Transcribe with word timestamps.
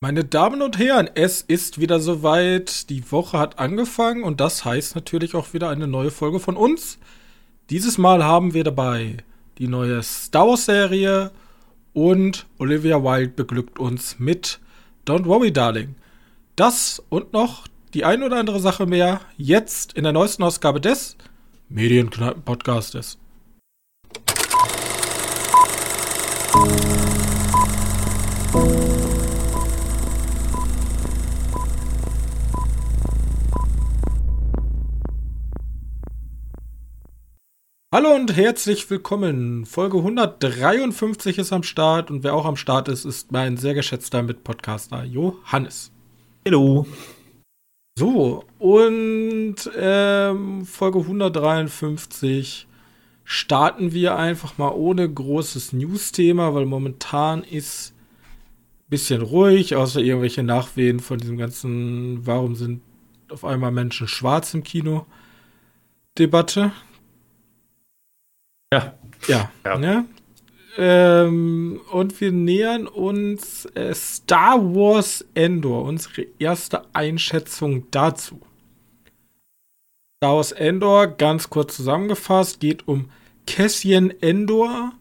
Meine 0.00 0.24
Damen 0.24 0.60
und 0.60 0.78
Herren, 0.78 1.08
es 1.14 1.40
ist 1.40 1.80
wieder 1.80 2.00
soweit. 2.00 2.90
Die 2.90 3.10
Woche 3.10 3.38
hat 3.38 3.58
angefangen 3.58 4.24
und 4.24 4.42
das 4.42 4.62
heißt 4.62 4.94
natürlich 4.94 5.34
auch 5.34 5.54
wieder 5.54 5.70
eine 5.70 5.86
neue 5.86 6.10
Folge 6.10 6.38
von 6.38 6.54
uns. 6.58 6.98
Dieses 7.70 7.96
Mal 7.96 8.22
haben 8.22 8.52
wir 8.52 8.62
dabei 8.62 9.16
die 9.56 9.68
neue 9.68 10.02
Star 10.02 10.48
Wars 10.48 10.66
Serie 10.66 11.30
und 11.94 12.44
Olivia 12.58 13.02
Wilde 13.02 13.32
beglückt 13.32 13.78
uns 13.78 14.18
mit 14.18 14.60
Don't 15.06 15.24
Worry 15.24 15.50
Darling. 15.50 15.94
Das 16.56 17.02
und 17.08 17.32
noch 17.32 17.66
die 17.94 18.04
ein 18.04 18.22
oder 18.22 18.36
andere 18.36 18.60
Sache 18.60 18.84
mehr 18.84 19.22
jetzt 19.38 19.94
in 19.94 20.02
der 20.02 20.12
neuesten 20.12 20.42
Ausgabe 20.42 20.78
des 20.78 21.16
Medienkneipen-Podcastes. 21.70 23.16
Hallo 37.94 38.16
und 38.16 38.36
herzlich 38.36 38.90
willkommen. 38.90 39.64
Folge 39.64 39.98
153 39.98 41.38
ist 41.38 41.52
am 41.52 41.62
Start 41.62 42.10
und 42.10 42.24
wer 42.24 42.34
auch 42.34 42.44
am 42.44 42.56
Start 42.56 42.88
ist, 42.88 43.04
ist 43.04 43.30
mein 43.30 43.56
sehr 43.56 43.74
geschätzter 43.74 44.24
Mitpodcaster 44.24 45.04
Johannes. 45.04 45.92
Hallo. 46.44 46.84
So, 47.96 48.42
und 48.58 49.54
ähm, 49.78 50.66
Folge 50.66 50.98
153 50.98 52.66
starten 53.22 53.92
wir 53.92 54.16
einfach 54.16 54.58
mal 54.58 54.72
ohne 54.72 55.08
großes 55.08 55.72
News-Thema, 55.72 56.54
weil 56.54 56.66
momentan 56.66 57.44
ist 57.44 57.94
ein 58.80 58.90
bisschen 58.90 59.22
ruhig, 59.22 59.76
außer 59.76 60.00
irgendwelche 60.00 60.42
Nachwehen 60.42 60.98
von 60.98 61.18
diesem 61.18 61.38
ganzen, 61.38 62.26
warum 62.26 62.56
sind 62.56 62.82
auf 63.30 63.44
einmal 63.44 63.70
Menschen 63.70 64.08
schwarz 64.08 64.54
im 64.54 64.64
Kino? 64.64 65.06
Debatte. 66.18 66.72
Ja. 68.72 68.94
Ja. 69.28 69.50
ja. 69.64 69.78
Ne? 69.78 70.06
Ähm, 70.78 71.80
und 71.90 72.20
wir 72.20 72.32
nähern 72.32 72.86
uns 72.86 73.64
äh, 73.74 73.94
Star 73.94 74.58
Wars 74.74 75.24
Endor, 75.34 75.84
unsere 75.84 76.26
erste 76.38 76.82
Einschätzung 76.94 77.90
dazu. 77.90 78.40
Star 80.18 80.36
Wars 80.36 80.52
Endor, 80.52 81.06
ganz 81.06 81.48
kurz 81.48 81.76
zusammengefasst, 81.76 82.60
geht 82.60 82.86
um 82.86 83.10
Cassian 83.46 84.10
Endor. 84.20 84.92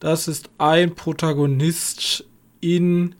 Das 0.00 0.28
ist 0.28 0.50
ein 0.58 0.94
Protagonist 0.94 2.26
in 2.60 3.14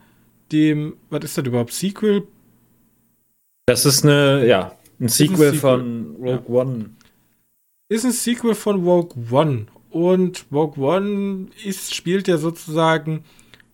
dem, 0.53 0.97
was 1.09 1.25
ist 1.25 1.39
das 1.39 1.47
überhaupt, 1.47 1.73
Sequel? 1.73 2.27
Das 3.67 3.87
ist 3.87 4.05
eine, 4.05 4.47
ja, 4.47 4.77
ein 5.01 5.09
Sequel, 5.09 5.49
ein 5.49 5.55
Sequel. 5.55 5.61
von 5.61 6.17
Rogue 6.17 6.45
ja. 6.49 6.63
One. 6.63 6.91
Ist 7.89 8.05
ein 8.05 8.13
Sequel 8.13 8.55
von 8.55 8.85
Rogue 8.85 9.17
One 9.31 9.67
und 9.91 10.47
Rogue 10.53 10.83
One 10.85 11.49
ist, 11.65 11.95
spielt 11.95 12.29
ja 12.29 12.39
sozusagen 12.39 13.25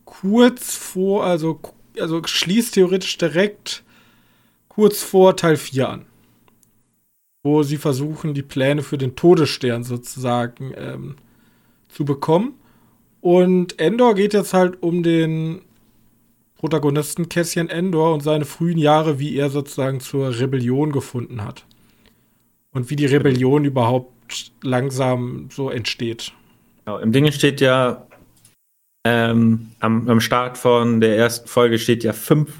kurz 0.05 0.77
vor, 0.77 1.25
also, 1.25 1.61
also 1.99 2.23
schließt 2.25 2.75
theoretisch 2.75 3.19
direkt 3.19 3.83
kurz 4.69 5.03
vor 5.03 5.37
Teil 5.37 5.57
4 5.57 5.89
an. 5.89 6.07
Wo 7.43 7.63
sie 7.63 7.77
versuchen, 7.77 8.35
die 8.35 8.43
Pläne 8.43 8.83
für 8.83 8.99
den 8.99 9.17
Todesstern 9.17 9.83
sozusagen 9.83 10.73
ähm, 10.77 11.17
zu 11.89 12.05
bekommen. 12.05 12.55
Und 13.21 13.79
Endor 13.79 14.15
geht 14.15 14.35
jetzt 14.35 14.55
halt 14.55 14.83
um 14.83 15.03
den 15.03 15.63
Protagonisten 16.57 17.29
Cassian 17.29 17.69
Endor 17.69 18.15
und 18.15 18.21
seine 18.21 18.45
frühen 18.45 18.79
Jahre, 18.79 19.19
wie 19.19 19.35
er 19.37 19.51
sozusagen 19.51 19.99
zur 19.99 20.39
Rebellion 20.39 20.93
gefunden 20.93 21.43
hat. 21.45 21.67
Und 22.71 22.89
wie 22.89 22.97
die 22.97 23.07
Rebellion 23.07 23.65
überhaupt 23.65 24.12
langsam 24.63 25.49
so 25.51 25.71
entsteht. 25.71 26.33
Genau, 26.85 26.99
Im 26.99 27.13
Ding 27.13 27.31
steht 27.33 27.61
ja, 27.61 28.07
ähm, 29.07 29.73
am, 29.81 30.09
am 30.09 30.21
Start 30.21 30.59
von 30.59 31.01
der 31.01 31.17
ersten 31.17 31.49
Folge 31.49 31.79
steht 31.79 32.05
ja 32.05 32.13
5 32.13 32.53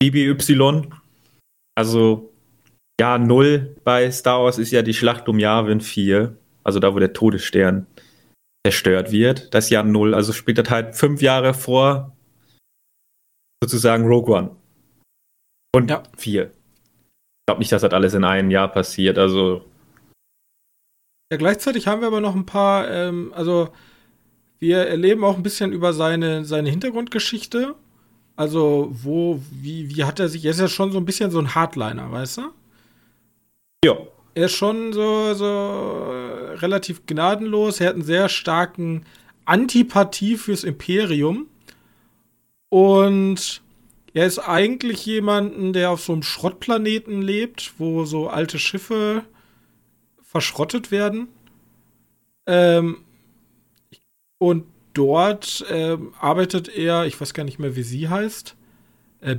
BBY. 0.00 0.88
Also 1.74 2.32
Jahr 3.00 3.18
0 3.18 3.76
bei 3.84 4.10
Star 4.10 4.42
Wars 4.42 4.58
ist 4.58 4.70
ja 4.70 4.82
die 4.82 4.94
Schlacht 4.94 5.28
um 5.28 5.38
Yavin 5.38 5.80
4. 5.80 6.36
Also 6.64 6.78
da, 6.78 6.94
wo 6.94 6.98
der 6.98 7.12
Todesstern 7.12 7.86
zerstört 8.66 9.10
wird. 9.10 9.52
Das 9.54 9.70
Jahr 9.70 9.84
0. 9.84 10.14
Also 10.14 10.32
spielt 10.32 10.58
das 10.58 10.70
halt 10.70 10.94
fünf 10.94 11.22
Jahre 11.22 11.54
vor 11.54 12.16
sozusagen 13.62 14.06
Rogue 14.06 14.34
One. 14.34 14.56
Und 15.74 15.90
ja. 15.90 16.02
4. 16.16 16.44
Ich 16.44 16.50
glaube 17.46 17.60
nicht, 17.60 17.72
dass 17.72 17.82
das 17.82 17.92
alles 17.92 18.14
in 18.14 18.24
einem 18.24 18.50
Jahr 18.50 18.68
passiert. 18.68 19.18
Also 19.18 19.64
ja, 21.32 21.38
gleichzeitig 21.38 21.86
haben 21.86 22.02
wir 22.02 22.08
aber 22.08 22.20
noch 22.20 22.34
ein 22.34 22.44
paar, 22.44 22.90
ähm, 22.90 23.32
also 23.34 23.70
wir 24.58 24.80
erleben 24.80 25.24
auch 25.24 25.38
ein 25.38 25.42
bisschen 25.42 25.72
über 25.72 25.94
seine, 25.94 26.44
seine 26.44 26.68
Hintergrundgeschichte. 26.68 27.74
Also, 28.36 28.90
wo, 28.92 29.40
wie, 29.50 29.88
wie 29.88 30.04
hat 30.04 30.20
er 30.20 30.28
sich, 30.28 30.44
er 30.44 30.50
ist 30.50 30.60
ja 30.60 30.68
schon 30.68 30.92
so 30.92 30.98
ein 30.98 31.06
bisschen 31.06 31.30
so 31.30 31.38
ein 31.38 31.54
Hardliner, 31.54 32.12
weißt 32.12 32.36
du? 32.36 32.42
Ja. 33.82 33.96
Er 34.34 34.44
ist 34.44 34.52
schon 34.52 34.92
so, 34.92 35.32
so 35.32 36.10
relativ 36.56 37.06
gnadenlos. 37.06 37.80
Er 37.80 37.88
hat 37.88 37.94
einen 37.94 38.04
sehr 38.04 38.28
starken 38.28 39.06
Antipathie 39.46 40.36
fürs 40.36 40.64
Imperium. 40.64 41.46
Und 42.68 43.62
er 44.12 44.26
ist 44.26 44.38
eigentlich 44.38 45.06
jemanden, 45.06 45.72
der 45.72 45.92
auf 45.92 46.02
so 46.02 46.12
einem 46.12 46.24
Schrottplaneten 46.24 47.22
lebt, 47.22 47.72
wo 47.78 48.04
so 48.04 48.28
alte 48.28 48.58
Schiffe 48.58 49.24
verschrottet 50.32 50.90
werden. 50.90 51.28
Ähm, 52.46 53.04
und 54.38 54.64
dort 54.94 55.64
ähm, 55.70 56.14
arbeitet 56.18 56.68
er, 56.68 57.04
ich 57.04 57.20
weiß 57.20 57.34
gar 57.34 57.44
nicht 57.44 57.58
mehr, 57.58 57.76
wie 57.76 57.82
sie 57.82 58.08
heißt. 58.08 58.56
Äh, 59.20 59.36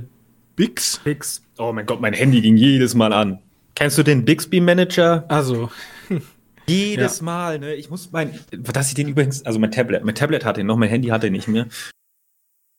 Bix. 0.56 1.00
Bix. 1.02 1.42
Oh 1.58 1.72
mein 1.72 1.84
Gott, 1.84 2.00
mein 2.00 2.14
Handy 2.14 2.40
ging 2.40 2.56
jedes 2.56 2.94
Mal 2.94 3.12
an. 3.12 3.40
Kennst 3.74 3.98
du 3.98 4.04
den 4.04 4.24
Bixby 4.24 4.60
Manager? 4.60 5.24
Also. 5.28 5.70
jedes 6.68 7.18
ja. 7.18 7.24
Mal, 7.24 7.58
ne? 7.58 7.74
Ich 7.74 7.90
muss 7.90 8.12
mein, 8.12 8.38
dass 8.52 8.88
ich 8.88 8.94
den 8.94 9.08
übrigens, 9.08 9.44
also 9.44 9.58
mein 9.58 9.72
Tablet, 9.72 10.04
mein 10.04 10.14
Tablet 10.14 10.44
hatte 10.44 10.60
ihn 10.60 10.68
noch, 10.68 10.76
mein 10.76 10.88
Handy 10.88 11.08
hatte 11.08 11.26
ihn 11.26 11.32
nicht 11.32 11.48
mehr. 11.48 11.66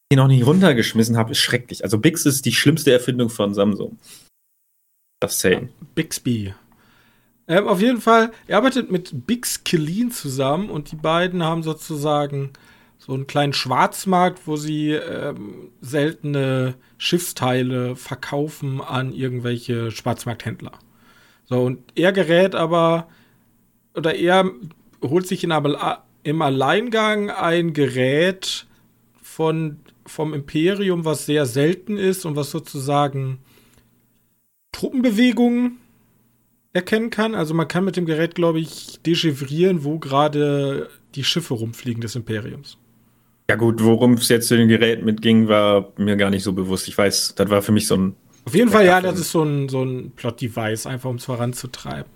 Den 0.10 0.18
noch 0.18 0.28
nicht 0.30 0.46
runtergeschmissen 0.46 1.18
habe, 1.18 1.32
ist 1.32 1.40
schrecklich. 1.40 1.84
Also 1.84 1.98
Bix 1.98 2.26
ist 2.26 2.46
die 2.46 2.54
schlimmste 2.54 2.94
Erfindung 2.94 3.30
von 3.30 3.54
Samsung. 3.54 4.00
Das 5.20 5.42
Saying. 5.42 5.70
Bixby. 5.96 6.54
Ähm, 7.48 7.68
auf 7.68 7.80
jeden 7.80 8.02
Fall, 8.02 8.32
er 8.48 8.58
arbeitet 8.58 8.92
mit 8.92 9.28
Bix 9.28 9.64
Killeen 9.64 10.12
zusammen 10.12 10.70
und 10.70 10.92
die 10.92 10.96
beiden 10.96 11.44
haben 11.44 11.62
sozusagen 11.64 12.52
so 12.98 13.14
einen 13.14 13.28
kleinen 13.28 13.54
Schwarzmarkt, 13.54 14.48
wo 14.48 14.56
sie 14.56 14.92
ähm, 14.92 15.70
seltene 15.80 16.74
Schiffsteile 16.98 17.96
verkaufen 17.96 18.82
an 18.82 19.14
irgendwelche 19.14 19.92
Schwarzmarkthändler. 19.92 20.72
So, 21.46 21.62
und 21.62 21.80
er 21.94 22.12
gerät 22.12 22.56
aber, 22.56 23.08
oder 23.94 24.16
er 24.16 24.50
holt 25.04 25.28
sich 25.28 25.44
in, 25.44 25.54
im 26.24 26.42
Alleingang 26.42 27.30
ein 27.30 27.74
Gerät 27.74 28.66
von, 29.22 29.80
vom 30.08 30.34
Imperium, 30.34 31.06
was 31.06 31.28
sehr 31.28 31.46
selten 31.46 31.98
ist 31.98 32.26
und 32.26 32.36
was 32.36 32.50
sozusagen 32.50 33.38
Truppenbewegungen 34.72 35.78
erkennen 36.76 37.10
kann. 37.10 37.36
Also 37.36 37.54
man 37.54 37.68
kann 37.68 37.86
mit 37.86 37.96
dem 37.96 38.06
Gerät, 38.06 38.36
glaube 38.36 38.60
ich, 38.60 39.00
dechiffrieren, 39.06 39.84
wo 39.84 39.98
gerade 39.98 40.90
die 41.16 41.24
Schiffe 41.24 41.54
rumfliegen 41.54 42.02
des 42.02 42.16
Imperiums. 42.16 42.78
Ja 43.50 43.56
gut, 43.56 43.82
worum 43.82 44.14
es 44.14 44.28
jetzt 44.28 44.48
zu 44.48 44.58
dem 44.58 44.68
Gerät 44.68 45.04
mitging, 45.04 45.48
war 45.48 45.94
mir 45.98 46.18
gar 46.18 46.30
nicht 46.30 46.44
so 46.44 46.52
bewusst. 46.52 46.88
Ich 46.88 46.98
weiß, 46.98 47.36
das 47.36 47.50
war 47.50 47.62
für 47.62 47.72
mich 47.72 47.88
so 47.88 47.96
ein... 47.96 48.16
Auf 48.44 48.54
jeden 48.54 48.70
Fall, 48.70 48.86
ja, 48.86 49.02
das 49.02 49.20
ist 49.20 49.32
so 49.32 49.44
ein, 49.44 49.70
so 49.70 49.84
ein 49.84 50.12
Plot-Device, 50.12 50.86
einfach 50.86 51.10
um 51.10 51.16
es 51.16 51.26
voranzutreiben. 51.26 52.12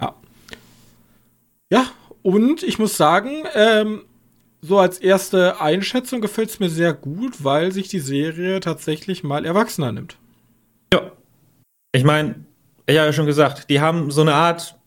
Ja. 0.00 0.16
Ja, 1.70 1.86
und 2.22 2.62
ich 2.62 2.78
muss 2.78 2.96
sagen, 2.96 3.44
ähm, 3.54 4.02
so 4.62 4.78
als 4.78 4.98
erste 4.98 5.60
Einschätzung 5.60 6.20
gefällt 6.20 6.48
es 6.48 6.58
mir 6.58 6.70
sehr 6.70 6.94
gut, 6.94 7.44
weil 7.44 7.70
sich 7.72 7.88
die 7.88 8.00
Serie 8.00 8.60
tatsächlich 8.60 9.22
mal 9.22 9.44
erwachsener 9.44 9.92
nimmt. 9.92 10.16
Ja. 10.92 11.12
Ich 11.92 12.04
meine, 12.04 12.46
ich 12.88 12.96
habe 12.96 13.06
ja 13.06 13.12
schon 13.12 13.26
gesagt, 13.26 13.68
die 13.68 13.80
haben 13.80 14.10
so 14.10 14.22
eine 14.22 14.34
Art 14.34 14.78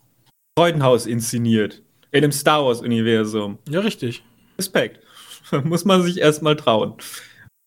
Freudenhaus 0.57 1.06
inszeniert. 1.06 1.83
In 2.12 2.24
dem 2.24 2.31
Star 2.31 2.65
Wars-Universum. 2.65 3.59
Ja, 3.69 3.80
richtig. 3.80 4.24
Respekt. 4.57 5.00
Muss 5.63 5.86
man 5.86 6.01
sich 6.01 6.18
erstmal 6.18 6.56
trauen. 6.56 6.95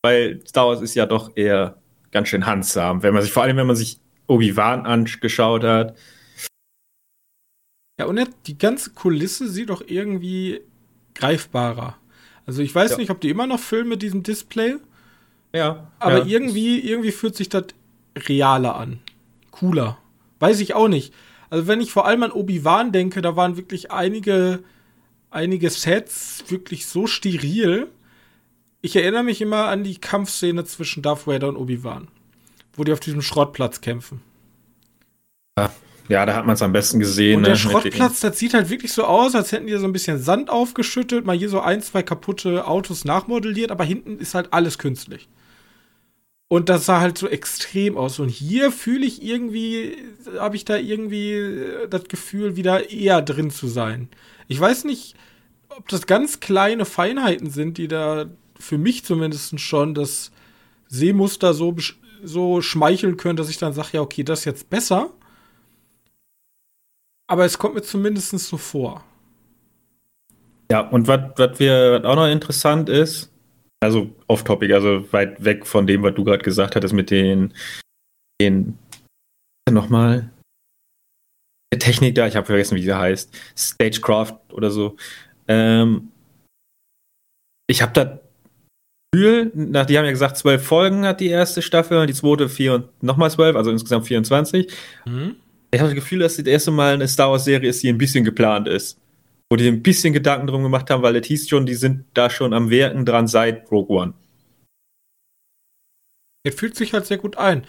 Weil 0.03 0.43
Star 0.47 0.67
Wars 0.67 0.83
ist 0.83 0.95
ja 0.95 1.07
doch 1.07 1.35
eher 1.37 1.79
ganz 2.11 2.29
schön 2.29 2.47
handsam, 2.47 3.03
wenn 3.03 3.15
man 3.15 3.23
sich, 3.23 3.33
vor 3.33 3.43
allem 3.45 3.57
wenn 3.57 3.67
man 3.67 3.77
sich 3.77 3.99
Obi-Wan 4.27 4.87
angeschaut 4.87 5.65
hat. 5.65 5.97
Ja, 7.99 8.07
und 8.07 8.21
die 8.47 8.59
ganze 8.59 8.91
Kulisse 8.91 9.49
sieht 9.49 9.71
doch 9.71 9.83
irgendwie 9.87 10.61
greifbarer. 11.15 11.97
Also 12.45 12.61
ich 12.61 12.75
weiß 12.75 12.93
ja. 12.93 12.97
nicht, 12.99 13.11
ob 13.11 13.21
die 13.21 13.31
immer 13.31 13.47
noch 13.47 13.61
filmen 13.61 13.91
mit 13.91 14.03
diesem 14.03 14.23
Display. 14.23 14.77
ja. 15.53 15.91
Aber 16.01 16.19
ja. 16.19 16.27
irgendwie, 16.27 16.81
irgendwie 16.81 17.13
fühlt 17.13 17.37
sich 17.37 17.49
das 17.49 17.67
realer 18.29 18.77
an. 18.77 18.99
Cooler. 19.53 19.99
Weiß 20.45 20.61
ich 20.61 20.75
auch 20.75 20.89
nicht. 20.89 21.15
Also 21.49 21.67
wenn 21.69 21.81
ich 21.81 21.91
vor 21.91 22.07
allem 22.07 22.23
an 22.23 22.31
Obi-Wan 22.31 22.93
denke, 22.93 23.23
da 23.23 23.35
waren 23.35 23.57
wirklich 23.57 23.91
einige, 23.91 24.63
einige 25.31 25.71
Sets 25.71 26.45
wirklich 26.49 26.85
so 26.85 27.07
steril. 27.07 27.87
Ich 28.83 28.95
erinnere 28.95 29.23
mich 29.23 29.41
immer 29.41 29.69
an 29.69 29.85
die 29.85 29.97
Kampfszene 29.97 30.67
zwischen 30.67 31.03
Darth 31.03 31.27
Vader 31.27 31.49
und 31.49 31.57
Obi-Wan, 31.57 32.09
wo 32.75 32.85
die 32.85 32.93
auf 32.93 33.01
diesem 33.01 33.23
Schrottplatz 33.23 33.81
kämpfen. 33.81 34.21
Ja, 36.11 36.27
da 36.27 36.35
hat 36.35 36.45
man 36.45 36.57
es 36.57 36.61
am 36.61 36.75
besten 36.75 36.99
gesehen. 36.99 37.39
Und 37.39 37.45
der 37.45 37.55
ne, 37.55 37.59
Schrottplatz, 37.59 38.21
das 38.21 38.39
sieht 38.39 38.53
halt 38.53 38.69
wirklich 38.69 38.93
so 38.93 39.05
aus, 39.05 39.35
als 39.35 39.51
hätten 39.51 39.67
die 39.67 39.79
so 39.79 39.87
ein 39.87 39.95
bisschen 39.95 40.19
Sand 40.19 40.51
aufgeschüttet, 40.51 41.25
mal 41.25 41.39
hier 41.39 41.49
so 41.49 41.61
ein, 41.61 41.81
zwei 41.81 42.03
kaputte 42.03 42.67
Autos 42.67 43.07
nachmodelliert, 43.07 43.71
aber 43.71 43.85
hinten 43.85 44.19
ist 44.19 44.35
halt 44.35 44.53
alles 44.53 44.77
künstlich. 44.77 45.27
Und 46.49 46.69
das 46.69 46.87
sah 46.87 47.01
halt 47.01 47.19
so 47.19 47.27
extrem 47.27 47.97
aus. 47.97 48.19
Und 48.19 48.29
hier 48.29 48.71
fühle 48.71 49.07
ich 49.07 49.23
irgendwie, 49.23 49.97
habe 50.39 50.57
ich 50.57 50.65
da 50.65 50.77
irgendwie 50.77 51.33
äh, 51.33 51.89
das 51.89 52.05
Gefühl, 52.05 52.57
wieder 52.57 52.91
eher 52.91 53.23
drin 53.23 53.51
zu 53.51 53.67
sein. 53.67 54.09
Ich 54.47 54.61
weiß 54.61 54.85
nicht, 54.85 55.17
ob 55.69 55.89
das 55.89 56.07
ganz 56.07 56.41
kleine 56.41 56.85
Feinheiten 56.85 57.51
sind, 57.51 57.79
die 57.79 57.89
da 57.89 58.27
für 58.59 58.79
mich 58.79 59.05
zumindest 59.05 59.59
schon 59.61 59.95
das 59.95 60.31
Sehmuster 60.89 61.55
so, 61.55 61.75
so 62.23 62.61
schmeicheln 62.61 63.17
können, 63.17 63.37
dass 63.37 63.49
ich 63.49 63.59
dann 63.59 63.73
sage, 63.73 63.89
ja, 63.93 64.01
okay, 64.01 64.23
das 64.23 64.41
ist 64.41 64.45
jetzt 64.45 64.71
besser. 64.71 65.11
Aber 67.27 67.45
es 67.45 67.59
kommt 67.59 67.75
mir 67.75 67.83
zumindest 67.83 68.39
so 68.39 68.57
vor. 68.57 69.03
Ja, 70.71 70.81
und 70.81 71.09
was 71.09 71.59
wir 71.59 72.03
auch 72.05 72.17
noch 72.17 72.29
interessant 72.29 72.89
ist, 72.89 73.31
also 73.85 74.11
off-topic, 74.27 74.73
also 74.73 75.11
weit 75.13 75.43
weg 75.45 75.67
von 75.67 75.87
dem, 75.87 76.03
was 76.03 76.15
du 76.15 76.25
gerade 76.25 76.43
gesagt 76.43 76.77
hattest 76.77 76.95
mit 76.95 77.11
den, 77.11 77.53
den 78.41 78.79
nochmal 79.71 80.31
der 81.73 81.81
Technik 81.81 82.15
da, 82.15 82.27
ich 82.27 82.37
habe 82.37 82.47
vergessen, 82.47 82.77
wie 82.77 82.83
die 82.83 82.93
heißt, 82.93 83.37
Stagecraft 83.57 84.39
oder 84.53 84.71
so. 84.71 84.97
Ähm, 85.49 86.13
ich 87.67 87.83
habe 87.83 87.93
da 87.93 88.21
Gefühl, 89.15 89.53
nach, 89.55 89.87
die 89.87 89.97
haben 89.97 90.05
ja 90.05 90.11
gesagt, 90.11 90.37
zwölf 90.37 90.65
Folgen 90.65 91.07
hat 91.07 91.21
die 91.21 91.29
erste 91.29 91.63
Staffel 91.63 91.99
und 91.99 92.09
die 92.09 92.15
zweite 92.15 92.49
vier 92.49 92.75
und 92.75 93.03
nochmal 93.03 93.31
zwölf, 93.31 93.55
also 93.55 93.71
insgesamt 93.71 94.07
24. 94.07 94.73
Hm? 95.05 95.37
Ich 95.71 95.81
habe 95.81 95.91
das 95.91 95.95
Gefühl, 95.95 96.21
dass 96.21 96.37
das 96.37 96.47
erste 96.47 96.71
Mal 96.71 96.95
eine 96.95 97.07
Star 97.07 97.31
Wars-Serie 97.31 97.71
ist, 97.71 97.83
die 97.83 97.89
ein 97.89 97.99
bisschen 97.99 98.25
geplant 98.25 98.67
ist. 98.67 98.99
Wo 99.51 99.57
die 99.57 99.69
ein 99.69 99.83
bisschen 99.83 100.13
Gedanken 100.13 100.47
drum 100.47 100.63
gemacht 100.63 100.91
haben, 100.91 101.03
weil 101.03 101.17
es 101.17 101.27
hieß 101.27 101.49
schon, 101.49 101.67
die 101.67 101.75
sind 101.75 102.07
da 102.15 102.31
schon 102.31 102.53
am 102.55 102.71
Werken 102.71 103.05
dran 103.05 103.29
seit 103.29 103.71
Rogue 103.71 103.95
One. 103.97 104.15
Er 106.45 106.53
fühlt 106.53 106.77
sich 106.77 106.93
halt 106.93 107.07
sehr 107.07 107.19
gut 107.19 107.37
ein. 107.37 107.65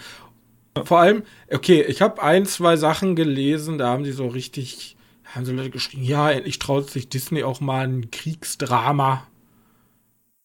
Vor 0.84 1.00
allem, 1.00 1.24
okay, 1.52 1.84
ich 1.84 2.02
habe 2.02 2.22
ein, 2.22 2.46
zwei 2.46 2.76
Sachen 2.76 3.16
gelesen, 3.16 3.78
da 3.78 3.88
haben 3.90 4.04
die 4.04 4.12
so 4.12 4.28
richtig, 4.28 4.98
haben 5.24 5.46
so 5.46 5.54
Leute 5.54 5.70
geschrieben, 5.70 6.04
ja, 6.04 6.30
endlich 6.32 6.60
traut 6.60 6.90
sich 6.90 7.08
Disney 7.08 7.44
auch 7.44 7.62
mal 7.62 7.88
ein 7.88 8.12
Kriegsdrama. 8.12 9.26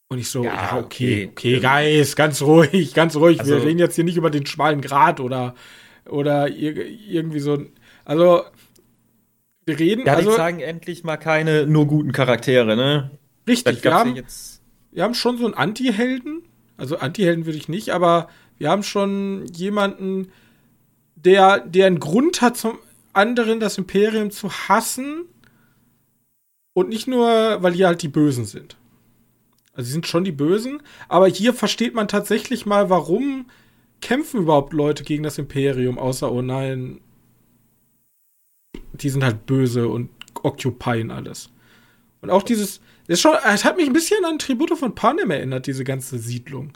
Und 0.08 0.18
ich 0.18 0.28
so, 0.28 0.44
Ja, 0.44 0.54
ja, 0.54 0.78
okay, 0.78 1.28
okay. 1.32 1.56
okay, 1.56 1.60
Geist, 1.60 2.16
ganz 2.16 2.42
ruhig, 2.42 2.94
ganz 2.94 3.16
ruhig. 3.16 3.38
Wir 3.44 3.54
Also- 3.54 3.66
reden 3.66 3.78
jetzt 3.78 3.94
hier 3.94 4.04
nicht 4.04 4.16
über 4.16 4.30
den 4.30 4.46
schmalen 4.46 4.80
Grat 4.80 5.20
oder, 5.20 5.54
oder 6.08 6.48
ir 6.48 6.76
irgendwie 7.08 7.40
so 7.40 7.64
also, 8.04 8.44
wir 9.70 9.78
reden, 9.78 10.06
Ja, 10.06 10.14
also, 10.14 10.30
die 10.30 10.36
zeigen 10.36 10.60
endlich 10.60 11.04
mal 11.04 11.16
keine 11.16 11.66
nur 11.66 11.86
guten 11.86 12.12
Charaktere, 12.12 12.76
ne? 12.76 13.10
richtig, 13.46 13.82
wir 13.84 13.90
ja 13.90 13.98
haben, 13.98 14.16
jetzt. 14.16 14.62
wir 14.92 15.02
haben 15.02 15.14
schon 15.14 15.38
so 15.38 15.44
einen 15.44 15.54
Anti-Helden. 15.54 16.42
Also 16.76 16.98
Anti-Helden 16.98 17.46
würde 17.46 17.58
ich 17.58 17.68
nicht, 17.68 17.90
aber 17.90 18.28
wir 18.58 18.70
haben 18.70 18.82
schon 18.82 19.46
jemanden, 19.46 20.32
der, 21.16 21.60
der 21.60 21.86
einen 21.86 22.00
Grund 22.00 22.40
hat, 22.40 22.56
zum 22.56 22.78
anderen 23.12 23.60
das 23.60 23.78
Imperium 23.78 24.30
zu 24.30 24.50
hassen. 24.50 25.24
Und 26.72 26.88
nicht 26.88 27.08
nur, 27.08 27.58
weil 27.62 27.72
hier 27.72 27.88
halt 27.88 28.02
die 28.02 28.08
Bösen 28.08 28.46
sind. 28.46 28.76
Also 29.72 29.86
sie 29.86 29.92
sind 29.92 30.06
schon 30.06 30.24
die 30.24 30.32
Bösen, 30.32 30.82
aber 31.08 31.26
hier 31.26 31.52
versteht 31.52 31.94
man 31.94 32.08
tatsächlich 32.08 32.64
mal, 32.64 32.90
warum 32.90 33.46
kämpfen 34.00 34.40
überhaupt 34.40 34.72
Leute 34.72 35.04
gegen 35.04 35.22
das 35.22 35.38
Imperium, 35.38 35.98
außer, 35.98 36.30
oh 36.30 36.42
nein, 36.42 37.00
die 39.00 39.10
sind 39.10 39.24
halt 39.24 39.46
böse 39.46 39.88
und 39.88 40.10
occupyen 40.42 41.10
alles. 41.10 41.50
Und 42.20 42.30
auch 42.30 42.42
dieses, 42.42 42.80
es 43.06 43.24
hat 43.24 43.76
mich 43.76 43.86
ein 43.86 43.92
bisschen 43.92 44.24
an 44.24 44.38
Tribute 44.38 44.76
von 44.78 44.94
Panem 44.94 45.30
erinnert, 45.30 45.66
diese 45.66 45.84
ganze 45.84 46.18
Siedlung. 46.18 46.72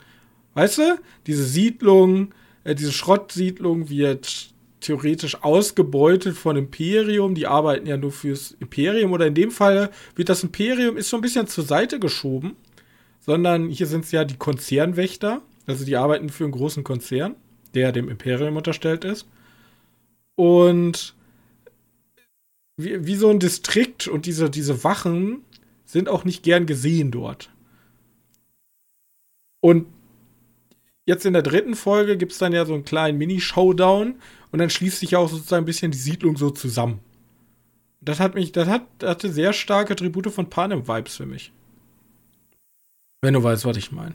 Weißt 0.53 0.79
du? 0.79 0.99
Diese 1.27 1.43
Siedlung, 1.43 2.33
äh, 2.63 2.75
diese 2.75 2.91
Schrottsiedlung 2.91 3.89
wird 3.89 4.53
theoretisch 4.79 5.43
ausgebeutet 5.43 6.35
von 6.35 6.55
Imperium. 6.55 7.35
Die 7.35 7.47
arbeiten 7.47 7.87
ja 7.87 7.97
nur 7.97 8.11
fürs 8.11 8.51
Imperium. 8.59 9.11
Oder 9.11 9.27
in 9.27 9.35
dem 9.35 9.51
Fall 9.51 9.91
wird 10.15 10.29
das 10.29 10.43
Imperium 10.43 10.97
ist 10.97 11.09
so 11.09 11.17
ein 11.17 11.21
bisschen 11.21 11.47
zur 11.47 11.63
Seite 11.63 11.99
geschoben. 11.99 12.55
Sondern 13.19 13.69
hier 13.69 13.87
sind 13.87 14.05
es 14.05 14.11
ja 14.11 14.23
die 14.23 14.37
Konzernwächter. 14.37 15.41
Also 15.67 15.85
die 15.85 15.97
arbeiten 15.97 16.29
für 16.29 16.43
einen 16.43 16.53
großen 16.53 16.83
Konzern, 16.83 17.35
der 17.73 17.91
dem 17.91 18.07
Imperium 18.09 18.55
unterstellt 18.55 19.03
ist. 19.03 19.27
Und 20.35 21.15
wie, 22.77 23.05
wie 23.05 23.15
so 23.15 23.29
ein 23.29 23.39
Distrikt 23.39 24.07
und 24.07 24.25
diese, 24.25 24.49
diese 24.49 24.83
Wachen 24.83 25.41
sind 25.85 26.09
auch 26.09 26.25
nicht 26.25 26.43
gern 26.43 26.65
gesehen 26.65 27.11
dort. 27.11 27.49
Und 29.61 29.87
jetzt 31.05 31.25
in 31.25 31.33
der 31.33 31.41
dritten 31.41 31.75
Folge 31.75 32.17
gibt 32.17 32.33
es 32.33 32.37
dann 32.37 32.53
ja 32.53 32.65
so 32.65 32.73
einen 32.73 32.85
kleinen 32.85 33.17
Mini-Showdown 33.17 34.15
und 34.51 34.59
dann 34.59 34.69
schließt 34.69 34.99
sich 34.99 35.11
ja 35.11 35.19
auch 35.19 35.29
sozusagen 35.29 35.63
ein 35.63 35.67
bisschen 35.67 35.91
die 35.91 35.97
Siedlung 35.97 36.37
so 36.37 36.49
zusammen. 36.49 36.99
Das 38.01 38.19
hat 38.19 38.35
mich, 38.35 38.51
das 38.51 38.67
hat, 38.67 38.83
hatte 39.03 39.31
sehr 39.31 39.53
starke 39.53 39.95
Tribute 39.95 40.31
von 40.31 40.49
Panem-Vibes 40.49 41.15
für 41.15 41.25
mich. 41.25 41.51
Wenn 43.21 43.33
du 43.33 43.41
weißt, 43.41 43.65
was 43.65 43.77
ich 43.77 43.91
meine. 43.91 44.13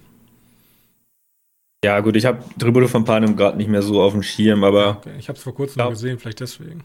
Ja, 1.85 2.01
gut, 2.01 2.15
ich 2.15 2.27
habe 2.27 2.45
Tribute 2.59 2.89
von 2.89 3.05
Panem 3.05 3.37
gerade 3.37 3.57
nicht 3.57 3.71
mehr 3.71 3.83
so 3.83 4.03
auf 4.03 4.13
dem 4.13 4.23
Schirm, 4.23 4.65
aber 4.65 4.99
Okay, 4.99 5.17
ich 5.19 5.29
habe 5.29 5.39
es 5.39 5.43
vor 5.43 5.55
kurzem 5.55 5.83
noch 5.83 5.91
gesehen, 5.91 6.19
vielleicht 6.19 6.41
deswegen. 6.41 6.85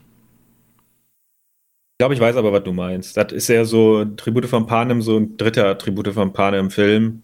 Ich 1.96 2.00
glaube, 2.00 2.14
ich 2.14 2.20
weiß 2.20 2.36
aber, 2.36 2.52
was 2.52 2.64
du 2.64 2.74
meinst. 2.74 3.16
Das 3.16 3.32
ist 3.32 3.48
ja 3.48 3.64
so 3.64 4.04
Tribute 4.04 4.48
von 4.48 4.68
Panem, 4.68 5.02
so 5.02 5.16
ein 5.16 5.38
dritter 5.38 5.78
Tribute 5.78 6.10
von 6.10 6.34
Panem-Film. 6.34 7.22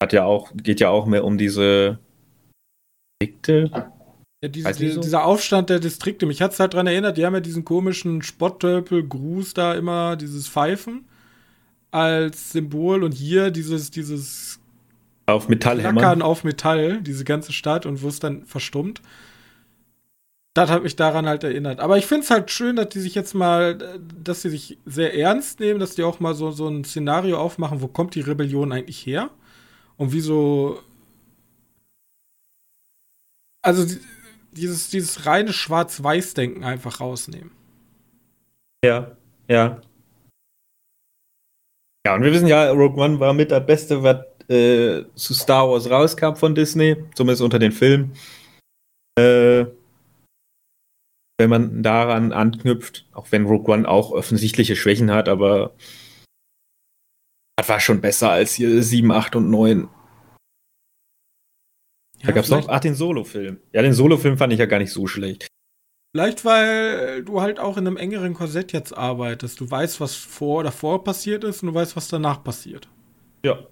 Hat 0.00 0.12
ja 0.12 0.24
auch, 0.24 0.52
geht 0.54 0.78
ja 0.78 0.90
auch 0.90 1.06
mehr 1.06 1.24
um 1.24 1.36
diese 1.36 1.98
Dikte. 3.20 3.68
Ja, 4.44 4.48
diese, 4.48 4.72
die 4.74 4.90
so? 4.90 5.00
dieser 5.00 5.24
Aufstand 5.24 5.70
der 5.70 5.80
Distrikte, 5.80 6.26
mich 6.26 6.40
hat 6.40 6.52
es 6.52 6.60
halt 6.60 6.74
dran 6.74 6.86
erinnert, 6.86 7.16
die 7.16 7.26
haben 7.26 7.34
ja 7.34 7.40
diesen 7.40 7.64
komischen 7.64 8.22
Spotttölpel-Gruß 8.22 9.54
da 9.54 9.74
immer, 9.74 10.14
dieses 10.14 10.46
Pfeifen 10.46 11.08
als 11.90 12.52
Symbol 12.52 13.02
und 13.02 13.10
hier 13.10 13.50
dieses, 13.50 13.90
dieses 13.90 14.60
Auf 15.26 15.48
Metallhämmern. 15.48 15.96
Klackern 15.96 16.22
auf 16.22 16.44
Metall, 16.44 17.02
diese 17.02 17.24
ganze 17.24 17.52
Stadt 17.52 17.86
und 17.86 18.02
wo 18.02 18.06
es 18.08 18.20
dann 18.20 18.46
verstummt. 18.46 19.02
Das 20.54 20.68
hat 20.68 20.82
mich 20.82 20.96
daran 20.96 21.26
halt 21.26 21.44
erinnert. 21.44 21.78
Aber 21.78 21.96
ich 21.96 22.06
finde 22.06 22.24
es 22.24 22.30
halt 22.30 22.50
schön, 22.50 22.74
dass 22.76 22.88
die 22.88 22.98
sich 23.00 23.14
jetzt 23.14 23.34
mal, 23.34 23.80
äh, 23.80 23.98
dass 24.22 24.42
sie 24.42 24.50
sich 24.50 24.78
sehr 24.84 25.14
ernst 25.16 25.60
nehmen, 25.60 25.78
dass 25.78 25.94
die 25.94 26.02
auch 26.02 26.18
mal 26.18 26.34
so, 26.34 26.50
so 26.50 26.66
ein 26.68 26.84
Szenario 26.84 27.38
aufmachen, 27.38 27.80
wo 27.80 27.86
kommt 27.88 28.14
die 28.16 28.20
Rebellion 28.20 28.72
eigentlich 28.72 29.06
her? 29.06 29.30
Und 29.96 30.12
wieso. 30.12 30.80
Also 33.62 33.84
die- 33.84 34.00
dieses, 34.52 34.90
dieses 34.90 35.26
reine 35.26 35.52
Schwarz-Weiß-Denken 35.52 36.64
einfach 36.64 36.98
rausnehmen. 37.00 37.52
Ja, 38.84 39.16
ja. 39.48 39.80
Ja, 42.04 42.14
und 42.14 42.22
wir 42.22 42.32
wissen 42.32 42.48
ja, 42.48 42.70
Rogue 42.72 43.00
One 43.00 43.20
war 43.20 43.32
mit 43.34 43.50
das 43.52 43.64
Beste, 43.64 44.02
was 44.02 44.24
äh, 44.48 45.04
zu 45.14 45.34
Star 45.34 45.68
Wars 45.70 45.88
rauskam 45.88 46.34
von 46.34 46.54
Disney, 46.56 46.96
zumindest 47.14 47.42
unter 47.42 47.58
den 47.60 47.70
Filmen. 47.70 48.16
Äh, 49.16 49.66
wenn 51.40 51.50
man 51.50 51.82
daran 51.82 52.32
anknüpft, 52.32 53.06
auch 53.12 53.32
wenn 53.32 53.46
Rogue 53.46 53.74
One 53.74 53.88
auch 53.88 54.12
offensichtliche 54.12 54.76
Schwächen 54.76 55.10
hat, 55.10 55.26
aber 55.28 55.74
das 57.56 57.68
war 57.68 57.80
schon 57.80 58.02
besser 58.02 58.30
als 58.30 58.52
hier 58.52 58.82
7, 58.82 59.10
8 59.10 59.36
und 59.36 59.50
9. 59.50 59.88
Da 62.20 62.28
Ja, 62.28 62.32
gab's 62.32 62.50
noch, 62.50 62.68
ach, 62.68 62.80
den 62.80 62.94
Solo-Film. 62.94 63.58
Ja, 63.72 63.80
den 63.80 63.94
Solo-Film 63.94 64.36
fand 64.36 64.52
ich 64.52 64.58
ja 64.58 64.66
gar 64.66 64.78
nicht 64.78 64.92
so 64.92 65.06
schlecht. 65.06 65.46
Vielleicht, 66.12 66.44
weil 66.44 67.22
du 67.22 67.40
halt 67.40 67.58
auch 67.58 67.78
in 67.78 67.86
einem 67.86 67.96
engeren 67.96 68.34
Korsett 68.34 68.72
jetzt 68.72 68.92
arbeitest. 68.92 69.60
Du 69.60 69.70
weißt, 69.70 70.00
was 70.00 70.14
vor 70.14 70.60
oder 70.60 70.72
vor 70.72 71.04
passiert 71.04 71.44
ist 71.44 71.62
und 71.62 71.68
du 71.68 71.74
weißt, 71.74 71.96
was 71.96 72.08
danach 72.08 72.44
passiert. 72.44 72.88
Ja. 73.44 73.66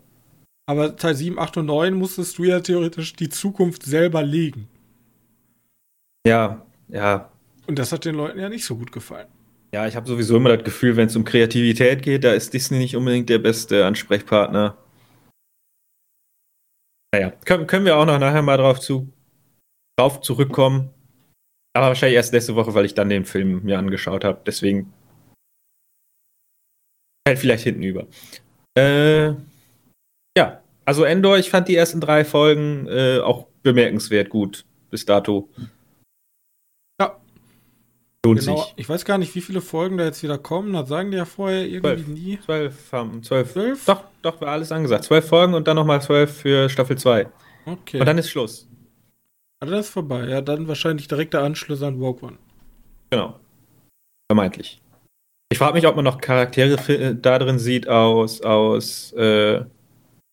Aber 0.66 0.96
Teil 0.96 1.14
7, 1.14 1.38
8 1.38 1.58
und 1.58 1.66
9 1.66 1.92
musstest 1.94 2.38
du 2.38 2.44
ja 2.44 2.60
theoretisch 2.60 3.12
die 3.12 3.28
Zukunft 3.28 3.82
selber 3.82 4.22
legen. 4.22 4.68
Ja, 6.26 6.64
ja, 6.88 7.30
Und 7.68 7.78
das 7.78 7.92
hat 7.92 8.06
den 8.06 8.14
Leuten 8.14 8.38
ja 8.38 8.48
nicht 8.48 8.64
so 8.64 8.76
gut 8.76 8.92
gefallen. 8.92 9.28
Ja, 9.74 9.86
ich 9.86 9.94
habe 9.94 10.08
sowieso 10.08 10.38
immer 10.38 10.56
das 10.56 10.64
Gefühl, 10.64 10.96
wenn 10.96 11.08
es 11.08 11.16
um 11.16 11.24
Kreativität 11.24 12.02
geht, 12.02 12.24
da 12.24 12.32
ist 12.32 12.54
Disney 12.54 12.78
nicht 12.78 12.96
unbedingt 12.96 13.28
der 13.28 13.38
beste 13.38 13.84
Ansprechpartner. 13.84 14.78
Naja, 17.14 17.30
können, 17.44 17.66
können 17.66 17.84
wir 17.84 17.98
auch 17.98 18.06
noch 18.06 18.18
nachher 18.18 18.40
mal 18.40 18.56
drauf, 18.56 18.80
zu, 18.80 19.12
drauf 19.98 20.22
zurückkommen. 20.22 20.88
Aber 21.76 21.88
wahrscheinlich 21.88 22.16
erst 22.16 22.32
nächste 22.32 22.54
Woche, 22.54 22.72
weil 22.72 22.86
ich 22.86 22.94
dann 22.94 23.10
den 23.10 23.26
Film 23.26 23.62
mir 23.62 23.78
angeschaut 23.78 24.24
habe. 24.24 24.40
Deswegen 24.46 24.90
fällt 27.26 27.38
vielleicht 27.38 27.64
hinten 27.64 27.82
über. 27.82 28.06
Äh, 28.78 29.34
ja, 30.38 30.62
also 30.86 31.04
Endor, 31.04 31.36
ich 31.36 31.50
fand 31.50 31.68
die 31.68 31.76
ersten 31.76 32.00
drei 32.00 32.24
Folgen 32.24 32.86
äh, 32.88 33.18
auch 33.18 33.46
bemerkenswert 33.62 34.30
gut 34.30 34.64
bis 34.90 35.04
dato. 35.04 35.50
Ja. 35.58 35.64
Lohnt 38.28 38.40
genau. 38.40 38.56
sich. 38.62 38.74
Ich 38.76 38.88
weiß 38.88 39.04
gar 39.04 39.18
nicht, 39.18 39.34
wie 39.34 39.40
viele 39.40 39.60
Folgen 39.60 39.96
da 39.96 40.04
jetzt 40.04 40.22
wieder 40.22 40.38
kommen. 40.38 40.72
Das 40.72 40.88
sagen 40.88 41.10
die 41.10 41.16
ja 41.16 41.24
vorher 41.24 41.66
irgendwie 41.66 42.04
zwölf. 42.04 42.08
nie. 42.08 42.38
Zwölf, 42.44 42.92
um, 42.92 43.22
zwölf. 43.22 43.52
zwölf. 43.52 43.84
Doch, 43.86 44.04
doch, 44.22 44.40
war 44.40 44.48
alles 44.48 44.70
angesagt. 44.70 45.04
Zwölf 45.04 45.26
Folgen 45.26 45.54
und 45.54 45.66
dann 45.66 45.76
nochmal 45.76 46.02
zwölf 46.02 46.32
für 46.32 46.68
Staffel 46.68 46.98
2. 46.98 47.26
Okay. 47.66 48.00
Und 48.00 48.06
dann 48.06 48.18
ist 48.18 48.30
Schluss. 48.30 48.68
Also 49.60 49.74
das 49.74 49.86
ist 49.86 49.92
vorbei. 49.92 50.26
Ja, 50.28 50.40
dann 50.40 50.68
wahrscheinlich 50.68 51.08
direkter 51.08 51.42
Anschluss 51.42 51.82
an 51.82 51.98
Rogue 51.98 52.28
One. 52.28 52.38
Genau. 53.10 53.40
Vermeintlich. 54.30 54.80
Ich 55.50 55.58
frage 55.58 55.74
mich, 55.74 55.86
ob 55.86 55.96
man 55.96 56.04
noch 56.04 56.20
Charaktere 56.20 57.14
da 57.14 57.38
drin 57.38 57.58
sieht 57.58 57.88
aus, 57.88 58.42
aus 58.42 59.12
äh, 59.12 59.64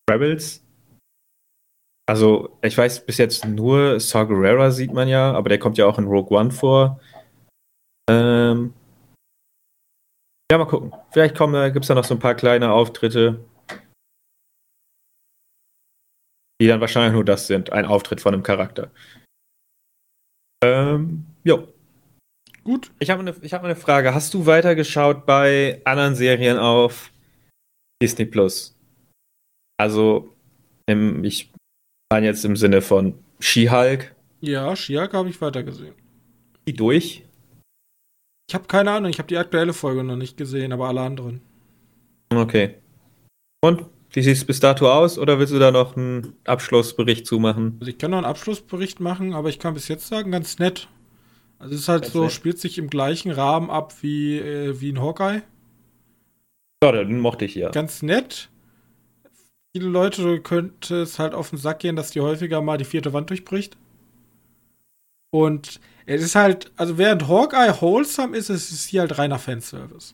Rebels. 0.09 0.61
Also, 2.07 2.57
ich 2.61 2.77
weiß 2.77 3.05
bis 3.05 3.17
jetzt 3.17 3.45
nur 3.45 3.99
Saw 3.99 4.27
Gerrera 4.27 4.69
sieht 4.69 4.93
man 4.93 5.07
ja, 5.07 5.31
aber 5.31 5.49
der 5.49 5.57
kommt 5.57 5.77
ja 5.77 5.87
auch 5.87 5.97
in 5.97 6.05
Rogue 6.05 6.37
One 6.37 6.51
vor. 6.51 6.99
Ähm 8.09 8.73
ja, 10.51 10.57
mal 10.57 10.65
gucken. 10.65 10.93
Vielleicht 11.11 11.35
gibt 11.35 11.83
es 11.83 11.87
da 11.87 11.95
noch 11.95 12.03
so 12.03 12.13
ein 12.13 12.19
paar 12.19 12.35
kleine 12.35 12.71
Auftritte, 12.71 13.43
die 16.61 16.67
dann 16.67 16.81
wahrscheinlich 16.81 17.13
nur 17.13 17.25
das 17.25 17.47
sind, 17.47 17.71
ein 17.71 17.85
Auftritt 17.85 18.21
von 18.21 18.33
einem 18.33 18.43
Charakter. 18.43 18.91
Ähm, 20.63 21.25
jo. 21.43 21.67
Gut. 22.63 22.91
Ich 22.99 23.09
habe 23.09 23.21
eine, 23.21 23.33
hab 23.33 23.63
eine 23.63 23.75
Frage. 23.75 24.13
Hast 24.13 24.33
du 24.33 24.45
weitergeschaut 24.45 25.25
bei 25.25 25.81
anderen 25.83 26.15
Serien 26.15 26.57
auf 26.57 27.11
Disney 28.01 28.25
Plus? 28.25 28.75
Also, 29.77 30.33
im, 30.85 31.23
ich 31.23 31.51
meine 32.11 32.27
jetzt 32.27 32.45
im 32.45 32.55
Sinne 32.55 32.81
von 32.81 33.17
She-Hulk. 33.39 34.15
Ja, 34.41 34.75
She-Hulk 34.75 35.13
habe 35.13 35.29
ich 35.29 35.41
weitergesehen. 35.41 35.95
Die 36.67 36.73
durch? 36.73 37.24
Ich 38.47 38.53
habe 38.53 38.65
keine 38.67 38.91
Ahnung, 38.91 39.09
ich 39.09 39.17
habe 39.17 39.27
die 39.27 39.37
aktuelle 39.37 39.73
Folge 39.73 40.03
noch 40.03 40.15
nicht 40.15 40.37
gesehen, 40.37 40.71
aber 40.71 40.87
alle 40.87 41.01
anderen. 41.01 41.41
Okay. 42.33 42.75
Und 43.61 43.85
wie 44.11 44.21
sieht 44.21 44.37
es 44.37 44.45
bis 44.45 44.59
dato 44.59 44.91
aus 44.91 45.17
oder 45.17 45.39
willst 45.39 45.53
du 45.53 45.59
da 45.59 45.71
noch 45.71 45.97
einen 45.97 46.35
Abschlussbericht 46.45 47.25
zumachen? 47.25 47.77
Also 47.79 47.89
ich 47.89 47.97
kann 47.97 48.11
noch 48.11 48.17
einen 48.17 48.25
Abschlussbericht 48.25 48.99
machen, 48.99 49.33
aber 49.33 49.49
ich 49.49 49.59
kann 49.59 49.73
bis 49.73 49.87
jetzt 49.87 50.07
sagen, 50.07 50.31
ganz 50.31 50.59
nett. 50.59 50.87
Also 51.57 51.73
es 51.73 51.81
ist 51.81 51.89
halt 51.89 52.03
ganz 52.03 52.13
so, 52.13 52.23
nett. 52.23 52.31
spielt 52.31 52.59
sich 52.59 52.77
im 52.77 52.89
gleichen 52.89 53.31
Rahmen 53.31 53.69
ab 53.69 53.93
wie, 54.01 54.37
äh, 54.37 54.79
wie 54.79 54.91
ein 54.91 55.01
Hawkeye. 55.01 55.41
Ja, 56.83 56.91
den 56.91 57.19
mochte 57.19 57.45
ich 57.45 57.55
ja. 57.55 57.71
Ganz 57.71 58.03
nett. 58.03 58.49
Viele 59.75 59.89
Leute 59.89 60.39
könnte 60.39 61.01
es 61.01 61.19
halt 61.19 61.33
auf 61.33 61.49
den 61.49 61.57
Sack 61.57 61.79
gehen, 61.79 61.95
dass 61.95 62.11
die 62.11 62.21
häufiger 62.21 62.61
mal 62.61 62.77
die 62.77 62.85
vierte 62.85 63.11
Wand 63.11 63.29
durchbricht. 63.29 63.75
Und 65.31 65.81
es 66.05 66.21
ist 66.21 66.35
halt, 66.35 66.71
also 66.75 66.97
während 66.97 67.27
Hawkeye 67.27 67.73
wholesome 67.81 68.37
ist, 68.37 68.49
ist 68.49 68.71
es 68.71 68.85
hier 68.85 69.01
halt 69.01 69.17
reiner 69.17 69.39
Fanservice. 69.39 70.13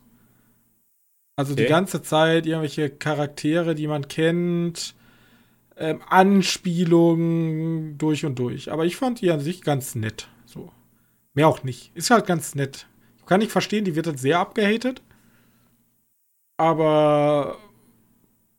Also 1.36 1.54
okay. 1.54 1.64
die 1.64 1.70
ganze 1.70 2.02
Zeit 2.02 2.46
irgendwelche 2.46 2.90
Charaktere, 2.90 3.76
die 3.76 3.88
man 3.88 4.08
kennt, 4.08 4.96
ähm, 5.78 6.02
Anspielungen 6.08 7.98
durch 7.98 8.26
und 8.26 8.38
durch. 8.38 8.72
Aber 8.72 8.86
ich 8.86 8.96
fand 8.96 9.22
die 9.22 9.32
an 9.32 9.40
sich 9.40 9.62
ganz 9.62 9.96
nett. 9.96 10.28
So. 10.46 10.72
Mehr 11.34 11.48
auch 11.48 11.64
nicht. 11.64 11.92
Ist 11.96 12.12
halt 12.12 12.26
ganz 12.26 12.56
nett. 12.56 12.88
Ich 13.18 13.26
kann 13.26 13.40
nicht 13.40 13.52
verstehen, 13.52 13.86
die 13.86 13.96
wird 13.96 14.08
halt 14.08 14.20
sehr 14.20 14.40
abgehatet. 14.40 15.02
Aber 16.58 17.58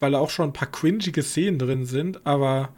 weil 0.02 0.10
da 0.10 0.18
auch 0.18 0.30
schon 0.30 0.48
ein 0.48 0.52
paar 0.52 0.70
cringige 0.70 1.22
Szenen 1.22 1.60
drin 1.60 1.86
sind, 1.86 2.26
aber 2.26 2.70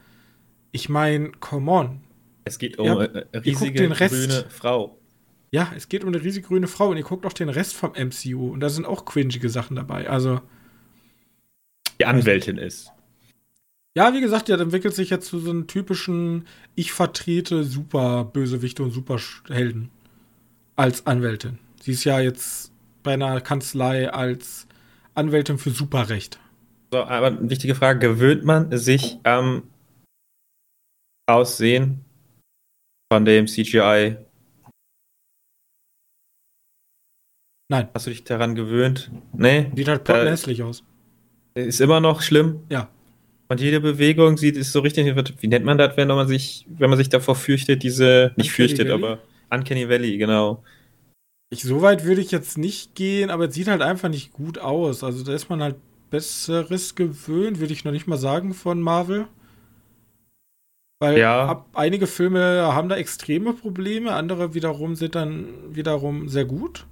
ich 0.73 0.91
meine, 0.91 1.33
come 1.41 1.71
on. 1.71 2.04
Es 2.45 2.59
geht 2.59 2.79
um 2.79 2.87
ja, 2.87 2.99
eine 2.99 3.27
riesige 3.45 3.89
grüne 3.89 4.45
Frau. 4.51 4.99
Ja, 5.51 5.73
es 5.77 5.89
geht 5.89 6.03
um 6.03 6.09
eine 6.09 6.23
riesige 6.23 6.49
grüne 6.49 6.67
Frau 6.67 6.89
und 6.89 6.97
ihr 6.97 7.05
guckt 7.05 7.25
auch 7.27 7.33
den 7.33 7.49
Rest 7.49 7.75
vom 7.75 7.93
MCU 7.93 8.53
und 8.53 8.61
da 8.61 8.69
sind 8.69 8.87
auch 8.87 9.05
cringige 9.05 9.49
Sachen 9.49 9.77
dabei. 9.77 10.09
Also. 10.11 10.41
Die 12.01 12.07
Anwältin 12.07 12.59
ist. 12.59 12.91
Ja, 13.97 14.13
wie 14.13 14.21
gesagt, 14.21 14.49
ja, 14.49 14.59
entwickelt 14.59 14.95
sich 14.95 15.11
jetzt 15.11 15.29
zu 15.29 15.39
so 15.39 15.51
einem 15.51 15.69
typischen 15.69 16.47
Ich 16.75 16.93
vertrete 16.93 17.63
super 17.63 18.25
Bösewichte 18.25 18.83
und 18.83 18.91
Superhelden 18.91 19.91
als 20.75 21.07
Anwältin. 21.07 21.61
Sie 21.81 21.93
ist 21.93 22.03
ja 22.03 22.19
jetzt 22.19 22.73
bei 23.05 23.15
einer 23.15 23.41
Kanzlei 23.41 24.11
als 24.13 24.67
Anwältin 25.15 25.59
für 25.59 25.71
Superrecht. 25.71 26.41
So, 26.91 27.05
aber 27.05 27.49
wichtige 27.49 27.77
Frage: 27.77 28.01
Gewöhnt 28.01 28.45
man 28.45 28.77
sich 28.77 29.19
am 29.23 29.63
Aussehen 31.27 32.04
von 33.13 33.25
dem 33.25 33.47
CGI 33.47 34.17
Nein. 37.69 37.89
Hast 37.95 38.07
du 38.07 38.11
dich 38.11 38.25
daran 38.25 38.55
gewöhnt? 38.55 39.11
Nee. 39.33 39.71
Sieht 39.75 39.89
halt 39.89 40.09
äh, 40.09 40.31
hässlich 40.31 40.63
aus. 40.63 40.85
Ist 41.55 41.81
immer 41.81 42.01
noch 42.01 42.21
schlimm. 42.21 42.61
Ja. 42.69 42.89
Und 43.49 43.61
jede 43.61 43.81
Bewegung 43.81 44.37
sieht, 44.37 44.57
ist 44.57 44.73
so 44.73 44.81
richtig, 44.81 45.07
wie 45.41 45.49
nennt 45.49 45.65
man 45.65 45.79
das, 45.79 45.97
wenn 45.97 46.09
man 46.09 46.29
sich, 46.29 46.67
wenn 46.69 46.91
man 46.91 46.99
sich 46.99 47.09
davor 47.09 47.35
fürchtet, 47.35 47.83
diese, 47.83 48.33
nicht 48.37 48.51
Uncanny 48.51 48.69
fürchtet, 48.69 48.89
Valley? 48.89 49.05
aber 49.05 49.19
Uncanny 49.51 49.89
Valley, 49.89 50.17
genau. 50.19 50.63
Ich, 51.51 51.63
so 51.63 51.83
weit 51.83 52.05
würde 52.05 52.21
ich 52.21 52.31
jetzt 52.31 52.59
nicht 52.59 52.95
gehen, 52.95 53.31
aber 53.31 53.49
es 53.49 53.55
sieht 53.55 53.69
halt 53.69 53.83
einfach 53.83 54.09
nicht 54.09 54.33
gut 54.33 54.59
aus. 54.59 55.05
Also 55.05 55.25
da 55.25 55.35
ist 55.35 55.51
man 55.51 55.63
halt 55.63 55.77
Besseres 56.11 56.95
gewöhnt, 56.95 57.61
würde 57.61 57.73
ich 57.73 57.85
noch 57.85 57.93
nicht 57.93 58.07
mal 58.07 58.19
sagen, 58.19 58.55
von 58.55 58.81
Marvel. 58.81 59.27
Weil 61.01 61.19
ja. 61.19 61.47
ab, 61.47 61.69
einige 61.75 62.07
Filme 62.07 62.41
haben 62.73 62.89
da 62.89 62.97
extreme 62.97 63.53
Probleme, 63.53 64.13
andere 64.13 64.55
wiederum 64.55 64.95
sind 64.95 65.15
dann 65.15 65.49
wiederum 65.71 66.29
sehr 66.29 66.45
gut. 66.45 66.87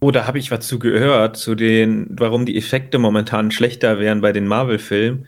Oh, 0.00 0.10
da 0.10 0.26
habe 0.26 0.38
ich 0.38 0.50
was 0.50 0.66
zu 0.66 0.78
gehört, 0.78 1.36
zu 1.36 1.54
den, 1.54 2.06
warum 2.10 2.44
die 2.44 2.56
Effekte 2.56 2.98
momentan 2.98 3.50
schlechter 3.50 3.98
wären 3.98 4.20
bei 4.20 4.32
den 4.32 4.46
Marvel-Filmen. 4.46 5.26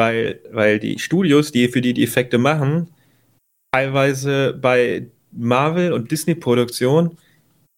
Weil, 0.00 0.40
weil 0.52 0.78
die 0.78 0.98
Studios, 0.98 1.50
die 1.50 1.68
für 1.68 1.80
die 1.80 1.92
die 1.92 2.04
Effekte 2.04 2.38
machen, 2.38 2.88
teilweise 3.72 4.56
bei 4.60 5.08
Marvel- 5.32 5.92
und 5.92 6.10
Disney-Produktionen 6.10 7.18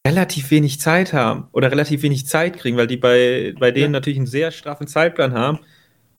relativ 0.06 0.50
wenig 0.50 0.80
Zeit 0.80 1.12
haben 1.12 1.48
oder 1.52 1.70
relativ 1.70 2.02
wenig 2.02 2.26
Zeit 2.26 2.58
kriegen, 2.58 2.76
weil 2.76 2.86
die 2.86 2.96
bei, 2.96 3.54
bei 3.58 3.70
denen 3.70 3.92
ja. 3.94 3.98
natürlich 3.98 4.18
einen 4.18 4.26
sehr 4.26 4.50
straffen 4.50 4.86
Zeitplan 4.86 5.32
haben. 5.32 5.60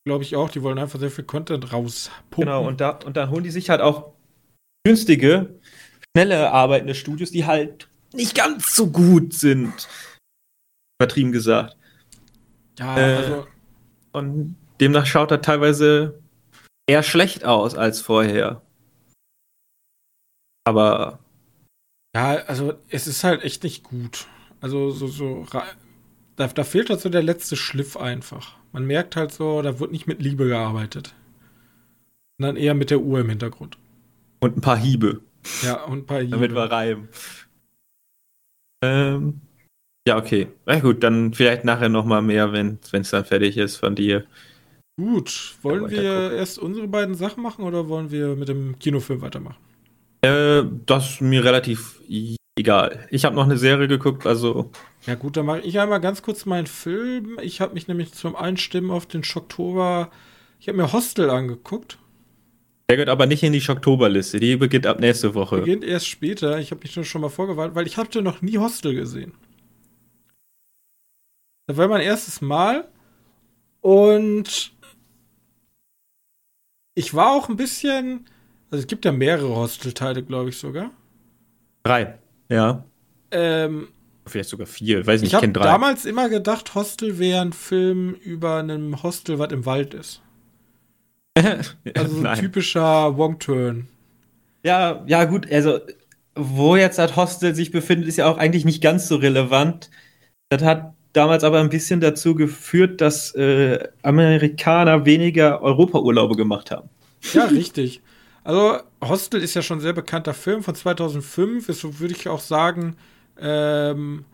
Glaube 0.06 0.24
ich 0.24 0.36
auch, 0.36 0.50
die 0.50 0.64
wollen 0.64 0.80
einfach 0.80 1.00
sehr 1.00 1.12
viel 1.12 1.26
Content 1.26 1.72
rauspumpen. 1.72 2.46
Genau, 2.46 2.68
und, 2.68 2.82
da, 2.82 3.00
und 3.06 3.18
dann 3.18 3.30
holen 3.30 3.44
die 3.44 3.52
sich 3.52 3.70
halt 3.70 3.82
auch 3.82 4.14
günstige, 4.84 5.60
schnelle 6.16 6.52
arbeitende 6.52 6.96
Studios, 6.96 7.32
die 7.32 7.46
halt 7.46 7.88
nicht 8.14 8.36
ganz 8.36 8.76
so 8.76 8.88
gut 8.88 9.34
sind. 9.34 9.88
Übertrieben 11.00 11.32
gesagt. 11.32 11.78
Ja, 12.80 12.98
äh, 12.98 13.16
also. 13.16 13.48
Und 14.12 14.56
demnach 14.80 15.06
schaut 15.06 15.32
er 15.32 15.42
teilweise 15.42 16.20
eher 16.88 17.04
schlecht 17.04 17.46
aus 17.46 17.76
als 17.76 18.02
vorher. 18.02 18.62
Aber. 20.66 21.20
Ja, 22.16 22.36
also 22.46 22.74
es 22.90 23.08
ist 23.08 23.24
halt 23.24 23.44
echt 23.44 23.64
nicht 23.64 23.84
gut. 23.84 24.28
Also 24.60 24.92
so, 24.92 25.08
so. 25.08 25.46
Da, 26.36 26.48
da 26.48 26.64
fehlt 26.64 26.90
halt 26.90 27.02
so 27.02 27.10
der 27.10 27.24
letzte 27.24 27.56
Schliff 27.56 27.96
einfach. 27.96 28.58
Man 28.72 28.86
merkt 28.86 29.16
halt 29.16 29.32
so, 29.32 29.62
da 29.62 29.80
wird 29.80 29.92
nicht 29.92 30.08
mit 30.08 30.22
Liebe 30.22 30.48
gearbeitet. 30.48 31.14
Sondern 32.40 32.56
eher 32.56 32.74
mit 32.74 32.90
der 32.90 33.02
Uhr 33.02 33.20
im 33.20 33.30
Hintergrund. 33.30 33.78
Und 34.40 34.58
ein 34.58 34.62
paar 34.62 34.78
Hiebe. 34.78 35.22
Ja, 35.64 35.84
und 35.84 36.00
ein 36.00 36.06
paar 36.06 36.20
Hiebe. 36.20 36.32
Damit 36.32 36.54
wir 36.54 36.72
reiben. 36.72 37.10
Ähm, 38.84 39.42
ja, 40.08 40.18
okay. 40.18 40.48
Na 40.66 40.80
gut, 40.80 41.04
dann 41.04 41.34
vielleicht 41.34 41.66
nachher 41.66 41.90
nochmal 41.90 42.22
mehr, 42.22 42.52
wenn 42.54 42.80
es 42.92 43.12
dann 43.12 43.26
fertig 43.26 43.58
ist 43.58 43.76
von 43.76 43.96
dir. 43.96 44.26
Gut, 45.00 45.56
wollen 45.62 45.90
wir 45.90 46.32
erst 46.34 46.60
unsere 46.60 46.88
beiden 46.88 47.16
Sachen 47.16 47.44
machen 47.44 47.64
oder 47.64 47.88
wollen 47.88 48.12
wir 48.12 48.36
mit 48.36 48.50
dem 48.50 48.78
Kinofilm 48.80 49.22
weitermachen? 49.22 49.58
Äh, 50.22 50.64
das 50.86 51.12
ist 51.12 51.22
mir 51.22 51.44
relativ 51.44 52.02
egal. 52.56 53.08
Ich 53.10 53.26
habe 53.26 53.36
noch 53.36 53.46
eine 53.46 53.58
Serie 53.58 53.88
geguckt, 53.88 54.26
also. 54.26 54.72
Ja 55.06 55.16
gut, 55.16 55.36
dann 55.38 55.46
mache 55.46 55.62
ich 55.62 55.80
einmal 55.80 56.00
ganz 56.00 56.22
kurz 56.22 56.46
meinen 56.46 56.68
Film. 56.68 57.40
Ich 57.42 57.60
habe 57.60 57.74
mich 57.74 57.88
nämlich 57.88 58.14
zum 58.14 58.36
Einstimmen 58.36 58.92
auf 58.92 59.06
den 59.06 59.24
Schocktober. 59.24 60.12
Ich 60.60 60.68
habe 60.68 60.78
mir 60.78 60.94
Hostel 60.94 61.30
angeguckt. 61.30 61.98
Der 62.88 62.98
gehört 62.98 63.10
aber 63.10 63.26
nicht 63.26 63.42
in 63.42 63.54
die 63.54 63.62
Schocktoberliste. 63.62 64.40
Die 64.40 64.58
beginnt 64.58 64.86
ab 64.86 65.00
nächste 65.00 65.34
Woche. 65.34 65.60
Beginnt 65.60 65.84
erst 65.84 66.08
später. 66.08 66.60
Ich 66.60 66.72
habe 66.72 66.82
mich 66.84 67.08
schon 67.08 67.22
mal 67.22 67.30
vorgewarnt, 67.30 67.74
weil 67.74 67.88
ich 67.88 67.98
hatte 67.98 68.22
noch 68.22 68.42
nie 68.42 68.58
Hostel 68.58 68.94
gesehen. 68.94 69.34
Das 71.68 71.78
war 71.78 71.88
mein 71.88 72.02
erstes 72.02 72.42
Mal. 72.42 72.88
Und 73.80 74.74
Ich 76.94 77.14
war 77.14 77.32
auch 77.32 77.50
ein 77.50 77.56
bisschen. 77.56 78.26
Also 78.70 78.82
es 78.82 78.88
gibt 78.88 79.06
ja 79.06 79.12
mehrere 79.12 79.56
Hostel-Teile, 79.56 80.24
glaube 80.24 80.50
ich 80.50 80.58
sogar. 80.58 80.92
Drei, 81.84 82.20
ja. 82.50 82.84
Ähm, 83.32 83.88
Vielleicht 84.32 84.50
sogar 84.50 84.68
vier, 84.68 85.06
weiß 85.06 85.22
nicht, 85.22 85.30
ich 85.30 85.34
ich 85.34 85.36
habe 85.36 85.48
kenne 85.48 85.54
drei. 85.54 85.66
damals 85.66 86.06
immer 86.06 86.30
gedacht, 86.30 86.76
Hostel 86.76 87.20
wäre 87.20 87.42
ein 87.42 87.54
Film 87.54 88.16
über 88.16 88.58
einem 88.58 89.04
Hostel, 89.04 89.40
was 89.40 89.52
im 89.52 89.66
Wald 89.66 89.94
ist. 89.94 90.22
Also 91.96 92.16
so 92.16 92.24
ein 92.24 92.34
typischer 92.34 93.18
Wong-Turn. 93.18 93.88
Ja, 94.64 95.04
ja, 95.08 95.26
gut, 95.26 95.52
also 95.52 95.80
wo 96.36 96.76
jetzt 96.76 96.98
das 97.00 97.16
Hostel 97.16 97.56
sich 97.56 97.72
befindet, 97.72 98.08
ist 98.08 98.18
ja 98.18 98.28
auch 98.28 98.38
eigentlich 98.38 98.66
nicht 98.66 98.82
ganz 98.82 99.08
so 99.08 99.18
relevant. 99.18 99.90
Das 100.50 100.64
hat 100.64 100.94
damals 101.14 101.44
aber 101.44 101.60
ein 101.60 101.70
bisschen 101.70 102.00
dazu 102.02 102.36
geführt, 102.36 103.02
dass 103.02 103.36
äh, 103.36 103.88
Amerikaner 104.04 105.06
weniger 105.06 105.62
Europaurlaube 105.62 106.36
gemacht 106.36 106.72
haben. 106.72 106.90
Ja, 107.34 107.46
richtig. 107.56 108.02
Also 108.44 108.80
Hostel 109.04 109.42
ist 109.42 109.54
ja 109.56 109.62
schon 109.62 109.80
ein 109.80 109.82
sehr 109.82 109.94
bekannter 109.94 110.34
Film 110.34 110.64
von 110.64 110.76
2005. 110.76 111.70
Ist, 111.70 111.82
so 111.82 112.00
würde 112.00 112.14
ich 112.16 112.28
auch 112.30 112.40
sagen, 112.40 112.96
ähm, 113.40 114.26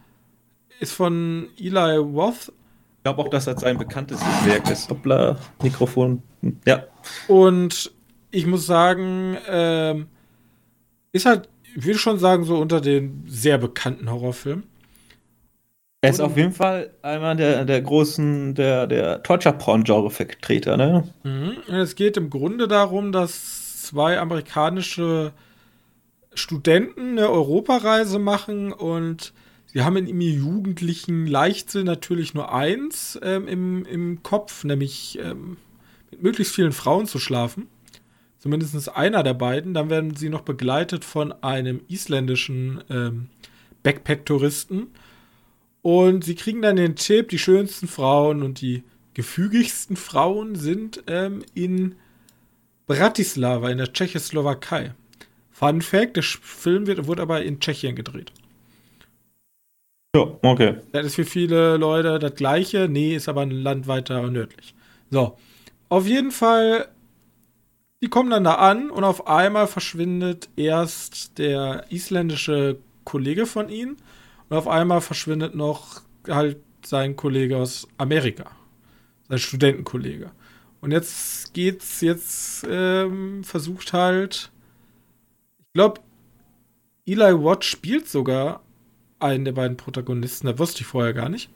ist 0.79 0.93
von 0.93 1.49
Eli 1.59 1.97
Roth. 1.97 2.51
Ich 2.97 3.03
glaube 3.03 3.21
auch, 3.21 3.29
dass 3.29 3.45
das 3.45 3.61
sein 3.61 3.77
bekanntestes 3.77 4.45
Werk 4.45 4.69
ist. 4.69 4.89
Hoppla, 4.89 5.37
Mikrofon. 5.61 6.21
Ja. 6.65 6.83
Und 7.27 7.91
ich 8.31 8.45
muss 8.45 8.65
sagen, 8.65 9.37
ähm, 9.49 10.07
ist 11.13 11.25
halt, 11.25 11.49
ich 11.75 11.85
würde 11.85 11.99
schon 11.99 12.19
sagen, 12.19 12.43
so 12.43 12.57
unter 12.57 12.81
den 12.81 13.23
sehr 13.27 13.57
bekannten 13.57 14.11
Horrorfilmen. 14.11 14.63
Er 16.01 16.11
ist 16.11 16.19
auf 16.19 16.37
jeden 16.37 16.53
Fall 16.53 16.91
einer 17.01 17.33
der, 17.33 17.65
der 17.65 17.81
großen, 17.81 18.53
der, 18.53 18.85
der 18.85 19.23
Torture-Porn-Genre-Vertreter, 19.23 20.77
ne? 20.77 21.07
Mhm. 21.23 21.57
Es 21.73 21.95
geht 21.95 22.17
im 22.17 22.29
Grunde 22.29 22.67
darum, 22.67 23.11
dass 23.11 23.83
zwei 23.83 24.19
amerikanische 24.19 25.33
Studenten 26.37 27.17
eine 27.17 27.29
Europareise 27.29 28.19
machen 28.19 28.71
und 28.71 29.33
sie 29.65 29.83
haben 29.83 29.97
in 29.97 30.07
ihrem 30.07 30.21
jugendlichen 30.21 31.25
Leichtsinn 31.25 31.85
natürlich 31.85 32.33
nur 32.33 32.53
eins 32.53 33.19
ähm, 33.21 33.47
im, 33.47 33.85
im 33.85 34.23
Kopf, 34.23 34.63
nämlich 34.63 35.19
ähm, 35.21 35.57
mit 36.11 36.23
möglichst 36.23 36.55
vielen 36.55 36.71
Frauen 36.71 37.05
zu 37.05 37.19
schlafen. 37.19 37.67
Zumindest 38.39 38.95
einer 38.95 39.23
der 39.23 39.33
beiden. 39.33 39.73
Dann 39.73 39.89
werden 39.89 40.15
sie 40.15 40.29
noch 40.29 40.41
begleitet 40.41 41.03
von 41.03 41.31
einem 41.43 41.81
isländischen 41.87 42.83
ähm, 42.89 43.29
Backpack-Touristen. 43.83 44.87
Und 45.81 46.23
sie 46.23 46.35
kriegen 46.35 46.61
dann 46.61 46.75
den 46.75 46.95
Tipp, 46.95 47.29
die 47.29 47.39
schönsten 47.39 47.87
Frauen 47.87 48.43
und 48.43 48.61
die 48.61 48.83
gefügigsten 49.13 49.95
Frauen 49.95 50.55
sind 50.55 51.03
ähm, 51.07 51.43
in 51.55 51.95
Bratislava, 52.85 53.69
in 53.69 53.79
der 53.79 53.91
Tschechoslowakei. 53.91 54.93
Fun 55.57 55.81
Fact, 55.81 56.17
der 56.17 56.21
Film 56.21 56.85
wird, 56.85 57.07
wurde 57.07 57.23
aber 57.23 57.41
in 57.41 57.59
Tschechien 57.59 57.95
gedreht. 57.95 58.31
Ja, 60.15 60.37
okay. 60.43 60.75
Das 60.91 61.07
ist 61.07 61.15
für 61.15 61.25
viele 61.25 61.77
Leute 61.77 62.19
das 62.19 62.35
gleiche. 62.35 62.87
Nee, 62.87 63.15
ist 63.15 63.27
aber 63.27 63.41
ein 63.41 63.49
Land 63.49 63.87
weiter 63.87 64.29
nördlich. 64.29 64.75
So. 65.09 65.35
Auf 65.89 66.05
jeden 66.05 66.29
Fall, 66.29 66.89
die 68.03 68.07
kommen 68.07 68.29
dann 68.29 68.43
da 68.43 68.53
an 68.53 68.91
und 68.91 69.03
auf 69.03 69.25
einmal 69.25 69.65
verschwindet 69.65 70.47
erst 70.57 71.39
der 71.39 71.85
isländische 71.89 72.77
Kollege 73.03 73.47
von 73.47 73.69
ihnen 73.69 73.97
und 74.49 74.57
auf 74.57 74.67
einmal 74.67 75.01
verschwindet 75.01 75.55
noch 75.55 76.01
halt 76.27 76.57
sein 76.85 77.15
Kollege 77.15 77.57
aus 77.57 77.87
Amerika. 77.97 78.51
Sein 79.27 79.39
Studentenkollege. 79.39 80.29
Und 80.81 80.91
jetzt 80.91 81.55
geht's, 81.55 82.01
jetzt 82.01 82.63
ähm, 82.69 83.43
versucht 83.43 83.93
halt, 83.93 84.51
glaube, 85.77 86.01
Eli 87.05 87.43
Watt 87.43 87.63
spielt 87.63 88.09
sogar 88.09 88.63
einen 89.19 89.45
der 89.45 89.51
beiden 89.51 89.77
Protagonisten. 89.77 90.47
Das 90.47 90.57
wusste 90.59 90.81
ich 90.81 90.87
vorher 90.87 91.13
gar 91.13 91.29
nicht. 91.29 91.49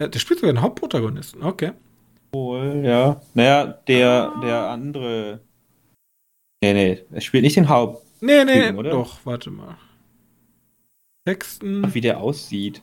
Ja, 0.00 0.08
der 0.08 0.18
spielt 0.18 0.40
sogar 0.40 0.54
den 0.54 0.62
Hauptprotagonisten. 0.62 1.42
Okay. 1.42 1.72
Wohl, 2.32 2.82
ja. 2.84 3.20
Naja, 3.34 3.66
der, 3.66 4.32
der 4.42 4.68
andere. 4.68 5.40
Nee, 6.62 6.72
nee, 6.72 7.04
er 7.10 7.20
spielt 7.20 7.42
nicht 7.42 7.56
den 7.56 7.68
Haupt. 7.68 8.06
Nee, 8.20 8.44
nee, 8.44 8.66
Typen, 8.66 8.78
oder? 8.78 8.90
doch, 8.90 9.26
warte 9.26 9.50
mal. 9.50 9.76
Texten. 11.26 11.92
Wie 11.92 12.00
der 12.00 12.20
aussieht. 12.20 12.82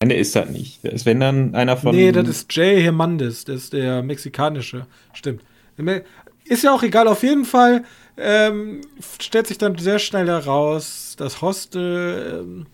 Nein, 0.00 0.10
der 0.10 0.18
ist 0.18 0.36
das 0.36 0.48
nicht. 0.48 0.84
Der 0.84 0.92
ist, 0.92 1.04
wenn 1.04 1.18
dann 1.18 1.54
einer 1.56 1.76
von. 1.76 1.94
nee, 1.94 2.12
das 2.12 2.28
ist 2.28 2.54
Jay 2.54 2.80
Hernandez, 2.80 3.44
das 3.44 3.64
ist 3.64 3.72
der 3.72 4.02
mexikanische. 4.02 4.86
Stimmt. 5.12 5.42
Ist 6.48 6.62
ja 6.64 6.72
auch 6.72 6.82
egal, 6.82 7.08
auf 7.08 7.22
jeden 7.22 7.44
Fall 7.44 7.84
ähm, 8.16 8.80
stellt 9.20 9.46
sich 9.46 9.58
dann 9.58 9.76
sehr 9.78 9.98
schnell 9.98 10.26
heraus, 10.26 11.16
das 11.18 11.42
Hostel, 11.42 12.40
ähm, 12.40 12.66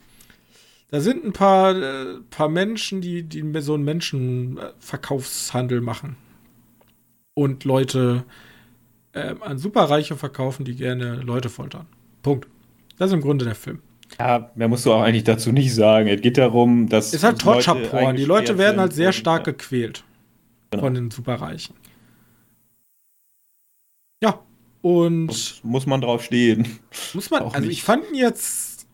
da 0.91 1.01
sind 1.01 1.25
ein 1.25 1.33
paar, 1.33 1.75
äh, 1.75 2.21
paar 2.31 2.49
Menschen, 2.49 3.01
die, 3.01 3.23
die 3.23 3.43
so 3.61 3.75
einen 3.75 3.85
Menschenverkaufshandel 3.85 5.81
machen. 5.81 6.17
Und 7.35 7.65
Leute 7.65 8.25
ähm, 9.15 9.43
an 9.43 9.59
Superreiche 9.59 10.17
verkaufen, 10.17 10.65
die 10.65 10.77
gerne 10.77 11.17
Leute 11.17 11.49
foltern. 11.49 11.87
Punkt. 12.23 12.47
Das 12.99 13.09
ist 13.09 13.15
im 13.15 13.23
Grunde 13.23 13.47
der 13.47 13.55
Film. 13.55 13.81
Ja, 14.19 14.51
mehr 14.55 14.69
musst 14.69 14.85
du 14.85 14.93
auch 14.93 15.01
eigentlich 15.01 15.25
dazu 15.25 15.51
nicht 15.51 15.75
sagen. 15.75 16.09
Es 16.09 16.21
geht 16.21 16.37
darum, 16.37 16.89
dass. 16.89 17.15
Ist 17.15 17.25
halt 17.25 17.41
Torture-Porn. 17.41 18.17
Die 18.17 18.27
Leute 18.27 18.59
werden 18.59 18.79
halt 18.79 18.93
sehr 18.93 19.13
stark 19.13 19.47
ja. 19.47 19.53
gequält. 19.53 20.05
Genau. 20.71 20.83
Von 20.85 20.95
den 20.95 21.11
Superreichen. 21.11 21.75
Ja. 24.23 24.41
Und 24.83 25.27
Muss, 25.27 25.61
muss 25.63 25.87
man 25.87 26.01
drauf 26.01 26.25
stehen. 26.25 26.79
muss 27.15 27.31
man, 27.31 27.43
auch 27.43 27.55
also 27.55 27.67
nicht. 27.67 27.79
ich 27.79 27.85
fand 27.85 28.05
ihn 28.09 28.17
jetzt, 28.17 28.87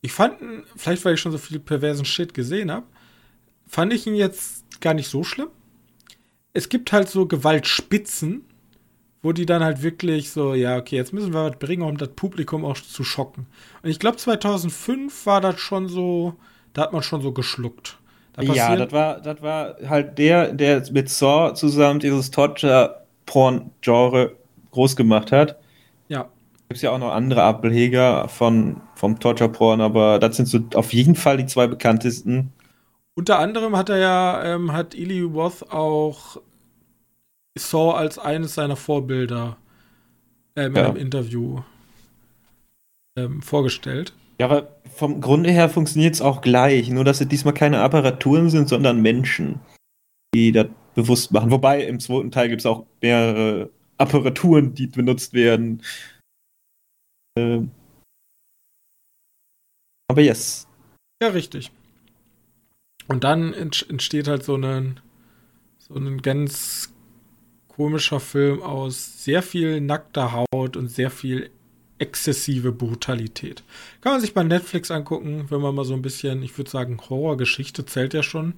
ich 0.00 0.12
fand 0.12 0.40
ihn, 0.40 0.62
vielleicht 0.76 1.04
weil 1.04 1.14
ich 1.14 1.20
schon 1.20 1.32
so 1.32 1.38
viel 1.38 1.58
perversen 1.58 2.04
Shit 2.04 2.34
gesehen 2.34 2.70
habe, 2.70 2.86
fand 3.66 3.92
ich 3.92 4.06
ihn 4.06 4.14
jetzt 4.14 4.64
gar 4.80 4.94
nicht 4.94 5.08
so 5.08 5.24
schlimm. 5.24 5.48
Es 6.52 6.68
gibt 6.68 6.92
halt 6.92 7.08
so 7.08 7.26
Gewaltspitzen, 7.26 8.44
wo 9.22 9.32
die 9.32 9.46
dann 9.46 9.64
halt 9.64 9.82
wirklich 9.82 10.30
so, 10.30 10.54
ja, 10.54 10.76
okay, 10.76 10.94
jetzt 10.96 11.12
müssen 11.12 11.32
wir 11.32 11.44
was 11.44 11.58
bringen, 11.58 11.82
um 11.82 11.96
das 11.96 12.10
Publikum 12.10 12.64
auch 12.64 12.76
zu 12.76 13.02
schocken. 13.02 13.46
Und 13.82 13.90
ich 13.90 13.98
glaube, 13.98 14.18
2005 14.18 15.26
war 15.26 15.40
das 15.40 15.58
schon 15.60 15.88
so, 15.88 16.34
da 16.74 16.82
hat 16.82 16.92
man 16.92 17.02
schon 17.02 17.22
so 17.22 17.32
geschluckt. 17.32 17.98
Da 18.34 18.42
Ja, 18.42 18.76
das 18.76 18.92
war, 18.92 19.20
das 19.20 19.42
war 19.42 19.76
halt 19.88 20.16
der, 20.18 20.52
der 20.52 20.84
mit 20.92 21.08
Saw 21.08 21.54
zusammen 21.54 21.98
dieses 22.00 22.30
Torture-Porn-Genre 22.30 24.36
groß 24.72 24.96
gemacht 24.96 25.30
hat. 25.32 25.58
ja. 26.08 26.28
Gibt 26.68 26.78
es 26.78 26.82
ja 26.82 26.90
auch 26.92 26.98
noch 26.98 27.12
andere 27.12 27.42
Ableger 27.42 28.28
von, 28.28 28.80
vom 28.94 29.20
Torture-Porn, 29.20 29.82
aber 29.82 30.18
das 30.18 30.36
sind 30.36 30.46
so 30.46 30.58
auf 30.74 30.94
jeden 30.94 31.14
Fall 31.14 31.36
die 31.36 31.44
zwei 31.44 31.66
bekanntesten. 31.66 32.50
Unter 33.14 33.38
anderem 33.38 33.76
hat 33.76 33.90
er 33.90 33.98
ja, 33.98 34.42
ähm, 34.54 34.72
hat 34.72 34.94
Eli 34.94 35.20
Roth 35.20 35.70
auch 35.70 36.40
Saw 37.58 37.92
als 37.94 38.18
eines 38.18 38.54
seiner 38.54 38.76
Vorbilder 38.76 39.58
Ja. 40.56 40.64
in 40.64 40.76
einem 40.78 40.96
Interview 40.96 41.60
ähm, 43.16 43.42
vorgestellt. 43.42 44.14
Ja, 44.38 44.46
aber 44.46 44.68
vom 44.94 45.20
Grunde 45.20 45.50
her 45.50 45.68
funktioniert 45.68 46.14
es 46.14 46.22
auch 46.22 46.40
gleich, 46.40 46.88
nur 46.88 47.04
dass 47.04 47.20
es 47.20 47.28
diesmal 47.28 47.52
keine 47.54 47.80
Apparaturen 47.80 48.48
sind, 48.48 48.70
sondern 48.70 49.02
Menschen, 49.02 49.60
die 50.34 50.52
das 50.52 50.68
bewusst 50.94 51.32
machen. 51.32 51.50
Wobei 51.50 51.84
im 51.84 52.00
zweiten 52.00 52.30
Teil 52.30 52.48
gibt 52.48 52.62
es 52.62 52.66
auch 52.66 52.86
mehrere 53.02 53.68
Apparaturen, 53.98 54.74
die 54.74 54.86
benutzt 54.86 55.32
werden. 55.32 55.82
Ähm. 57.38 57.70
Aber 60.10 60.20
yes. 60.20 60.66
Ja, 61.22 61.28
richtig. 61.30 61.70
Und 63.08 63.24
dann 63.24 63.52
ent- 63.54 63.86
entsteht 63.88 64.28
halt 64.28 64.44
so 64.44 64.56
ein, 64.56 65.00
so 65.78 65.94
ein 65.94 66.20
ganz 66.22 66.92
komischer 67.68 68.20
Film 68.20 68.62
aus 68.62 69.24
sehr 69.24 69.42
viel 69.42 69.80
nackter 69.80 70.32
Haut 70.32 70.76
und 70.76 70.88
sehr 70.88 71.10
viel 71.10 71.50
exzessive 71.98 72.72
Brutalität. 72.72 73.62
Kann 74.00 74.12
man 74.12 74.20
sich 74.20 74.34
bei 74.34 74.42
Netflix 74.42 74.90
angucken, 74.90 75.46
wenn 75.50 75.60
man 75.60 75.74
mal 75.74 75.84
so 75.84 75.94
ein 75.94 76.02
bisschen, 76.02 76.42
ich 76.42 76.56
würde 76.58 76.70
sagen, 76.70 77.00
Horrorgeschichte 77.08 77.86
zählt 77.86 78.12
ja 78.14 78.22
schon. 78.22 78.54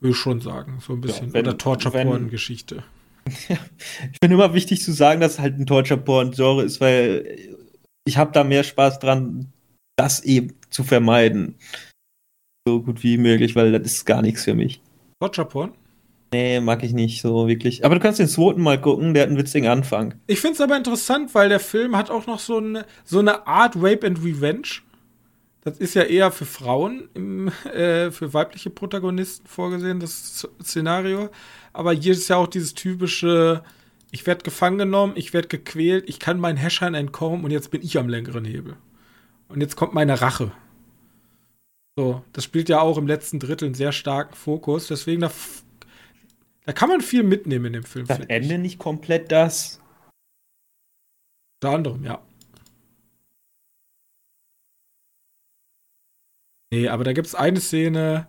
Würde 0.00 0.12
ich 0.12 0.18
schon 0.18 0.40
sagen, 0.40 0.78
so 0.80 0.92
ein 0.94 1.00
bisschen. 1.00 1.32
wenn- 1.32 1.46
Oder 1.46 1.58
Torture-Porn-Geschichte. 1.58 2.84
Ich 3.26 4.18
finde 4.22 4.34
immer 4.34 4.54
wichtig 4.54 4.82
zu 4.82 4.92
sagen, 4.92 5.20
dass 5.20 5.34
es 5.34 5.38
halt 5.38 5.58
ein 5.58 5.66
Torture-Porn-Genre 5.66 6.62
ist, 6.62 6.80
weil 6.80 7.38
ich 8.06 8.18
habe 8.18 8.32
da 8.32 8.44
mehr 8.44 8.64
Spaß 8.64 8.98
dran, 8.98 9.52
das 9.96 10.20
eben 10.24 10.54
zu 10.70 10.84
vermeiden. 10.84 11.56
So 12.66 12.82
gut 12.82 13.02
wie 13.02 13.18
möglich, 13.18 13.56
weil 13.56 13.72
das 13.72 13.82
ist 13.82 14.04
gar 14.04 14.22
nichts 14.22 14.44
für 14.44 14.54
mich. 14.54 14.80
Torture-Porn? 15.20 15.72
Nee, 16.32 16.60
mag 16.60 16.82
ich 16.82 16.92
nicht 16.92 17.22
so 17.22 17.46
wirklich. 17.46 17.84
Aber 17.84 17.94
du 17.94 18.00
kannst 18.00 18.18
den 18.18 18.26
zweiten 18.26 18.60
mal 18.60 18.80
gucken, 18.80 19.14
der 19.14 19.22
hat 19.22 19.28
einen 19.28 19.38
witzigen 19.38 19.68
Anfang. 19.68 20.14
Ich 20.26 20.40
finde 20.40 20.54
es 20.54 20.60
aber 20.60 20.76
interessant, 20.76 21.32
weil 21.32 21.48
der 21.48 21.60
Film 21.60 21.96
hat 21.96 22.10
auch 22.10 22.26
noch 22.26 22.40
so 22.40 22.56
eine, 22.56 22.86
so 23.04 23.20
eine 23.20 23.46
Art 23.46 23.76
Rape 23.76 24.04
and 24.04 24.18
Revenge. 24.18 24.80
Das 25.62 25.78
ist 25.78 25.94
ja 25.94 26.02
eher 26.02 26.32
für 26.32 26.44
Frauen, 26.44 27.08
im, 27.14 27.52
äh, 27.72 28.10
für 28.10 28.34
weibliche 28.34 28.70
Protagonisten 28.70 29.46
vorgesehen, 29.46 30.00
das 30.00 30.46
Szenario. 30.60 31.30
Aber 31.74 31.92
hier 31.92 32.12
ist 32.12 32.28
ja 32.28 32.36
auch 32.36 32.46
dieses 32.46 32.72
typische, 32.74 33.64
ich 34.12 34.26
werde 34.26 34.44
gefangen 34.44 34.78
genommen, 34.78 35.14
ich 35.16 35.34
werde 35.34 35.48
gequält, 35.48 36.08
ich 36.08 36.20
kann 36.20 36.38
meinen 36.38 36.56
Häschern 36.56 36.94
entkommen 36.94 37.44
und 37.44 37.50
jetzt 37.50 37.70
bin 37.72 37.82
ich 37.82 37.98
am 37.98 38.08
längeren 38.08 38.44
Hebel. 38.44 38.76
Und 39.48 39.60
jetzt 39.60 39.76
kommt 39.76 39.92
meine 39.92 40.20
Rache. 40.20 40.52
So, 41.96 42.24
das 42.32 42.44
spielt 42.44 42.68
ja 42.68 42.80
auch 42.80 42.96
im 42.96 43.08
letzten 43.08 43.40
Drittel 43.40 43.66
einen 43.66 43.74
sehr 43.74 43.90
starken 43.90 44.34
Fokus. 44.34 44.86
Deswegen, 44.86 45.20
da, 45.22 45.32
da 46.64 46.72
kann 46.72 46.88
man 46.88 47.00
viel 47.00 47.24
mitnehmen 47.24 47.66
in 47.66 47.72
dem 47.74 47.84
Film. 47.84 48.06
Das 48.06 48.20
Ende 48.20 48.54
ich. 48.54 48.60
nicht 48.60 48.78
komplett 48.78 49.32
das. 49.32 49.80
Unter 51.60 51.74
anderem, 51.74 52.04
ja. 52.04 52.22
Nee, 56.70 56.88
aber 56.88 57.02
da 57.02 57.12
gibt 57.12 57.26
es 57.26 57.34
eine 57.34 57.60
Szene, 57.60 58.28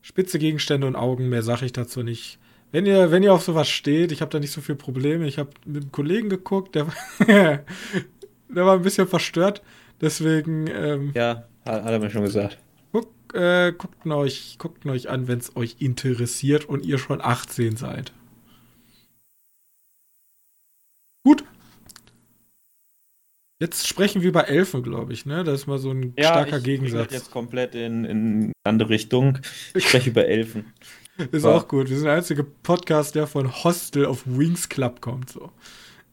spitze 0.00 0.40
Gegenstände 0.40 0.86
und 0.86 0.96
Augen, 0.96 1.28
mehr 1.28 1.42
sage 1.44 1.64
ich 1.64 1.72
dazu 1.72 2.02
nicht. 2.02 2.40
Wenn 2.72 2.86
ihr, 2.86 3.10
wenn 3.10 3.22
ihr 3.22 3.34
auf 3.34 3.42
sowas 3.42 3.68
steht, 3.68 4.12
ich 4.12 4.22
habe 4.22 4.30
da 4.30 4.40
nicht 4.40 4.50
so 4.50 4.62
viel 4.62 4.74
Probleme. 4.74 5.26
Ich 5.26 5.38
habe 5.38 5.50
mit 5.66 5.82
einem 5.82 5.92
Kollegen 5.92 6.30
geguckt, 6.30 6.74
der, 6.74 6.86
der 7.28 7.64
war 8.48 8.74
ein 8.74 8.82
bisschen 8.82 9.06
verstört. 9.06 9.62
Deswegen. 10.00 10.66
Ähm, 10.66 11.12
ja, 11.14 11.46
hat, 11.66 11.84
hat, 11.84 11.92
er 11.92 11.98
mir 11.98 12.10
schon 12.10 12.22
gesagt. 12.22 12.58
Guck, 12.92 13.12
äh, 13.34 13.72
guckt, 13.76 14.06
euch, 14.06 14.56
guckt 14.58 14.86
euch 14.86 15.10
an, 15.10 15.28
wenn 15.28 15.38
es 15.38 15.54
euch 15.54 15.76
interessiert 15.80 16.64
und 16.64 16.84
ihr 16.84 16.98
schon 16.98 17.20
18 17.20 17.76
seid. 17.76 18.12
Gut, 21.24 21.44
Jetzt 23.62 23.86
sprechen 23.86 24.22
wir 24.22 24.30
über 24.30 24.48
Elfen, 24.48 24.82
glaube 24.82 25.12
ich, 25.12 25.24
ne? 25.24 25.44
Das 25.44 25.60
ist 25.60 25.66
mal 25.68 25.78
so 25.78 25.90
ein 25.90 26.14
ja, 26.18 26.30
starker 26.30 26.58
ich, 26.58 26.64
Gegensatz. 26.64 27.12
Ich 27.12 27.18
jetzt 27.18 27.30
komplett 27.30 27.76
in, 27.76 28.04
in 28.04 28.52
andere 28.64 28.88
Richtung. 28.88 29.38
Ich 29.72 29.84
spreche 29.88 30.10
über 30.10 30.26
Elfen. 30.26 30.72
Ist 31.32 31.44
ja. 31.44 31.50
auch 31.50 31.68
gut. 31.68 31.88
Wir 31.88 31.96
sind 31.96 32.06
der 32.06 32.14
einzige 32.14 32.44
Podcast, 32.44 33.14
der 33.14 33.26
von 33.26 33.52
Hostel 33.64 34.06
auf 34.06 34.22
Wings 34.24 34.68
Club 34.68 35.00
kommt. 35.00 35.30
So. 35.30 35.50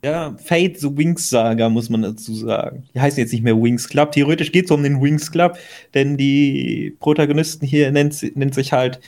Ja, 0.03 0.35
Fate 0.37 0.79
the 0.79 0.95
Wings 0.95 1.29
Saga, 1.29 1.69
muss 1.69 1.89
man 1.89 2.01
dazu 2.01 2.33
sagen. 2.33 2.87
Die 2.93 2.99
heißen 2.99 3.19
jetzt 3.19 3.33
nicht 3.33 3.43
mehr 3.43 3.61
Wings 3.61 3.87
Club. 3.87 4.11
Theoretisch 4.11 4.51
geht 4.51 4.65
es 4.65 4.71
um 4.71 4.83
den 4.83 5.01
Wings 5.01 5.31
Club, 5.31 5.57
denn 5.93 6.17
die 6.17 6.95
Protagonisten 6.99 7.65
hier 7.65 7.91
nennt, 7.91 8.35
nennt 8.35 8.53
sich 8.53 8.71
halt 8.71 8.99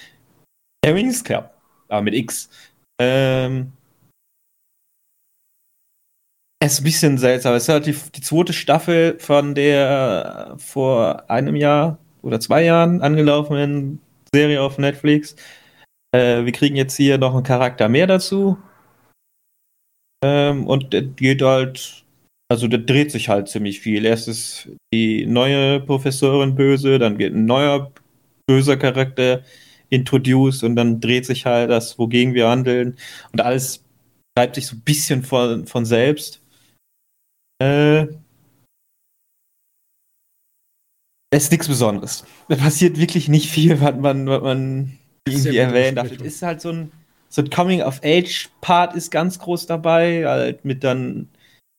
der 0.83 0.95
Wings 0.95 1.23
Club. 1.23 1.49
Aber 1.87 2.01
mit 2.01 2.13
X. 2.13 2.49
Ähm, 2.99 3.71
es 6.59 6.73
ist 6.73 6.81
ein 6.81 6.83
bisschen 6.83 7.17
seltsam. 7.17 7.55
Es 7.55 7.63
ist 7.63 7.69
halt 7.69 7.85
die, 7.85 7.95
die 8.15 8.21
zweite 8.21 8.53
Staffel 8.53 9.17
von 9.19 9.55
der 9.55 10.55
vor 10.57 11.29
einem 11.29 11.55
Jahr 11.55 11.97
oder 12.21 12.39
zwei 12.39 12.63
Jahren 12.63 13.01
angelaufenen 13.01 13.99
Serie 14.33 14.61
auf 14.61 14.77
Netflix. 14.77 15.35
Äh, 16.13 16.45
wir 16.45 16.51
kriegen 16.51 16.75
jetzt 16.75 16.95
hier 16.95 17.17
noch 17.17 17.33
einen 17.33 17.43
Charakter 17.43 17.89
mehr 17.89 18.07
dazu. 18.07 18.57
Ähm, 20.23 20.67
und 20.67 20.93
der 20.93 21.03
geht 21.03 21.41
halt, 21.41 22.05
also 22.49 22.67
der 22.67 22.79
dreht 22.79 23.11
sich 23.11 23.29
halt 23.29 23.47
ziemlich 23.49 23.79
viel. 23.79 24.05
Erst 24.05 24.27
ist 24.27 24.69
die 24.93 25.25
neue 25.25 25.79
Professorin 25.79 26.55
böse, 26.55 26.99
dann 26.99 27.17
wird 27.17 27.33
ein 27.33 27.45
neuer 27.45 27.91
böser 28.47 28.77
Charakter 28.77 29.43
introduced 29.89 30.63
und 30.63 30.75
dann 30.75 30.99
dreht 30.99 31.25
sich 31.25 31.45
halt 31.45 31.69
das, 31.69 31.97
wogegen 31.97 32.33
wir 32.33 32.49
handeln. 32.49 32.97
Und 33.31 33.41
alles 33.41 33.83
treibt 34.35 34.55
sich 34.55 34.67
so 34.67 34.75
ein 34.75 34.81
bisschen 34.81 35.23
von, 35.23 35.67
von 35.67 35.85
selbst. 35.85 36.41
Äh, 37.61 38.07
es 41.33 41.43
ist 41.43 41.51
nichts 41.51 41.67
Besonderes. 41.67 42.25
Da 42.49 42.55
passiert 42.57 42.99
wirklich 42.99 43.29
nicht 43.29 43.49
viel, 43.49 43.79
was 43.81 43.95
man, 43.95 44.27
was 44.27 44.41
man 44.41 44.97
irgendwie 45.27 45.57
erwähnen 45.57 45.95
darf. 45.95 46.11
Es 46.11 46.21
ist 46.21 46.41
halt 46.41 46.61
so 46.61 46.69
ein, 46.69 46.91
so 47.29 47.41
ein 47.41 47.49
Coming-of-Age-Part 47.49 48.95
ist 48.95 49.11
ganz 49.11 49.39
groß 49.39 49.65
dabei, 49.65 50.25
halt 50.25 50.65
mit 50.65 50.83
dann, 50.83 51.29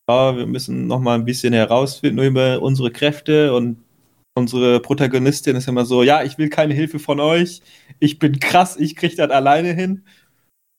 oh, 0.07 0.37
wir 0.37 0.47
müssen 0.47 0.87
noch 0.87 1.01
mal 1.01 1.15
ein 1.15 1.25
bisschen 1.25 1.53
herausfinden 1.53 2.25
über 2.25 2.63
unsere 2.63 2.91
Kräfte 2.91 3.55
und 3.55 3.83
unsere 4.35 4.81
Protagonistin 4.81 5.57
ist 5.57 5.69
immer 5.69 5.85
so, 5.85 6.03
ja, 6.03 6.23
ich 6.23 6.39
will 6.39 6.49
keine 6.49 6.75
Hilfe 6.75 6.99
von 6.99 7.21
euch, 7.21 7.61
ich 7.99 8.19
bin 8.19 8.41
krass, 8.41 8.77
ich 8.77 8.97
krieg 8.97 9.17
das 9.17 9.31
alleine 9.31 9.73
hin. 9.73 10.05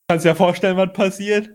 Kannst 0.09 0.25
dir 0.25 0.35
vorstellen, 0.35 0.77
was 0.77 0.91
passiert. 0.93 1.49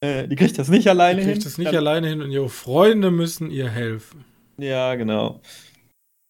Äh, 0.00 0.28
die 0.28 0.36
kriegt 0.36 0.58
das 0.58 0.68
nicht 0.68 0.88
alleine 0.88 1.20
hin. 1.20 1.28
Die 1.28 1.34
kriegt 1.34 1.46
das 1.46 1.58
nicht 1.58 1.68
Dann, 1.68 1.76
alleine 1.76 2.08
hin 2.08 2.22
und 2.22 2.30
ihre 2.30 2.48
Freunde 2.48 3.10
müssen 3.10 3.50
ihr 3.50 3.70
helfen. 3.70 4.24
Ja, 4.58 4.94
genau. 4.94 5.40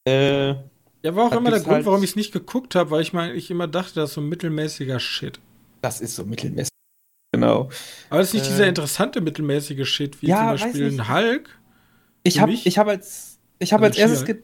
Äh, 0.06 0.54
ja, 1.06 1.16
war 1.16 1.26
auch 1.26 1.32
immer 1.32 1.50
der 1.50 1.60
Grund, 1.60 1.74
halt 1.74 1.86
warum 1.86 2.02
ich 2.02 2.10
es 2.10 2.16
nicht 2.16 2.32
geguckt 2.32 2.74
habe, 2.74 2.90
weil 2.90 3.02
ich 3.02 3.12
meine, 3.12 3.34
ich 3.34 3.50
immer 3.50 3.66
dachte, 3.68 3.94
das 3.94 4.10
ist 4.10 4.14
so 4.14 4.20
mittelmäßiger 4.20 5.00
Shit. 5.00 5.40
Das 5.82 6.00
ist 6.00 6.16
so 6.16 6.24
mittelmäßig. 6.24 6.70
Genau. 7.32 7.70
Aber 8.10 8.20
das 8.20 8.28
ist 8.28 8.34
nicht 8.34 8.46
äh, 8.46 8.50
dieser 8.50 8.66
interessante 8.66 9.20
mittelmäßige 9.20 9.86
Shit, 9.88 10.22
wie 10.22 10.28
ja, 10.28 10.56
zum 10.56 10.66
Beispiel 10.66 10.86
ein 10.86 11.08
Hulk. 11.08 11.48
Ich 12.22 12.40
habe 12.40 12.52
ich 12.52 12.78
hab 12.78 12.88
als, 12.88 13.38
ich 13.58 13.72
hab 13.72 13.82
als 13.82 13.96
erstes. 13.96 14.24
Ge 14.24 14.42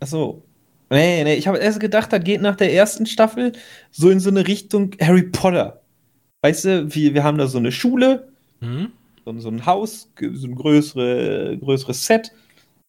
Achso. 0.00 0.42
Nee, 0.90 1.24
nee, 1.24 1.34
ich 1.34 1.46
habe 1.46 1.58
erst 1.58 1.80
gedacht, 1.80 2.12
das 2.12 2.22
geht 2.22 2.42
nach 2.42 2.56
der 2.56 2.72
ersten 2.74 3.06
Staffel 3.06 3.52
so 3.90 4.10
in 4.10 4.20
so 4.20 4.28
eine 4.28 4.46
Richtung 4.46 4.94
Harry 5.00 5.22
Potter. 5.22 5.82
Weißt 6.42 6.64
du, 6.64 6.94
wir, 6.94 7.14
wir 7.14 7.24
haben 7.24 7.38
da 7.38 7.46
so 7.46 7.58
eine 7.58 7.72
Schule, 7.72 8.32
Mhm. 8.62 8.92
So, 9.24 9.38
so, 9.38 9.48
ein 9.48 9.66
Haus, 9.66 10.10
so 10.18 10.46
ein 10.46 10.54
größere, 10.54 11.58
größeres 11.58 12.06
Set. 12.06 12.32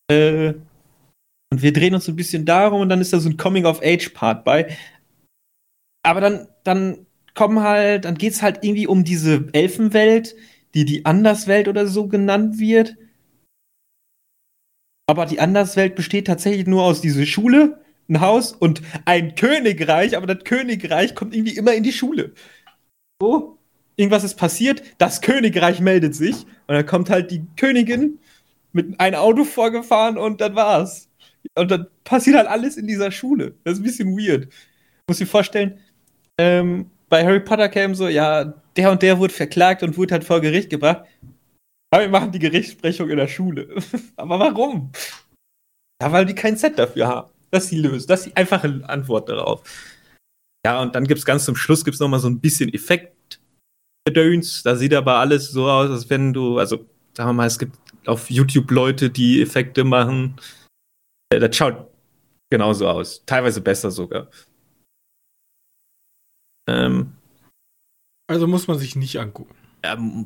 Äh, 0.09 0.53
und 1.53 1.61
wir 1.61 1.71
drehen 1.71 1.93
uns 1.93 2.05
so 2.05 2.11
ein 2.11 2.15
bisschen 2.15 2.45
darum 2.45 2.81
und 2.81 2.89
dann 2.89 2.99
ist 2.99 3.13
da 3.13 3.19
so 3.19 3.29
ein 3.29 3.37
Coming-of-Age-Part 3.37 4.43
bei. 4.43 4.75
Aber 6.01 6.19
dann, 6.19 6.47
dann 6.63 7.05
kommen 7.35 7.59
halt, 7.59 8.05
dann 8.05 8.15
geht 8.15 8.33
es 8.33 8.41
halt 8.41 8.63
irgendwie 8.63 8.87
um 8.87 9.03
diese 9.03 9.49
Elfenwelt, 9.53 10.35
die 10.73 10.83
die 10.83 11.05
Anderswelt 11.05 11.67
oder 11.67 11.85
so 11.85 12.07
genannt 12.07 12.57
wird. 12.57 12.97
Aber 15.07 15.27
die 15.27 15.39
Anderswelt 15.39 15.93
besteht 15.93 16.25
tatsächlich 16.25 16.65
nur 16.65 16.85
aus 16.85 17.01
dieser 17.01 17.27
Schule, 17.27 17.83
ein 18.09 18.19
Haus 18.19 18.53
und 18.53 18.81
ein 19.05 19.35
Königreich, 19.35 20.17
aber 20.17 20.25
das 20.25 20.45
Königreich 20.45 21.13
kommt 21.13 21.35
irgendwie 21.35 21.55
immer 21.55 21.75
in 21.75 21.83
die 21.83 21.93
Schule. 21.93 22.33
So 23.21 23.59
irgendwas 23.95 24.23
ist 24.23 24.37
passiert, 24.37 24.81
das 24.97 25.21
Königreich 25.21 25.81
meldet 25.81 26.15
sich 26.15 26.47
und 26.65 26.73
dann 26.73 26.87
kommt 26.87 27.11
halt 27.11 27.29
die 27.29 27.45
Königin 27.57 28.17
mit 28.71 28.99
einem 28.99 29.19
Auto 29.19 29.43
vorgefahren 29.43 30.17
und 30.17 30.41
dann 30.41 30.55
war's. 30.55 31.09
Und 31.55 31.71
dann 31.71 31.87
passiert 32.03 32.37
halt 32.37 32.47
alles 32.47 32.77
in 32.77 32.87
dieser 32.87 33.11
Schule. 33.11 33.55
Das 33.63 33.73
ist 33.73 33.79
ein 33.79 33.83
bisschen 33.83 34.17
weird. 34.17 34.47
Muss 35.07 35.21
ich 35.21 35.29
vorstellen, 35.29 35.79
ähm, 36.39 36.89
bei 37.09 37.23
Harry 37.23 37.39
Potter 37.39 37.69
kam 37.69 37.93
so, 37.95 38.07
ja, 38.07 38.53
der 38.75 38.91
und 38.91 39.01
der 39.01 39.19
wurde 39.19 39.33
verklagt 39.33 39.83
und 39.83 39.97
wurde 39.97 40.13
halt 40.13 40.23
vor 40.23 40.41
Gericht 40.41 40.69
gebracht. 40.69 41.05
Aber 41.91 42.03
wir 42.03 42.09
machen 42.09 42.31
die 42.31 42.39
Gerichtssprechung 42.39 43.09
in 43.09 43.17
der 43.17 43.27
Schule. 43.27 43.67
Aber 44.15 44.39
warum? 44.39 44.91
Ja, 46.01 46.11
weil 46.11 46.25
die 46.25 46.33
kein 46.33 46.57
Set 46.57 46.79
dafür 46.79 47.07
haben. 47.07 47.31
Das 47.51 47.65
ist 47.65 47.71
die 47.71 47.81
Lösung. 47.81 48.07
Das 48.07 48.21
ist 48.21 48.25
die 48.27 48.35
einfache 48.35 48.81
Antwort 48.87 49.29
darauf. 49.29 49.61
Ja, 50.65 50.81
und 50.81 50.95
dann 50.95 51.05
gibt's 51.05 51.25
ganz 51.25 51.45
zum 51.45 51.55
Schluss 51.55 51.85
gibt's 51.85 51.99
noch 51.99 52.07
mal 52.07 52.19
so 52.19 52.29
ein 52.29 52.39
bisschen 52.39 52.73
Effekt 52.73 53.39
Gedöns. 54.05 54.63
Da 54.63 54.75
sieht 54.75 54.93
aber 54.93 55.15
alles 55.15 55.51
so 55.51 55.69
aus, 55.69 55.89
als 55.89 56.09
wenn 56.09 56.33
du, 56.33 56.57
also 56.57 56.85
sagen 57.15 57.29
wir 57.29 57.33
mal, 57.33 57.47
es 57.47 57.59
gibt 57.59 57.77
auf 58.05 58.29
YouTube 58.29 58.71
Leute, 58.71 59.09
die 59.09 59.41
Effekte 59.41 59.83
machen. 59.83 60.35
Äh, 61.33 61.39
das 61.39 61.55
schaut 61.55 61.87
genauso 62.49 62.87
aus. 62.87 63.23
Teilweise 63.25 63.61
besser 63.61 63.91
sogar. 63.91 64.27
Ähm, 66.67 67.13
also 68.27 68.47
muss 68.47 68.67
man 68.67 68.77
sich 68.77 68.95
nicht 68.95 69.19
angucken. 69.19 69.55
Ähm, 69.83 70.25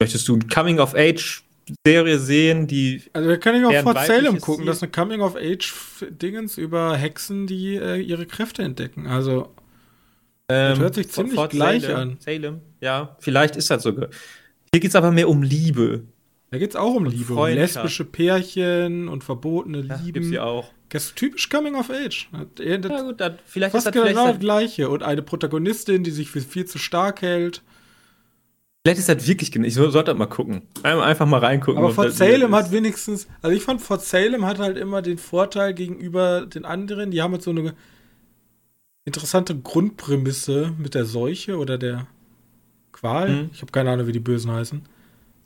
möchtest 0.00 0.26
du 0.28 0.36
ein 0.36 0.48
Coming-of-Age-Serie 0.48 2.18
sehen, 2.18 2.66
die. 2.66 3.02
Also 3.12 3.28
wir 3.28 3.38
können 3.38 3.62
ja 3.62 3.80
auch 3.80 3.82
Fort 3.82 4.06
Salem 4.06 4.40
gucken. 4.40 4.64
Das 4.64 4.76
ist 4.76 4.82
eine 4.82 4.92
Coming-of-Age-Dingens 4.92 6.56
über 6.56 6.96
Hexen, 6.96 7.46
die 7.46 7.76
äh, 7.76 8.00
ihre 8.00 8.26
Kräfte 8.26 8.62
entdecken. 8.62 9.06
Also. 9.06 9.54
Ähm, 10.48 10.70
das 10.70 10.78
hört 10.78 10.94
sich 10.94 11.10
ziemlich 11.10 11.34
Fort 11.34 11.50
gleich 11.50 11.82
Salem, 11.82 11.96
an. 11.96 12.16
Salem, 12.20 12.60
ja, 12.80 13.16
vielleicht 13.20 13.56
ist 13.56 13.70
das 13.70 13.82
sogar. 13.82 14.08
Hier 14.72 14.80
geht 14.80 14.90
es 14.90 14.96
aber 14.96 15.10
mehr 15.10 15.28
um 15.28 15.42
Liebe. 15.42 16.04
Da 16.50 16.58
geht 16.58 16.70
es 16.70 16.76
auch 16.76 16.94
um 16.94 17.06
und 17.06 17.12
Liebe, 17.12 17.34
um 17.34 17.46
lesbische 17.46 18.04
Pärchen 18.04 19.08
und 19.08 19.22
verbotene 19.22 19.82
ja, 19.82 19.96
Lieben. 19.96 20.14
Gibt's 20.14 20.28
hier 20.28 20.44
auch. 20.44 20.72
Das 20.88 21.04
ist 21.04 21.16
typisch 21.16 21.48
Coming 21.48 21.76
of 21.76 21.90
Age. 21.90 22.28
Das, 22.32 22.66
ja 22.66 22.76
gut, 22.76 23.20
dann, 23.20 23.38
vielleicht 23.46 23.72
fast 23.72 23.86
ist 23.86 23.94
das 23.94 24.08
genau 24.08 24.26
das 24.26 24.40
gleiche. 24.40 24.88
Und 24.88 25.04
eine 25.04 25.22
Protagonistin, 25.22 26.02
die 26.02 26.10
sich 26.10 26.30
für 26.30 26.40
viel 26.40 26.64
zu 26.64 26.78
stark 26.78 27.22
hält. 27.22 27.62
Vielleicht 28.82 28.98
ist 28.98 29.08
das 29.08 29.28
wirklich 29.28 29.52
genau. 29.52 29.66
Ich 29.66 29.74
sollte 29.74 30.04
das 30.04 30.16
mal 30.16 30.26
gucken. 30.26 30.62
Einfach 30.82 31.26
mal 31.26 31.38
reingucken. 31.38 31.78
Aber 31.78 31.94
Fort 31.94 32.12
Salem 32.12 32.52
hat 32.54 32.72
wenigstens, 32.72 33.28
also 33.42 33.54
ich 33.54 33.62
fand 33.62 33.80
Fort 33.80 34.02
Salem 34.02 34.44
hat 34.44 34.58
halt 34.58 34.76
immer 34.76 35.02
den 35.02 35.18
Vorteil 35.18 35.74
gegenüber 35.74 36.46
den 36.46 36.64
anderen. 36.64 37.12
Die 37.12 37.22
haben 37.22 37.34
jetzt 37.34 37.44
so 37.44 37.50
eine 37.50 37.74
interessante 39.04 39.56
Grundprämisse 39.56 40.72
mit 40.76 40.94
der 40.94 41.04
Seuche 41.04 41.58
oder 41.58 41.78
der 41.78 42.08
Qual. 42.90 43.28
Mhm. 43.28 43.50
Ich 43.52 43.62
habe 43.62 43.70
keine 43.70 43.90
Ahnung, 43.90 44.08
wie 44.08 44.12
die 44.12 44.18
Bösen 44.18 44.50
heißen. 44.50 44.82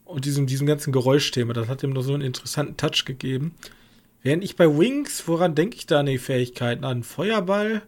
Und 0.05 0.25
diesem, 0.25 0.47
diesem 0.47 0.67
ganzen 0.67 0.93
Geräuschthema, 0.93 1.53
das 1.55 1.69
hat 1.69 1.83
ihm 1.83 1.91
noch 1.91 2.03
so 2.03 2.13
einen 2.13 2.23
interessanten 2.23 2.77
Touch 2.77 3.05
gegeben. 3.05 3.55
Während 4.23 4.45
ich 4.45 4.57
bei 4.57 4.67
Wings, 4.67 5.27
woran 5.27 5.55
denke 5.55 5.77
ich 5.77 5.87
da 5.87 6.01
an 6.01 6.07
die 6.07 6.19
Fähigkeiten? 6.19 6.85
An 6.85 7.03
Feuerball? 7.03 7.83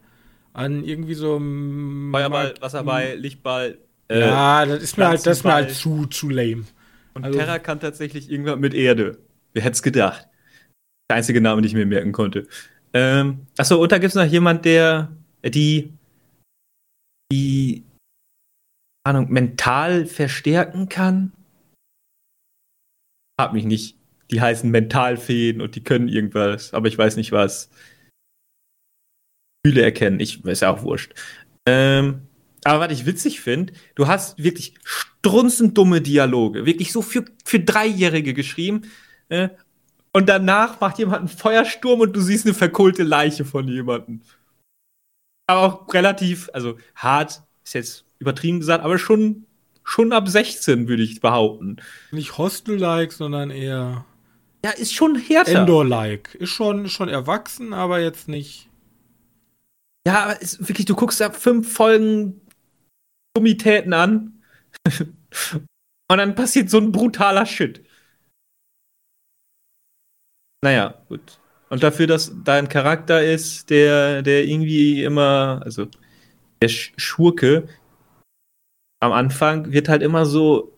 An 0.53 0.85
irgendwie 0.85 1.15
so 1.15 1.39
Feuerball, 1.39 2.55
Wasserball, 2.61 3.17
Lichtball. 3.17 3.79
Äh, 4.09 4.21
ja, 4.21 4.65
das 4.65 4.83
ist 4.83 4.97
mir 4.97 5.09
halt, 5.09 5.27
das 5.27 5.39
ist 5.39 5.45
mir 5.45 5.53
halt 5.53 5.71
zu, 5.73 6.07
zu 6.07 6.29
lame. 6.31 6.65
Und 7.15 7.25
also, 7.25 7.39
Terra 7.39 7.59
kann 7.59 7.81
tatsächlich 7.81 8.31
irgendwas 8.31 8.59
mit 8.59 8.75
Erde. 8.75 9.19
Wer 9.53 9.63
hätte 9.63 9.75
es 9.75 9.83
gedacht? 9.83 10.29
Der 11.11 11.17
einzige 11.17 11.41
Name, 11.41 11.63
den 11.63 11.69
ich 11.69 11.75
mir 11.75 11.87
merken 11.87 12.13
konnte. 12.13 12.47
Ähm, 12.93 13.47
achso, 13.57 13.81
und 13.81 13.93
da 13.93 13.99
gibt 13.99 14.11
es 14.11 14.15
noch 14.15 14.25
jemand, 14.25 14.65
der 14.65 15.13
die, 15.45 15.93
die 17.33 17.85
Ahnung, 19.05 19.31
mental 19.31 20.07
verstärken 20.07 20.89
kann. 20.89 21.33
Hab 23.39 23.53
mich 23.53 23.65
nicht. 23.65 23.97
Die 24.31 24.41
heißen 24.41 24.71
Mentalfeen 24.71 25.61
und 25.61 25.77
die 25.77 25.85
können 25.85 26.09
irgendwas, 26.09 26.75
aber 26.75 26.89
ich 26.89 26.99
weiß 26.99 27.17
nicht 27.17 27.31
was. 27.31 27.71
Gefühle 29.63 29.83
erkennen, 29.83 30.21
ich 30.21 30.45
weiß 30.45 30.61
ja 30.61 30.71
auch 30.71 30.83
wurscht. 30.83 31.15
Ähm, 31.67 32.23
aber 32.65 32.81
was 32.81 32.93
ich 32.93 33.07
witzig 33.07 33.41
finde, 33.41 33.73
du 33.95 34.09
hast 34.09 34.43
wirklich 34.43 34.75
strunzend 34.83 35.79
dumme 35.79 36.01
Dialoge, 36.01 36.67
wirklich 36.67 36.93
so 36.93 37.03
für, 37.03 37.25
für 37.45 37.61
Dreijährige 37.61 38.35
geschrieben. 38.35 38.83
Äh, 39.29 39.51
und 40.13 40.29
danach 40.29 40.81
macht 40.81 40.99
jemand 40.99 41.19
einen 41.19 41.29
Feuersturm 41.29 42.01
und 42.01 42.17
du 42.17 42.21
siehst 42.21 42.47
eine 42.47 42.55
verkohlte 42.55 43.03
Leiche 43.03 43.45
von 43.45 43.69
jemandem. 43.69 44.23
Aber 45.47 45.63
auch 45.63 45.95
relativ, 45.95 46.51
also 46.53 46.79
hart, 46.95 47.43
ist 47.65 47.75
jetzt 47.75 48.05
übertrieben 48.19 48.61
gesagt, 48.61 48.83
aber 48.85 48.99
schon, 48.99 49.46
schon 49.87 50.13
ab 50.13 50.29
16, 50.29 50.89
würde 50.89 51.03
ich 51.03 51.21
behaupten. 51.21 51.77
Nicht 52.11 52.37
Hostel-like, 52.37 53.13
sondern 53.13 53.51
eher. 53.51 54.05
Ja, 54.65 54.73
ist 54.73 54.93
schon 54.93 55.17
härter. 55.17 55.61
Endor-like. 55.61 56.35
Ist 56.35 56.51
schon, 56.51 56.89
schon 56.89 57.09
erwachsen, 57.09 57.73
aber 57.73 58.01
jetzt 58.01 58.29
nicht. 58.29 58.69
Ja, 60.07 60.25
aber 60.25 60.43
ist 60.43 60.69
wirklich, 60.69 60.87
du 60.87 60.97
guckst 60.97 61.21
da 61.21 61.31
fünf 61.31 61.73
Folgen 61.73 62.41
Dummitäten 63.35 63.93
an 63.93 64.43
und 64.99 66.19
dann 66.19 66.35
passiert 66.35 66.69
so 66.69 66.79
ein 66.79 66.93
brutaler 66.93 67.47
Shit. 67.47 67.85
Naja, 70.63 71.03
gut. 71.09 71.39
Und 71.69 71.83
dafür, 71.83 72.07
dass 72.07 72.33
dein 72.45 72.69
Charakter 72.69 73.23
ist, 73.23 73.71
der, 73.71 74.23
der 74.23 74.45
irgendwie 74.45 75.05
immer, 75.05 75.61
also 75.65 75.87
der 76.63 76.69
Schurke 76.69 77.69
am 79.01 79.13
Anfang 79.13 79.73
wird 79.73 79.89
halt 79.89 80.03
immer 80.03 80.27
so, 80.27 80.77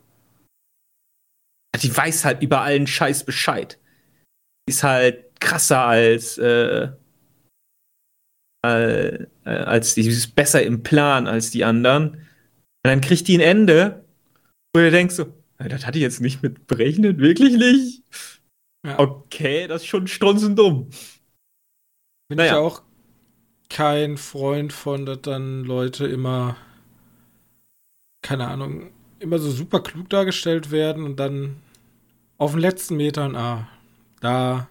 die 1.80 1.94
weiß 1.94 2.24
halt 2.24 2.42
über 2.42 2.62
allen 2.62 2.86
Scheiß 2.86 3.24
Bescheid. 3.24 3.78
Die 4.68 4.72
ist 4.72 4.82
halt 4.82 5.40
krasser 5.40 5.84
als, 5.84 6.38
äh, 6.38 6.88
äh, 8.66 9.26
als 9.44 9.94
die, 9.94 10.06
ist 10.06 10.34
besser 10.34 10.62
im 10.62 10.82
Plan 10.82 11.26
als 11.26 11.50
die 11.50 11.64
anderen. 11.64 12.14
Und 12.14 12.84
dann 12.84 13.00
kriegt 13.00 13.28
die 13.28 13.36
ein 13.38 13.40
Ende, 13.40 14.04
wo 14.74 14.80
du 14.80 14.90
denkst 14.90 15.14
so, 15.14 15.32
das 15.58 15.86
hatte 15.86 15.98
ich 15.98 16.02
jetzt 16.02 16.20
nicht 16.20 16.42
mit 16.42 16.66
berechnet, 16.66 17.18
wirklich 17.18 17.54
nicht? 17.54 18.02
Ja. 18.86 18.98
Okay, 18.98 19.66
das 19.66 19.82
ist 19.82 19.88
schon 19.88 20.06
strunzendumm. 20.06 20.90
Bin 22.28 22.38
naja. 22.38 22.52
ich 22.52 22.58
auch 22.58 22.82
kein 23.68 24.16
Freund 24.16 24.72
von, 24.72 25.04
dass 25.04 25.22
dann 25.22 25.64
Leute 25.64 26.06
immer, 26.06 26.56
keine 28.28 28.46
Ahnung, 28.46 28.90
immer 29.20 29.38
so 29.38 29.50
super 29.50 29.80
klug 29.80 30.10
dargestellt 30.10 30.70
werden 30.70 31.04
und 31.04 31.18
dann 31.18 31.56
auf 32.36 32.50
den 32.50 32.60
letzten 32.60 32.98
Metern, 32.98 33.34
ah, 33.34 33.66
da. 34.20 34.68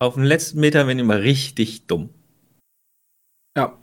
Auf 0.00 0.14
den 0.14 0.24
letzten 0.24 0.58
Metern 0.58 0.88
werden 0.88 0.98
immer 0.98 1.20
richtig 1.20 1.86
dumm. 1.86 2.10
Ja. 3.56 3.78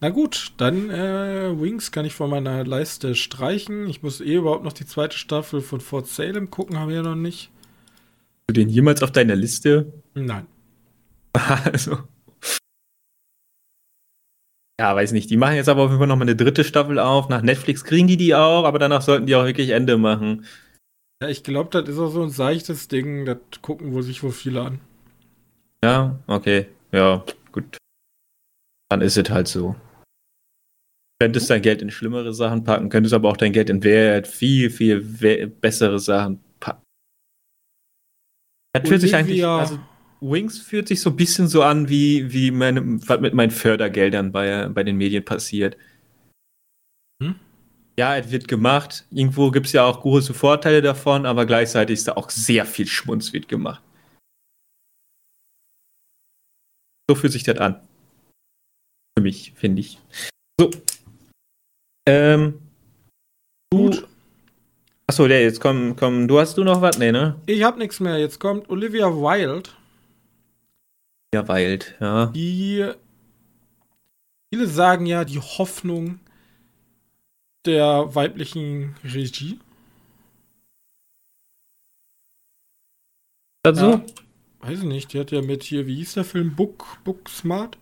Na 0.00 0.08
gut, 0.10 0.52
dann 0.56 0.90
äh, 0.90 1.60
Wings 1.60 1.92
kann 1.92 2.04
ich 2.04 2.14
von 2.14 2.28
meiner 2.28 2.64
Leiste 2.64 3.14
streichen. 3.14 3.88
Ich 3.88 4.02
muss 4.02 4.20
eh 4.20 4.34
überhaupt 4.34 4.64
noch 4.64 4.72
die 4.72 4.86
zweite 4.86 5.16
Staffel 5.16 5.60
von 5.60 5.80
Fort 5.80 6.08
Salem 6.08 6.50
gucken, 6.50 6.76
haben 6.76 6.88
wir 6.88 6.96
ja 6.96 7.02
noch 7.02 7.14
nicht. 7.14 7.52
Hast 7.52 8.48
du 8.48 8.54
den 8.54 8.68
jemals 8.68 9.00
auf 9.04 9.12
deiner 9.12 9.36
Liste? 9.36 9.92
Nein. 10.14 10.48
also. 11.64 11.98
Ja, 14.80 14.94
weiß 14.94 15.12
nicht. 15.12 15.28
Die 15.28 15.36
machen 15.36 15.56
jetzt 15.56 15.68
aber 15.68 15.82
auf 15.82 15.90
jeden 15.90 15.98
Fall 15.98 16.06
nochmal 16.06 16.28
eine 16.28 16.36
dritte 16.36 16.62
Staffel 16.62 16.98
auf. 16.98 17.28
Nach 17.28 17.42
Netflix 17.42 17.84
kriegen 17.84 18.06
die 18.06 18.16
die 18.16 18.34
auch, 18.34 18.64
aber 18.64 18.78
danach 18.78 19.02
sollten 19.02 19.26
die 19.26 19.34
auch 19.34 19.44
wirklich 19.44 19.70
Ende 19.70 19.98
machen. 19.98 20.46
Ja, 21.20 21.28
ich 21.28 21.42
glaube, 21.42 21.70
das 21.70 21.88
ist 21.88 21.98
auch 21.98 22.10
so 22.10 22.22
ein 22.22 22.30
seichtes 22.30 22.86
Ding. 22.86 23.24
Das 23.24 23.38
gucken 23.60 23.92
wohl 23.92 24.04
sich 24.04 24.22
wohl 24.22 24.30
viele 24.30 24.62
an. 24.62 24.80
Ja, 25.82 26.18
okay. 26.28 26.66
Ja, 26.92 27.24
gut. 27.50 27.76
Dann 28.88 29.00
ist 29.00 29.16
es 29.16 29.28
halt 29.28 29.48
so. 29.48 29.74
Könntest 31.20 31.50
dein 31.50 31.62
Geld 31.62 31.82
in 31.82 31.90
schlimmere 31.90 32.32
Sachen 32.32 32.62
packen, 32.62 32.88
könntest 32.88 33.12
aber 33.12 33.28
auch 33.28 33.36
dein 33.36 33.52
Geld 33.52 33.70
in 33.70 33.82
Wert 33.82 34.28
viel, 34.28 34.70
viel 34.70 35.00
bessere 35.48 35.98
Sachen 35.98 36.40
packen. 36.60 36.82
Das 38.72 38.88
fühlt 38.88 39.00
sich 39.00 39.16
eigentlich, 39.16 39.44
also 39.44 39.80
Wings 40.20 40.58
fühlt 40.58 40.88
sich 40.88 41.00
so 41.00 41.10
ein 41.10 41.16
bisschen 41.16 41.48
so 41.48 41.62
an, 41.62 41.88
wie, 41.88 42.32
wie 42.32 42.50
meine, 42.50 42.82
was 43.08 43.20
mit 43.20 43.34
meinen 43.34 43.50
Fördergeldern 43.50 44.32
bei, 44.32 44.68
bei 44.68 44.82
den 44.82 44.96
Medien 44.96 45.24
passiert. 45.24 45.76
Hm? 47.22 47.36
Ja, 47.98 48.16
es 48.16 48.30
wird 48.30 48.48
gemacht. 48.48 49.06
Irgendwo 49.10 49.50
gibt 49.50 49.66
es 49.66 49.72
ja 49.72 49.84
auch 49.84 50.00
große 50.00 50.34
Vorteile 50.34 50.82
davon, 50.82 51.26
aber 51.26 51.46
gleichzeitig 51.46 51.94
ist 51.94 52.08
da 52.08 52.12
auch 52.12 52.30
sehr 52.30 52.64
viel 52.64 52.86
Schmunz 52.86 53.32
wird 53.32 53.48
gemacht. 53.48 53.82
So 57.10 57.14
fühlt 57.14 57.32
sich 57.32 57.42
das 57.42 57.58
an. 57.58 57.80
Für 59.16 59.22
mich, 59.22 59.52
finde 59.56 59.80
ich. 59.80 59.98
So. 60.60 60.70
Ähm. 62.08 62.60
Gut. 63.72 64.06
Achso, 65.06 65.26
der, 65.26 65.42
jetzt 65.42 65.60
komm, 65.60 65.96
komm, 65.96 66.28
du 66.28 66.38
hast 66.38 66.58
du 66.58 66.64
noch 66.64 66.82
was? 66.82 66.98
Nee, 66.98 67.12
ne? 67.12 67.40
Ich 67.46 67.62
hab 67.62 67.78
nichts 67.78 67.98
mehr. 67.98 68.18
Jetzt 68.18 68.38
kommt 68.38 68.68
Olivia 68.68 69.06
Wilde. 69.06 69.70
Ja, 71.34 71.46
Wild, 71.46 71.94
ja. 72.00 72.26
Die. 72.26 72.90
Viele 74.50 74.66
sagen 74.66 75.04
ja, 75.04 75.26
die 75.26 75.38
Hoffnung 75.38 76.20
der 77.66 78.14
weiblichen 78.14 78.96
Regie. 79.04 79.60
Also? 83.62 83.90
Ja, 83.90 84.04
weiß 84.60 84.78
ich 84.78 84.84
nicht, 84.84 85.12
die 85.12 85.20
hat 85.20 85.30
ja 85.32 85.42
mit 85.42 85.64
hier, 85.64 85.86
wie 85.86 85.96
hieß 85.96 86.14
der 86.14 86.24
Film? 86.24 86.56
Book, 86.56 86.86
Book 87.04 87.28
Smart? 87.28 87.76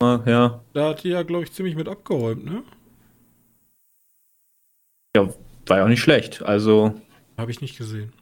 Ah, 0.00 0.20
ja. 0.26 0.64
Da 0.72 0.88
hat 0.88 1.04
die 1.04 1.10
ja, 1.10 1.22
glaube 1.22 1.44
ich, 1.44 1.52
ziemlich 1.52 1.76
mit 1.76 1.88
abgeräumt, 1.88 2.44
ne? 2.44 2.64
Ja, 5.16 5.32
war 5.66 5.78
ja 5.78 5.84
auch 5.84 5.88
nicht 5.88 6.00
schlecht, 6.00 6.42
also. 6.42 7.00
Habe 7.38 7.52
ich 7.52 7.60
nicht 7.60 7.78
gesehen. 7.78 8.12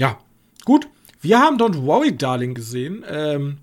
Ja, 0.00 0.18
Gut, 0.64 0.88
wir 1.20 1.38
haben 1.38 1.58
Don't 1.58 1.84
Worry 1.84 2.16
Darling 2.16 2.54
gesehen. 2.54 3.04
Ähm, 3.08 3.58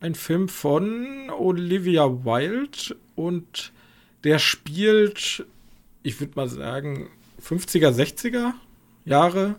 ein 0.00 0.14
Film 0.14 0.48
von 0.48 1.30
Olivia 1.30 2.24
Wilde 2.24 2.96
und 3.14 3.72
der 4.24 4.38
spielt, 4.38 5.44
ich 6.02 6.20
würde 6.20 6.32
mal 6.36 6.48
sagen, 6.48 7.10
50er, 7.40 7.90
60er 7.90 8.52
Jahre. 9.04 9.56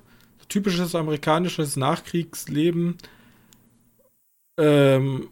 Typisches 0.50 0.94
amerikanisches 0.94 1.78
Nachkriegsleben 1.78 2.98
ähm, 4.60 5.30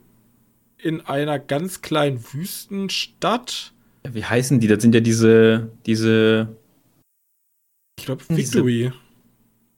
in 0.77 1.01
einer 1.01 1.37
ganz 1.37 1.81
kleinen 1.81 2.23
Wüstenstadt. 2.33 3.73
Wie 4.09 4.25
heißen 4.25 4.59
die? 4.59 4.67
Das 4.67 4.81
sind 4.81 4.95
ja 4.95 5.01
diese, 5.01 5.69
diese. 5.85 6.55
Ich 7.99 8.05
glaube, 8.05 8.23
Victory. 8.29 8.89
Diese 8.89 8.93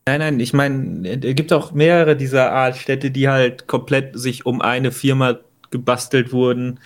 Nein, 0.06 0.20
nein, 0.20 0.40
ich 0.40 0.52
meine, 0.52 1.08
es 1.10 1.36
gibt 1.36 1.54
auch 1.54 1.72
mehrere 1.72 2.18
dieser 2.18 2.52
Art 2.52 2.76
Städte, 2.76 3.10
die 3.10 3.30
halt 3.30 3.68
komplett 3.68 4.20
sich 4.20 4.46
um 4.46 4.62
eine 4.62 4.92
Firma 4.92 5.40
gebastelt 5.72 6.34
wurden, 6.34 6.80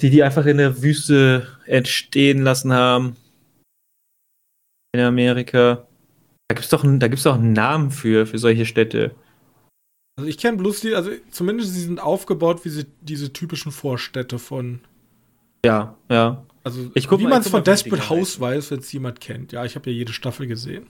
die 0.00 0.10
die 0.10 0.22
einfach 0.22 0.46
in 0.46 0.58
der 0.58 0.82
Wüste 0.82 1.48
entstehen 1.66 2.42
lassen 2.42 2.72
haben. 2.72 3.16
In 4.94 5.00
Amerika. 5.00 5.86
Da 6.48 6.54
gibt's 6.54 6.70
doch, 6.70 6.82
da 6.84 7.08
gibt's 7.08 7.24
doch 7.24 7.34
einen 7.34 7.52
Namen 7.52 7.90
für, 7.90 8.24
für 8.24 8.38
solche 8.38 8.64
Städte. 8.64 9.14
Also 10.16 10.28
ich 10.28 10.38
kenne 10.38 10.56
bloß 10.56 10.80
die, 10.80 10.94
also 10.94 11.10
zumindest 11.30 11.74
sie 11.74 11.82
sind 11.82 12.00
aufgebaut 12.00 12.64
wie 12.64 12.70
sie, 12.70 12.86
diese 13.02 13.32
typischen 13.32 13.70
Vorstädte 13.70 14.38
von. 14.38 14.80
Ja, 15.64 15.96
ja. 16.08 16.44
Also 16.64 16.90
ich 16.94 17.06
guck 17.06 17.20
wie 17.20 17.26
man 17.26 17.42
es 17.42 17.48
von 17.48 17.62
Desperate 17.62 18.08
House 18.08 18.40
weiß, 18.40 18.70
wenn 18.70 18.80
es 18.80 18.90
jemand 18.92 19.20
kennt. 19.20 19.52
Ja, 19.52 19.64
ich 19.64 19.74
habe 19.74 19.90
ja 19.90 19.96
jede 19.96 20.12
Staffel 20.12 20.46
gesehen. 20.46 20.86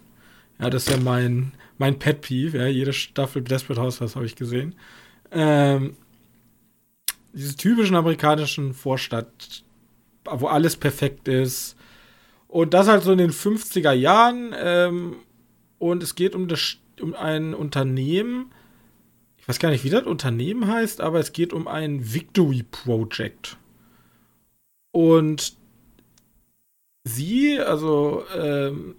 Ja, 0.61 0.71
das 0.71 0.85
ist 0.85 0.91
ja 0.91 0.97
mein, 0.99 1.53
mein 1.79 1.99
Pet 1.99 2.21
Peeve. 2.23 2.59
Ja, 2.59 2.67
jede 2.67 2.93
Staffel 2.93 3.43
Desperate 3.43 3.81
Housewives 3.81 4.17
habe 4.17 4.27
ich 4.27 4.37
gesehen. 4.37 4.75
Ähm, 5.31 5.97
diese 7.33 7.57
typischen 7.57 7.97
amerikanischen 7.97 8.75
Vorstadt, 8.75 9.63
wo 10.25 10.47
alles 10.47 10.77
perfekt 10.77 11.29
ist 11.29 11.77
Und 12.49 12.75
das 12.75 12.89
halt 12.89 13.03
so 13.05 13.13
in 13.13 13.19
den 13.19 13.33
50er 13.33 13.93
Jahren. 13.93 14.55
Ähm, 14.59 15.17
und 15.79 16.03
es 16.03 16.15
geht 16.15 16.35
um, 16.35 16.49
das, 16.49 16.79
um 17.01 17.15
ein 17.15 17.55
Unternehmen. 17.55 18.53
Ich 19.37 19.49
weiß 19.49 19.59
gar 19.59 19.71
nicht, 19.71 19.85
wie 19.85 19.91
das 19.91 20.05
Unternehmen 20.05 20.67
heißt, 20.67 21.01
aber 21.01 21.21
es 21.21 21.33
geht 21.33 21.53
um 21.53 21.69
ein 21.69 22.13
Victory 22.15 22.65
Project. 22.65 23.57
Und 24.93 25.57
sie, 27.05 27.61
also, 27.61 28.25
ähm, 28.37 28.97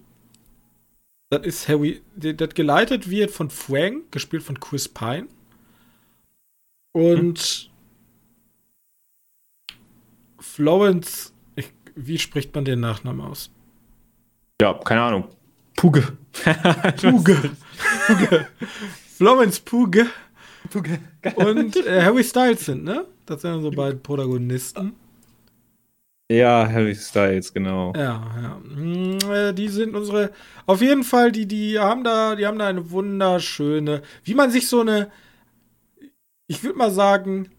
das 1.29 1.45
ist 1.45 1.67
Harry, 1.67 2.01
das 2.15 2.53
geleitet 2.53 3.09
wird 3.09 3.31
von 3.31 3.49
Frank, 3.49 4.11
gespielt 4.11 4.43
von 4.43 4.59
Chris 4.59 4.87
Pine. 4.87 5.27
Und 6.91 7.39
hm. 7.39 7.69
Florence, 10.39 11.33
ich, 11.55 11.71
wie 11.95 12.17
spricht 12.17 12.53
man 12.55 12.65
den 12.65 12.79
Nachnamen 12.79 13.21
aus? 13.21 13.51
Ja, 14.61 14.73
keine 14.73 15.01
Ahnung. 15.01 15.27
Puge. 15.75 16.17
Puge. 16.99 17.51
Puge. 18.07 18.47
Florence 19.15 19.59
Puge. 19.59 20.07
Puge. 20.69 20.99
Und 21.35 21.75
äh, 21.77 22.01
Harry 22.01 22.23
Styles 22.23 22.65
sind, 22.65 22.83
ne? 22.83 23.05
Das 23.25 23.41
sind 23.41 23.53
unsere 23.53 23.73
beiden 23.73 24.01
Protagonisten. 24.01 24.95
Ja, 26.31 26.69
Harry 26.71 26.93
Styles, 26.93 27.51
genau. 27.51 27.91
Ja, 27.95 28.23
ja. 28.41 28.61
Hm, 28.75 29.17
äh, 29.31 29.53
die 29.53 29.67
sind 29.67 29.95
unsere. 29.95 30.31
Auf 30.67 30.81
jeden 30.81 31.03
Fall, 31.03 31.31
die, 31.31 31.47
die 31.47 31.79
haben 31.79 32.03
da, 32.03 32.35
die 32.35 32.45
haben 32.45 32.59
da 32.59 32.67
eine 32.67 32.91
wunderschöne, 32.91 34.03
wie 34.23 34.35
man 34.35 34.51
sich 34.51 34.67
so 34.67 34.81
eine, 34.81 35.11
ich 36.45 36.63
würde 36.63 36.77
mal 36.77 36.91
sagen, 36.91 37.49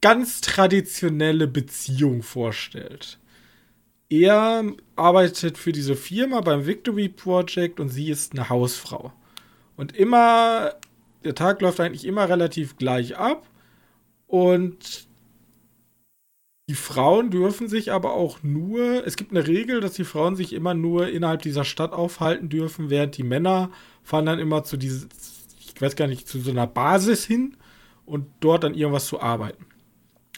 ganz 0.00 0.40
traditionelle 0.40 1.46
Beziehung 1.46 2.22
vorstellt. 2.24 3.20
Er 4.08 4.64
arbeitet 4.96 5.56
für 5.56 5.72
diese 5.72 5.94
Firma 5.94 6.40
beim 6.40 6.66
Victory 6.66 7.08
Project 7.08 7.78
und 7.78 7.88
sie 7.88 8.10
ist 8.10 8.32
eine 8.32 8.50
Hausfrau. 8.50 9.12
Und 9.76 9.96
immer, 9.96 10.74
der 11.24 11.36
Tag 11.36 11.62
läuft 11.62 11.80
eigentlich 11.80 12.04
immer 12.04 12.28
relativ 12.28 12.76
gleich 12.76 13.16
ab. 13.16 13.46
Und 14.26 15.06
die 16.72 16.76
Frauen 16.76 17.28
dürfen 17.28 17.68
sich 17.68 17.92
aber 17.92 18.14
auch 18.14 18.42
nur, 18.42 19.06
es 19.06 19.16
gibt 19.16 19.30
eine 19.32 19.46
Regel, 19.46 19.82
dass 19.82 19.92
die 19.92 20.04
Frauen 20.04 20.36
sich 20.36 20.54
immer 20.54 20.72
nur 20.72 21.06
innerhalb 21.06 21.42
dieser 21.42 21.66
Stadt 21.66 21.92
aufhalten 21.92 22.48
dürfen, 22.48 22.88
während 22.88 23.18
die 23.18 23.24
Männer 23.24 23.70
fahren 24.02 24.24
dann 24.24 24.38
immer 24.38 24.64
zu 24.64 24.78
dieser, 24.78 25.06
ich 25.60 25.78
weiß 25.78 25.96
gar 25.96 26.06
nicht, 26.08 26.26
zu 26.26 26.40
so 26.40 26.50
einer 26.50 26.66
Basis 26.66 27.26
hin 27.26 27.58
und 28.06 28.24
dort 28.40 28.64
an 28.64 28.72
irgendwas 28.72 29.06
zu 29.06 29.20
arbeiten. 29.20 29.66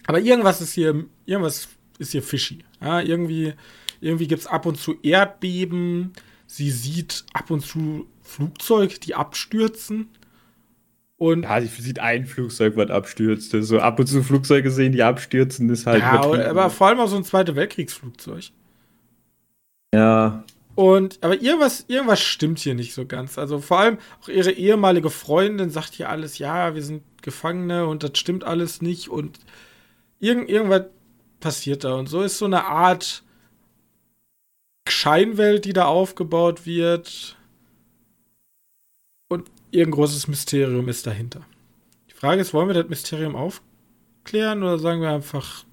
Aber 0.09 0.19
irgendwas 0.19 0.61
ist 0.61 0.73
hier, 0.73 1.05
irgendwas 1.25 1.69
ist 2.01 2.11
hier 2.11 2.23
fishy. 2.25 2.65
Ja, 2.81 3.01
irgendwie, 3.01 3.55
irgendwie 4.01 4.27
gibt 4.27 4.41
es 4.41 4.49
ab 4.49 4.67
und 4.67 4.77
zu 4.77 4.97
Erdbeben. 5.05 6.15
Sie 6.49 6.73
sieht 6.73 7.27
ab 7.33 7.53
und 7.53 7.61
zu 7.61 8.09
Flugzeuge, 8.23 8.99
die 8.99 9.15
abstürzen. 9.15 10.09
Und 11.25 11.45
ja, 11.45 11.59
sie 11.59 11.69
sieht 11.69 12.01
ein 12.01 12.27
Flugzeug, 12.27 12.77
was 12.77 12.91
abstürzt. 12.91 13.51
So 13.53 13.81
ab 13.81 13.99
und 13.99 14.07
zu 14.07 14.23
Flugzeuge 14.23 14.71
sehen, 14.71 14.93
die 14.93 15.03
abstürzen, 15.03 15.71
ist 15.71 15.87
halt. 15.87 16.01
Ja, 16.01 16.21
aber 16.21 16.69
vor 16.69 16.89
allem 16.89 17.01
auch 17.01 17.09
so 17.09 17.17
ein 17.17 17.25
Zweite 17.25 17.57
Weltkriegsflugzeug. 17.57 18.51
Ja. 19.95 20.45
Und, 20.75 21.19
aber 21.23 21.41
irgendwas, 21.41 21.87
irgendwas 21.89 22.21
stimmt 22.21 22.59
hier 22.59 22.75
nicht 22.75 22.93
so 22.93 23.07
ganz. 23.07 23.39
Also 23.39 23.61
vor 23.61 23.79
allem 23.81 23.99
auch 24.21 24.29
ihre 24.29 24.51
ehemalige 24.51 25.09
Freundin 25.09 25.71
sagt 25.71 25.95
hier 25.95 26.11
alles, 26.11 26.37
ja, 26.37 26.75
wir 26.75 26.83
sind 26.83 27.03
Gefangene 27.23 27.87
und 27.87 28.03
das 28.03 28.19
stimmt 28.19 28.45
alles 28.45 28.83
nicht 28.83 29.09
und 29.09 29.39
irgend, 30.21 30.51
irgendwas 30.51 30.83
passiert 31.41 31.85
da. 31.85 31.95
Und 31.95 32.09
so 32.09 32.21
ist 32.21 32.37
so 32.37 32.45
eine 32.45 32.67
Art 32.67 33.23
Scheinwelt, 34.87 35.65
die 35.65 35.73
da 35.73 35.87
aufgebaut 35.87 36.67
wird 36.67 37.39
irgendein 39.75 39.99
großes 39.99 40.29
Mysterium 40.29 40.89
ist 40.89 41.07
dahinter. 41.07 41.41
Die 42.11 42.15
Frage 42.15 42.41
ist, 42.41 42.55
wollen 42.55 42.69
wir 42.69 42.75
das 42.75 42.89
Mysterium 42.89 43.37
aufklären 43.37 44.63
oder 44.63 44.79
sagen 44.79 45.01
wir 45.01 45.11
einfach, 45.11 45.65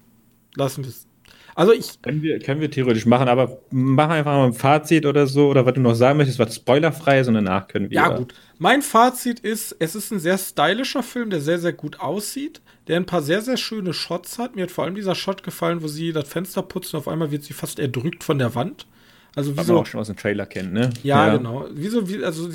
lassen 0.54 0.84
wir 0.84 0.90
es. 0.90 1.06
Also 1.54 1.72
ich. 1.72 2.00
Können 2.00 2.22
wir, 2.22 2.38
können 2.38 2.60
wir 2.60 2.70
theoretisch 2.70 3.04
machen, 3.04 3.28
aber 3.28 3.58
machen 3.70 4.12
einfach 4.12 4.32
mal 4.32 4.46
ein 4.46 4.54
Fazit 4.54 5.04
oder 5.04 5.26
so, 5.26 5.48
oder 5.48 5.66
was 5.66 5.74
du 5.74 5.80
noch 5.80 5.94
sagen 5.94 6.16
möchtest, 6.16 6.38
was 6.38 6.56
spoilerfrei 6.56 7.20
ist 7.20 7.28
und 7.28 7.34
danach 7.34 7.68
können 7.68 7.90
wir. 7.90 7.96
Ja, 7.96 8.08
gut. 8.08 8.34
Mein 8.58 8.80
Fazit 8.80 9.40
ist, 9.40 9.76
es 9.78 9.94
ist 9.94 10.10
ein 10.12 10.18
sehr 10.18 10.38
stylischer 10.38 11.02
Film, 11.02 11.30
der 11.30 11.40
sehr, 11.40 11.58
sehr 11.58 11.72
gut 11.72 12.00
aussieht, 12.00 12.62
der 12.88 12.96
ein 12.96 13.06
paar 13.06 13.22
sehr, 13.22 13.42
sehr 13.42 13.58
schöne 13.58 13.92
Shots 13.92 14.38
hat. 14.38 14.56
Mir 14.56 14.62
hat 14.62 14.70
vor 14.70 14.84
allem 14.84 14.94
dieser 14.94 15.14
Shot 15.14 15.42
gefallen, 15.42 15.82
wo 15.82 15.88
sie 15.88 16.12
das 16.12 16.28
Fenster 16.28 16.62
putzt 16.62 16.94
und 16.94 16.98
auf 16.98 17.08
einmal 17.08 17.30
wird 17.30 17.44
sie 17.44 17.52
fast 17.52 17.78
erdrückt 17.78 18.24
von 18.24 18.38
der 18.38 18.54
Wand. 18.54 18.86
Also 19.34 19.52
wie 19.52 19.56
Was 19.56 19.66
so, 19.66 19.74
man 19.74 19.82
auch 19.82 19.86
schon 19.86 20.00
aus 20.00 20.08
dem 20.08 20.16
Trailer 20.16 20.46
kennt, 20.46 20.72
ne? 20.72 20.90
Ja, 21.02 21.26
ja. 21.26 21.36
genau. 21.36 21.66
Wie 21.72 21.88
so, 21.88 22.08
wie, 22.08 22.22
also 22.22 22.50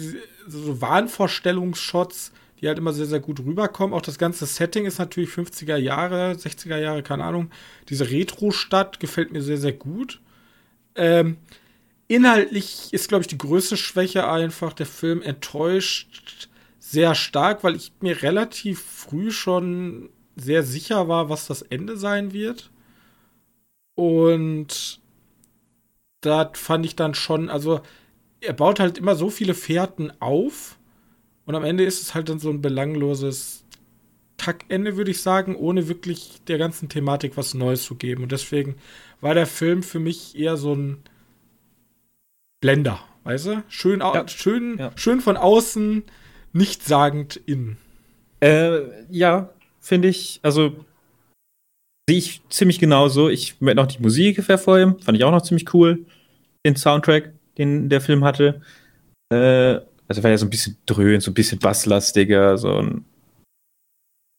so 0.48 0.82
Wahnvorstellungsshots, 0.82 2.32
die 2.62 2.68
halt 2.68 2.78
immer 2.78 2.94
sehr, 2.94 3.06
sehr 3.06 3.20
gut 3.20 3.40
rüberkommen. 3.40 3.94
Auch 3.94 4.02
das 4.02 4.18
ganze 4.18 4.46
Setting 4.46 4.86
ist 4.86 5.00
natürlich 5.00 5.30
50er 5.30 5.78
Jahre, 5.78 6.32
60er 6.34 6.78
Jahre, 6.78 7.04
keine 7.04 7.24
Ahnung. 7.24 7.50
Diese 7.90 8.10
Retro-Stadt 8.10 9.00
gefällt 9.00 9.32
mir 9.32 9.42
sehr, 9.42 9.58
sehr 9.58 9.74
gut. 9.74 10.22
Ähm, 10.96 11.38
inhaltlich 12.08 12.94
ist, 12.94 13.10
glaube 13.10 13.24
ich, 13.24 13.28
die 13.28 13.38
größte 13.38 13.78
Schwäche 13.78 14.30
einfach, 14.30 14.74
der 14.74 14.86
Film 14.86 15.22
enttäuscht 15.22 16.50
sehr 16.80 17.16
stark, 17.16 17.64
weil 17.64 17.76
ich 17.76 17.92
mir 18.02 18.22
relativ 18.24 18.82
früh 18.82 19.32
schon 19.32 20.10
sehr 20.36 20.64
sicher 20.64 21.08
war, 21.08 21.30
was 21.30 21.48
das 21.48 21.64
Ende 21.64 21.98
sein 21.98 22.34
wird. 22.34 22.72
Und 23.96 25.02
das 26.28 26.50
fand 26.54 26.86
ich 26.86 26.96
dann 26.96 27.14
schon, 27.14 27.50
also 27.50 27.82
er 28.40 28.54
baut 28.54 28.80
halt 28.80 28.98
immer 28.98 29.16
so 29.16 29.30
viele 29.30 29.54
Fährten 29.54 30.12
auf 30.20 30.78
und 31.46 31.56
am 31.56 31.64
Ende 31.64 31.86
ist 31.86 32.02
es 32.02 32.14
halt 32.14 32.30
dann 32.30 32.40
so 32.40 32.50
ein 32.50 32.62
belangloses 32.62 33.64
Kackende, 34.38 34.98
würde 34.98 35.12
ich 35.12 35.22
sagen, 35.22 35.56
ohne 35.56 35.88
wirklich 35.88 36.42
der 36.48 36.58
ganzen 36.58 36.90
Thematik 36.90 37.38
was 37.38 37.54
Neues 37.54 37.84
zu 37.84 37.96
geben. 37.96 38.24
Und 38.24 38.32
deswegen 38.32 38.76
war 39.22 39.34
der 39.34 39.48
Film 39.48 39.82
für 39.82 40.00
mich 40.00 40.38
eher 40.38 40.58
so 40.58 40.76
ein 40.76 40.98
Blender, 42.62 43.00
weißt 43.24 43.46
du? 43.48 43.64
Schön, 43.68 44.02
ja. 44.02 44.28
schön, 44.28 44.78
ja. 44.78 44.92
schön 44.96 45.22
von 45.22 45.38
außen, 45.38 46.04
nichtssagend 46.54 47.38
innen. 47.46 47.78
Äh, 48.42 48.82
ja, 49.10 49.50
finde 49.80 50.10
ich, 50.10 50.40
also 50.44 50.76
sehe 52.10 52.18
ich 52.18 52.42
ziemlich 52.50 52.80
genauso. 52.80 53.30
Ich 53.30 53.60
möchte 53.62 53.78
noch 53.78 53.88
die 53.88 54.02
Musik 54.02 54.38
hervorheben, 54.48 55.00
fand 55.00 55.18
ich 55.18 55.24
auch 55.24 55.32
noch 55.32 55.42
ziemlich 55.42 55.74
cool, 55.74 56.06
den 56.68 56.76
Soundtrack 56.76 57.34
den 57.58 57.90
der 57.90 58.02
Film 58.02 58.24
hatte. 58.24 58.62
Äh, 59.34 59.80
also 60.08 60.24
war 60.24 60.32
ja 60.32 60.38
so 60.38 60.46
ein 60.46 60.50
bisschen 60.50 60.78
dröhn, 60.86 61.20
so 61.20 61.32
ein 61.32 61.34
bisschen 61.34 61.60
basslastiger, 61.60 62.58
so 62.58 62.78
ein 62.78 63.06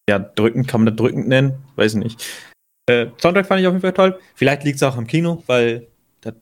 ja, 0.09 0.19
drückend, 0.19 0.69
kann 0.69 0.83
man 0.83 0.87
das 0.87 0.97
drückend 0.97 1.29
nennen? 1.29 1.63
Weiß 1.77 1.95
nicht. 1.95 2.25
Äh, 2.89 3.09
Soundtrack 3.21 3.47
fand 3.47 3.61
ich 3.61 3.67
auf 3.67 3.75
jeden 3.75 3.83
Fall 3.83 3.93
toll. 3.93 4.19
Vielleicht 4.35 4.65
liegt 4.65 4.77
es 4.77 4.83
auch 4.83 4.97
am 4.97 5.07
Kino, 5.07 5.43
weil 5.47 5.89
das 6.23 6.35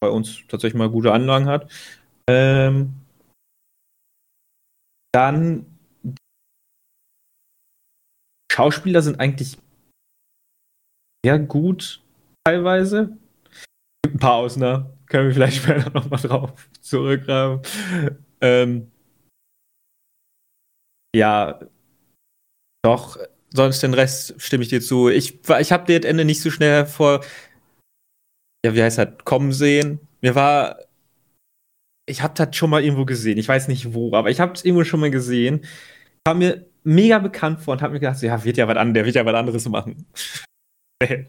bei 0.00 0.08
uns 0.08 0.46
tatsächlich 0.46 0.78
mal 0.78 0.88
gute 0.88 1.12
Anlagen 1.12 1.46
hat. 1.46 1.68
Ähm, 2.28 2.94
dann 5.12 5.66
Schauspieler 8.52 9.02
sind 9.02 9.18
eigentlich 9.18 9.58
sehr 11.24 11.38
gut 11.40 12.02
teilweise. 12.44 13.16
Gibt 14.04 14.16
ein 14.16 14.20
paar 14.20 14.34
Ausnahmen 14.34 14.86
können 15.12 15.28
wir 15.28 15.34
vielleicht 15.34 15.58
später 15.58 15.90
nochmal 15.90 16.20
drauf 16.20 16.54
zurückgreifen. 16.80 17.60
Ähm, 18.40 18.90
ja, 21.14 21.60
doch, 22.82 23.18
sonst 23.52 23.82
den 23.82 23.92
Rest 23.92 24.40
stimme 24.40 24.62
ich 24.62 24.70
dir 24.70 24.80
zu. 24.80 25.10
Ich, 25.10 25.38
ich 25.60 25.70
habe 25.70 25.84
dir 25.84 26.00
das 26.00 26.10
Ende 26.10 26.24
nicht 26.24 26.40
so 26.40 26.50
schnell 26.50 26.86
vor, 26.86 27.22
ja, 28.64 28.74
wie 28.74 28.82
heißt 28.82 28.98
das, 28.98 29.08
kommen 29.24 29.52
sehen. 29.52 30.00
Mir 30.22 30.34
war, 30.34 30.78
ich 32.08 32.22
habe 32.22 32.32
das 32.34 32.56
schon 32.56 32.70
mal 32.70 32.82
irgendwo 32.82 33.04
gesehen. 33.04 33.36
Ich 33.36 33.48
weiß 33.48 33.68
nicht 33.68 33.92
wo, 33.92 34.14
aber 34.14 34.30
ich 34.30 34.40
habe 34.40 34.54
es 34.54 34.64
irgendwo 34.64 34.84
schon 34.84 35.00
mal 35.00 35.10
gesehen. 35.10 35.66
Kam 36.24 36.38
mir 36.38 36.66
mega 36.84 37.18
bekannt 37.18 37.60
vor 37.60 37.72
und 37.72 37.82
habe 37.82 37.92
mir 37.92 38.00
gedacht, 38.00 38.22
ja, 38.22 38.42
wird 38.42 38.56
ja 38.56 38.66
was 38.66 38.78
an, 38.78 38.94
der 38.94 39.04
wird 39.04 39.16
ja 39.16 39.26
was 39.26 39.34
anderes 39.34 39.68
machen. 39.68 40.06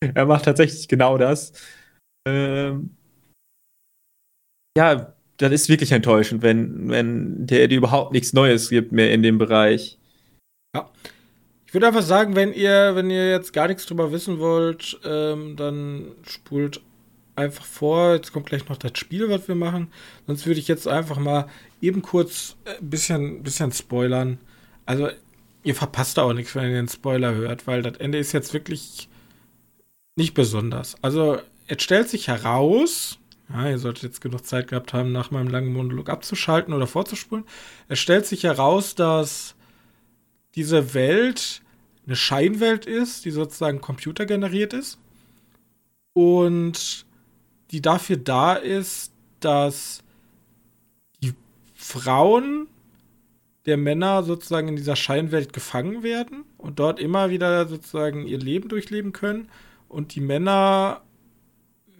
er 0.00 0.26
macht 0.26 0.44
tatsächlich 0.44 0.88
genau 0.88 1.18
das. 1.18 1.52
Ähm, 2.26 2.96
ja, 4.76 5.14
das 5.38 5.52
ist 5.52 5.68
wirklich 5.68 5.92
enttäuschend, 5.92 6.42
wenn, 6.42 6.88
wenn 6.88 7.46
der 7.46 7.68
dir 7.68 7.78
überhaupt 7.78 8.12
nichts 8.12 8.32
Neues 8.32 8.68
gibt 8.68 8.92
mehr 8.92 9.12
in 9.12 9.22
dem 9.22 9.38
Bereich. 9.38 9.98
Ja. 10.74 10.90
Ich 11.66 11.74
würde 11.74 11.86
einfach 11.86 12.02
sagen, 12.02 12.36
wenn 12.36 12.52
ihr, 12.52 12.94
wenn 12.94 13.10
ihr 13.10 13.30
jetzt 13.30 13.52
gar 13.52 13.66
nichts 13.66 13.86
drüber 13.86 14.12
wissen 14.12 14.38
wollt, 14.38 15.00
ähm, 15.04 15.56
dann 15.56 16.12
spult 16.22 16.80
einfach 17.34 17.64
vor. 17.64 18.14
Jetzt 18.14 18.32
kommt 18.32 18.46
gleich 18.46 18.68
noch 18.68 18.76
das 18.76 18.98
Spiel, 18.98 19.28
was 19.28 19.48
wir 19.48 19.54
machen. 19.54 19.90
Sonst 20.26 20.46
würde 20.46 20.60
ich 20.60 20.68
jetzt 20.68 20.86
einfach 20.86 21.18
mal 21.18 21.48
eben 21.80 22.02
kurz 22.02 22.56
ein 22.64 22.72
äh, 22.72 22.76
bisschen, 22.80 23.42
bisschen 23.42 23.72
spoilern. 23.72 24.38
Also, 24.86 25.08
ihr 25.64 25.74
verpasst 25.74 26.18
auch 26.18 26.32
nichts, 26.32 26.54
wenn 26.54 26.70
ihr 26.70 26.76
den 26.76 26.88
Spoiler 26.88 27.34
hört, 27.34 27.66
weil 27.66 27.82
das 27.82 27.98
Ende 27.98 28.18
ist 28.18 28.32
jetzt 28.32 28.52
wirklich 28.52 29.08
nicht 30.16 30.34
besonders. 30.34 30.96
Also, 31.02 31.38
es 31.66 31.82
stellt 31.82 32.08
sich 32.08 32.28
heraus, 32.28 33.18
ja, 33.52 33.68
ihr 33.68 33.78
solltet 33.78 34.04
jetzt 34.04 34.20
genug 34.20 34.46
Zeit 34.46 34.68
gehabt 34.68 34.92
haben, 34.92 35.12
nach 35.12 35.30
meinem 35.30 35.48
langen 35.48 35.72
Monolog 35.72 36.08
abzuschalten 36.08 36.72
oder 36.72 36.86
vorzuspulen. 36.86 37.44
Es 37.88 37.98
stellt 37.98 38.26
sich 38.26 38.44
heraus, 38.44 38.94
dass 38.94 39.54
diese 40.54 40.94
Welt 40.94 41.62
eine 42.06 42.16
Scheinwelt 42.16 42.86
ist, 42.86 43.24
die 43.24 43.30
sozusagen 43.30 43.80
computergeneriert 43.80 44.72
ist 44.72 44.98
und 46.12 47.06
die 47.70 47.80
dafür 47.80 48.16
da 48.16 48.54
ist, 48.54 49.12
dass 49.40 50.02
die 51.22 51.34
Frauen 51.74 52.68
der 53.66 53.76
Männer 53.76 54.22
sozusagen 54.24 54.68
in 54.68 54.76
dieser 54.76 54.96
Scheinwelt 54.96 55.52
gefangen 55.52 56.02
werden 56.02 56.44
und 56.58 56.78
dort 56.78 56.98
immer 56.98 57.30
wieder 57.30 57.68
sozusagen 57.68 58.26
ihr 58.26 58.38
Leben 58.38 58.68
durchleben 58.68 59.12
können 59.12 59.48
und 59.88 60.14
die 60.14 60.20
Männer 60.20 61.02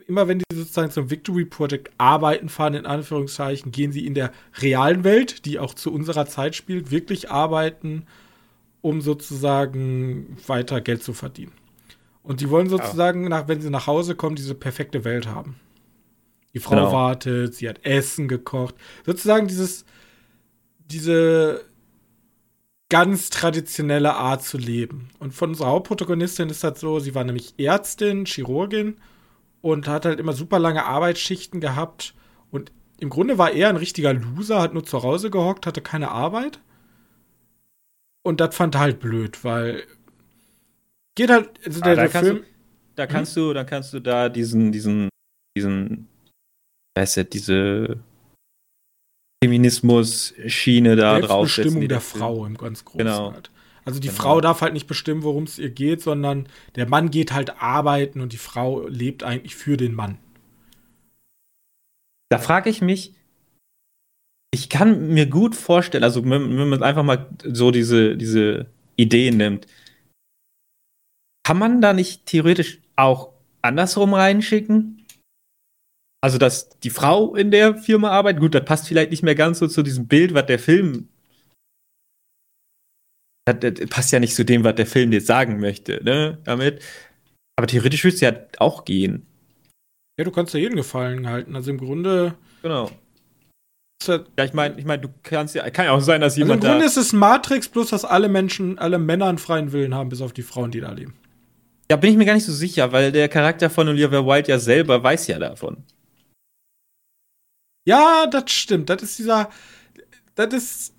immer 0.09 0.29
wenn 0.29 0.39
die 0.39 0.45
sozusagen 0.55 0.91
zum 0.91 1.11
Victory 1.11 1.45
Project 1.45 1.91
arbeiten 1.99 2.49
fahren, 2.49 2.75
in 2.75 2.87
Anführungszeichen, 2.87 3.73
gehen 3.73 3.93
sie 3.93 4.07
in 4.07 4.15
der 4.15 4.33
realen 4.61 5.05
Welt, 5.05 5.45
die 5.47 5.59
auch 5.59 5.75
zu 5.75 5.93
unserer 5.93 6.27
Zeit 6.27 6.55
spielt, 6.55 6.91
wirklich 6.91 7.31
arbeiten, 7.31 8.07
um 8.81 9.01
sozusagen 9.01 10.37
weiter 10.47 10.81
Geld 10.81 11.03
zu 11.03 11.13
verdienen. 11.13 11.53
Und 12.23 12.41
die 12.41 12.51
wollen 12.51 12.69
sozusagen, 12.69 13.29
nach, 13.29 13.49
wenn 13.49 13.61
sie 13.61 13.71
nach 13.71 13.87
Hause 13.87 14.15
kommen, 14.15 14.37
diese 14.37 14.55
perfekte 14.55 15.05
Welt 15.05 15.27
haben. 15.27 15.57
Die 16.55 16.61
Frau 16.61 16.77
genau. 16.77 16.93
wartet, 16.93 17.55
sie 17.55 17.69
hat 17.69 17.85
Essen 17.85 18.29
gekocht. 18.29 18.75
Sozusagen 19.05 19.49
dieses, 19.49 19.85
diese 20.79 21.65
ganz 22.89 23.31
traditionelle 23.31 24.15
Art 24.15 24.45
zu 24.45 24.59
leben. 24.59 25.09
Und 25.19 25.33
von 25.33 25.51
unserer 25.51 25.69
Hauptprotagonistin 25.69 26.51
ist 26.51 26.63
das 26.63 26.79
so, 26.79 27.01
sie 27.01 27.15
war 27.15 27.25
nämlich 27.25 27.55
Ärztin, 27.57 28.27
Chirurgin 28.27 28.97
und 29.63 29.89
hat 29.89 30.05
halt 30.05 30.21
immer 30.21 30.35
super 30.35 30.59
lange 30.59 30.85
Arbeitsschichten 30.85 31.61
gehabt. 31.61 32.15
Und 32.51 32.73
im 32.99 33.09
Grunde 33.09 33.39
war 33.39 33.53
er 33.53 33.69
ein 33.69 33.77
richtiger 33.77 34.13
Loser, 34.13 34.61
hat 34.61 34.75
nur 34.75 34.85
zu 34.85 35.03
Hause 35.03 35.31
gehockt, 35.31 35.67
hatte 35.67 35.81
keine 35.81 36.11
Arbeit. 36.11 36.61
Und 38.23 38.41
das 38.41 38.55
fand 38.55 38.75
er 38.75 38.81
halt 38.81 39.01
blöd, 39.01 39.43
weil 39.45 39.85
geht 41.15 41.31
halt, 41.31 41.51
also 41.65 41.81
der, 41.81 41.93
ah, 41.93 41.97
der 41.97 42.11
Film. 42.11 42.37
Du, 42.37 42.45
da 42.97 43.07
kannst 43.07 43.37
hm? 43.37 43.43
du, 43.43 43.53
dann 43.55 43.67
kannst 43.67 43.93
du 43.95 44.01
da 44.01 44.29
diesen, 44.29 44.71
diesen, 44.71 45.09
diesen, 45.57 46.09
weißt 46.97 47.17
du, 47.19 47.25
diese 47.25 48.01
Feminismus-Schiene 49.43 50.95
da 50.95 51.21
drauf. 51.21 51.45
Bestimmung 51.45 51.89
der 51.89 52.01
Frau 52.01 52.47
im 52.47 52.57
ganz 52.57 52.85
großen 52.85 52.99
genau. 52.99 53.33
halt. 53.33 53.51
Also 53.85 54.01
die 54.01 54.09
genau. 54.09 54.21
Frau 54.21 54.41
darf 54.41 54.61
halt 54.61 54.75
nicht 54.75 54.87
bestimmen, 54.87 55.23
worum 55.23 55.45
es 55.45 55.59
ihr 55.59 55.71
geht, 55.71 56.03
sondern 56.03 56.49
der 56.77 56.89
Mann 56.89 57.11
geht 57.11 57.33
halt 57.33 57.61
arbeiten 57.61 58.21
und 58.21 58.33
die 58.33 58.39
Frau 58.39 58.87
lebt 58.87 59.23
eigentlich 59.25 59.57
für 59.57 59.77
den 59.77 59.95
Mann. 59.95 60.19
Da 62.31 62.39
frage 62.39 62.71
ich 62.71 62.81
mich, 62.81 63.15
ich 64.55 64.69
kann 64.69 65.09
mir 65.09 65.27
gut 65.27 65.57
vorstellen, 65.57 66.05
also 66.05 66.25
wenn, 66.25 66.57
wenn 66.59 66.69
man 66.69 66.83
einfach 66.83 67.03
mal 67.03 67.29
so 67.45 67.71
diese, 67.71 68.17
diese 68.17 68.67
Ideen 68.97 69.37
nimmt, 69.37 69.67
kann 71.45 71.59
man 71.59 71.81
da 71.81 71.93
nicht 71.93 72.27
theoretisch 72.27 72.81
auch 72.97 73.33
andersrum 73.63 74.15
reinschicken? 74.15 75.05
Also, 76.23 76.39
dass 76.39 76.69
die 76.79 76.91
Frau 76.91 77.35
in 77.35 77.51
der 77.51 77.77
Firma 77.77 78.11
arbeitet, 78.11 78.41
gut, 78.41 78.55
das 78.55 78.65
passt 78.65 78.87
vielleicht 78.87 79.11
nicht 79.11 79.25
mehr 79.25 79.35
ganz 79.35 79.59
so 79.59 79.67
zu 79.67 79.83
diesem 79.83 80.07
Bild, 80.07 80.35
was 80.35 80.47
der 80.47 80.61
Film 80.61 81.09
das, 83.45 83.57
das 83.61 83.89
passt 83.89 84.13
ja 84.13 84.21
nicht 84.21 84.35
zu 84.35 84.45
dem, 84.45 84.65
was 84.65 84.75
der 84.75 84.87
Film 84.87 85.13
jetzt 85.13 85.27
sagen 85.27 85.61
möchte, 85.61 86.03
ne, 86.05 86.39
damit. 86.45 86.83
Aber 87.57 87.67
theoretisch 87.67 88.05
würde 88.05 88.15
es 88.15 88.21
ja 88.21 88.33
auch 88.59 88.85
gehen. 88.85 89.27
Ja, 90.19 90.25
du 90.25 90.31
kannst 90.31 90.55
ja 90.55 90.61
jeden 90.61 90.77
Gefallen 90.77 91.29
halten. 91.29 91.57
Also 91.57 91.71
im 91.71 91.79
Grunde. 91.79 92.35
Genau. 92.63 92.91
Ja, 94.07 94.45
ich 94.45 94.53
meine, 94.53 94.79
ich 94.79 94.85
mein, 94.85 95.01
du 95.01 95.09
kannst 95.23 95.55
ja, 95.55 95.69
kann 95.71 95.87
ja 95.87 95.93
auch 95.93 96.01
sein, 96.01 96.21
dass 96.21 96.37
jemand. 96.37 96.63
Also 96.63 96.67
im 96.67 96.73
Grunde 96.73 96.87
ist 96.87 96.97
es 96.97 97.13
Matrix, 97.13 97.69
bloß 97.69 97.91
dass 97.91 98.05
alle 98.05 98.29
Menschen, 98.29 98.79
alle 98.79 98.99
Männer 98.99 99.27
einen 99.27 99.39
freien 99.39 99.73
Willen 99.73 99.95
haben, 99.95 100.09
bis 100.09 100.21
auf 100.21 100.33
die 100.33 100.43
Frauen, 100.43 100.71
die 100.71 100.81
da 100.81 100.91
leben. 100.91 101.15
Ja, 101.91 101.97
bin 101.97 102.11
ich 102.11 102.17
mir 102.17 102.25
gar 102.25 102.35
nicht 102.35 102.47
so 102.47 102.53
sicher, 102.53 102.91
weil 102.93 103.13
der 103.13 103.29
Charakter 103.29 103.71
von 103.71 103.89
Olivia 103.89 104.27
Wilde 104.27 104.51
ja 104.51 104.59
selber 104.59 105.03
weiß 105.03 105.29
ja 105.29 105.39
davon. 105.39 105.85
Ja, 107.85 108.27
das 108.27 108.51
stimmt. 108.51 108.91
Das 108.91 109.03
ist 109.03 109.19
dieser. 109.19 109.51
Das 110.35 110.53
ist 110.53 110.92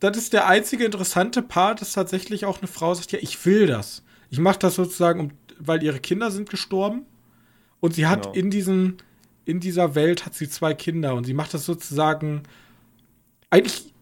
das 0.00 0.16
ist 0.16 0.32
der 0.32 0.46
einzige 0.46 0.84
interessante 0.84 1.42
Part, 1.42 1.80
dass 1.80 1.92
tatsächlich 1.92 2.44
auch 2.44 2.58
eine 2.58 2.68
Frau 2.68 2.92
sagt, 2.94 3.12
ja, 3.12 3.18
ich 3.20 3.44
will 3.46 3.66
das. 3.66 4.02
Ich 4.30 4.38
mache 4.38 4.58
das 4.58 4.74
sozusagen, 4.74 5.20
um, 5.20 5.30
weil 5.58 5.82
ihre 5.82 6.00
Kinder 6.00 6.30
sind 6.30 6.50
gestorben. 6.50 7.06
Und 7.80 7.94
sie 7.94 8.06
hat 8.06 8.24
genau. 8.24 8.34
in 8.34 8.50
diesem, 8.50 8.96
in 9.44 9.60
dieser 9.60 9.94
Welt 9.94 10.26
hat 10.26 10.34
sie 10.34 10.48
zwei 10.48 10.74
Kinder 10.74 11.14
und 11.14 11.24
sie 11.24 11.34
macht 11.34 11.54
das 11.54 11.64
sozusagen 11.64 12.42
eigentlich, 13.48 13.94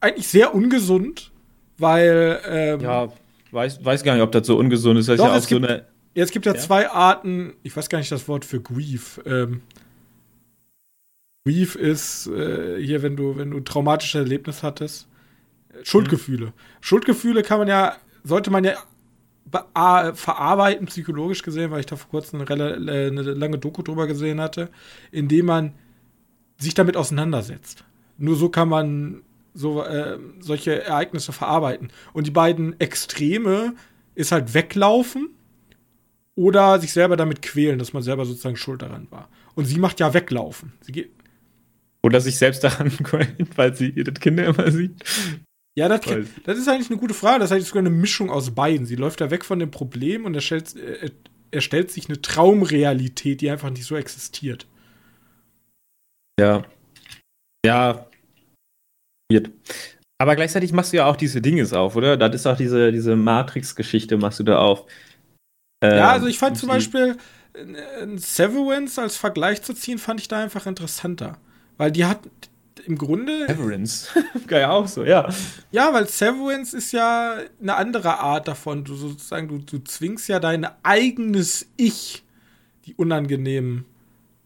eigentlich 0.00 0.28
sehr 0.28 0.54
ungesund, 0.54 1.32
weil 1.78 2.40
ähm, 2.46 2.80
ja, 2.80 3.08
weiß, 3.50 3.84
weiß 3.84 4.04
gar 4.04 4.14
nicht, 4.14 4.22
ob 4.22 4.32
das 4.32 4.46
so 4.46 4.56
ungesund 4.56 4.98
ist. 4.98 5.08
Das 5.08 5.18
doch, 5.18 5.26
ist 5.26 5.32
ja 5.32 5.40
so 5.40 5.48
gibt, 5.48 5.70
eine. 5.70 5.86
Ja, 6.14 6.24
es 6.24 6.30
gibt 6.30 6.46
ja, 6.46 6.54
ja, 6.54 6.58
zwei 6.58 6.88
Arten, 6.88 7.54
ich 7.62 7.76
weiß 7.76 7.88
gar 7.88 7.98
nicht 7.98 8.12
das 8.12 8.28
Wort 8.28 8.44
für 8.44 8.60
Grief. 8.60 9.20
Ähm, 9.26 9.62
Grief 11.44 11.74
ist 11.74 12.28
äh, 12.28 12.82
hier, 12.82 13.02
wenn 13.02 13.16
du, 13.16 13.36
wenn 13.36 13.50
du 13.50 13.58
ein 13.58 13.64
traumatisches 13.64 14.20
Erlebnis 14.20 14.62
hattest 14.62 15.08
Schuldgefühle. 15.82 16.46
Mhm. 16.46 16.52
Schuldgefühle 16.80 17.42
kann 17.42 17.58
man 17.58 17.68
ja, 17.68 17.96
sollte 18.24 18.50
man 18.50 18.64
ja 18.64 18.74
verarbeiten, 20.14 20.86
psychologisch 20.86 21.42
gesehen, 21.42 21.70
weil 21.70 21.80
ich 21.80 21.86
da 21.86 21.96
vor 21.96 22.10
kurzem 22.10 22.42
eine, 22.42 22.74
eine 22.74 23.22
lange 23.22 23.58
Doku 23.58 23.82
drüber 23.82 24.06
gesehen 24.06 24.40
hatte, 24.40 24.68
indem 25.10 25.46
man 25.46 25.74
sich 26.58 26.74
damit 26.74 26.96
auseinandersetzt. 26.96 27.84
Nur 28.18 28.36
so 28.36 28.50
kann 28.50 28.68
man 28.68 29.22
so, 29.54 29.82
äh, 29.82 30.18
solche 30.40 30.82
Ereignisse 30.84 31.32
verarbeiten. 31.32 31.90
Und 32.12 32.26
die 32.26 32.30
beiden 32.30 32.78
Extreme 32.80 33.74
ist 34.14 34.32
halt 34.32 34.54
weglaufen 34.54 35.30
oder 36.34 36.78
sich 36.78 36.92
selber 36.92 37.16
damit 37.16 37.42
quälen, 37.42 37.78
dass 37.78 37.92
man 37.92 38.02
selber 38.02 38.26
sozusagen 38.26 38.56
schuld 38.56 38.82
daran 38.82 39.06
war. 39.10 39.28
Und 39.54 39.64
sie 39.64 39.78
macht 39.78 39.98
ja 40.00 40.12
weglaufen. 40.12 40.72
Sie 40.82 40.92
geht 40.92 41.10
oder 42.02 42.20
sich 42.20 42.38
selbst 42.38 42.62
daran 42.62 42.90
quälen, 43.02 43.48
weil 43.56 43.74
sie 43.74 43.90
ihre 43.90 44.12
Kinder 44.12 44.46
immer 44.46 44.70
sieht. 44.70 45.02
Ja, 45.78 45.88
das, 45.88 46.00
das, 46.44 46.58
ist 46.58 46.68
eigentlich 46.68 46.90
eine 46.90 46.98
gute 46.98 47.14
Frage. 47.14 47.38
Das 47.38 47.50
ist 47.50 47.52
eigentlich 47.54 47.68
sogar 47.68 47.82
eine 47.82 47.90
Mischung 47.90 48.30
aus 48.30 48.50
beiden. 48.50 48.84
Sie 48.84 48.96
läuft 48.96 49.20
da 49.20 49.30
weg 49.30 49.44
von 49.44 49.60
dem 49.60 49.70
Problem 49.70 50.24
und 50.24 50.34
erstellt, 50.34 50.74
äh, 50.76 51.10
erstellt 51.52 51.92
sich 51.92 52.08
eine 52.08 52.20
Traumrealität, 52.20 53.40
die 53.40 53.48
einfach 53.48 53.70
nicht 53.70 53.84
so 53.84 53.94
existiert. 53.94 54.66
Ja. 56.40 56.64
Ja. 57.64 58.06
Weird. 59.30 59.50
Aber 60.20 60.34
gleichzeitig 60.34 60.72
machst 60.72 60.92
du 60.92 60.96
ja 60.96 61.06
auch 61.06 61.16
diese 61.16 61.40
Dinges 61.40 61.72
auf, 61.72 61.94
oder? 61.94 62.16
Das 62.16 62.34
ist 62.34 62.46
auch 62.46 62.56
diese, 62.56 62.90
diese 62.90 63.14
Matrix-Geschichte, 63.14 64.16
machst 64.16 64.40
du 64.40 64.44
da 64.44 64.58
auf. 64.58 64.84
Ähm, 65.80 65.96
ja, 65.96 66.10
also 66.10 66.26
ich 66.26 66.38
fand 66.38 66.58
zum 66.58 66.70
Beispiel 66.70 67.16
äh, 67.54 68.16
Severance 68.16 69.00
als 69.00 69.16
Vergleich 69.16 69.62
zu 69.62 69.74
ziehen, 69.74 69.98
fand 69.98 70.20
ich 70.20 70.26
da 70.26 70.42
einfach 70.42 70.66
interessanter. 70.66 71.38
Weil 71.76 71.92
die 71.92 72.04
hat, 72.04 72.18
im 72.78 72.98
Grunde. 72.98 73.46
Severance. 73.46 74.08
Geil 74.46 74.66
auch 74.66 74.86
so, 74.86 75.04
ja. 75.04 75.28
Ja, 75.70 75.92
weil 75.92 76.08
Severance 76.08 76.76
ist 76.76 76.92
ja 76.92 77.38
eine 77.60 77.76
andere 77.76 78.18
Art 78.18 78.48
davon. 78.48 78.84
Du 78.84 78.94
sozusagen, 78.94 79.48
du, 79.48 79.58
du 79.58 79.82
zwingst 79.82 80.28
ja 80.28 80.40
dein 80.40 80.66
eigenes 80.82 81.66
Ich, 81.76 82.24
die 82.86 82.94
unangenehmen 82.94 83.84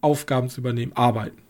Aufgaben 0.01 0.49
zu 0.49 0.61
übernehmen, 0.61 0.93
arbeiten. 0.95 1.43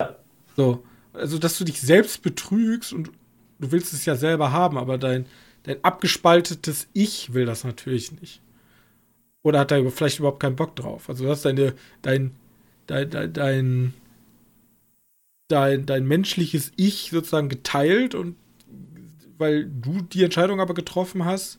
Ja. 0.00 0.16
So. 0.56 0.84
Also, 1.12 1.38
dass 1.38 1.58
du 1.58 1.64
dich 1.64 1.80
selbst 1.80 2.22
betrügst 2.22 2.92
und 2.92 3.10
du 3.58 3.72
willst 3.72 3.92
es 3.92 4.04
ja 4.04 4.16
selber 4.16 4.52
haben, 4.52 4.76
aber 4.76 4.98
dein, 4.98 5.26
dein 5.62 5.82
abgespaltetes 5.82 6.88
Ich 6.92 7.32
will 7.32 7.46
das 7.46 7.64
natürlich 7.64 8.12
nicht. 8.20 8.42
Oder 9.42 9.60
hat 9.60 9.70
da 9.70 9.90
vielleicht 9.90 10.18
überhaupt 10.18 10.40
keinen 10.40 10.56
Bock 10.56 10.76
drauf. 10.76 11.08
Also, 11.08 11.24
du 11.24 11.30
hast 11.30 11.44
deine, 11.44 11.74
dein, 12.02 12.32
dein, 12.86 13.10
dein, 13.10 13.32
dein 13.32 13.94
dein, 15.48 15.86
dein 15.86 16.06
menschliches 16.06 16.72
Ich 16.76 17.10
sozusagen 17.10 17.48
geteilt 17.48 18.14
und 18.14 18.36
weil 19.38 19.66
du 19.66 20.00
die 20.00 20.24
Entscheidung 20.24 20.60
aber 20.60 20.74
getroffen 20.74 21.24
hast, 21.24 21.58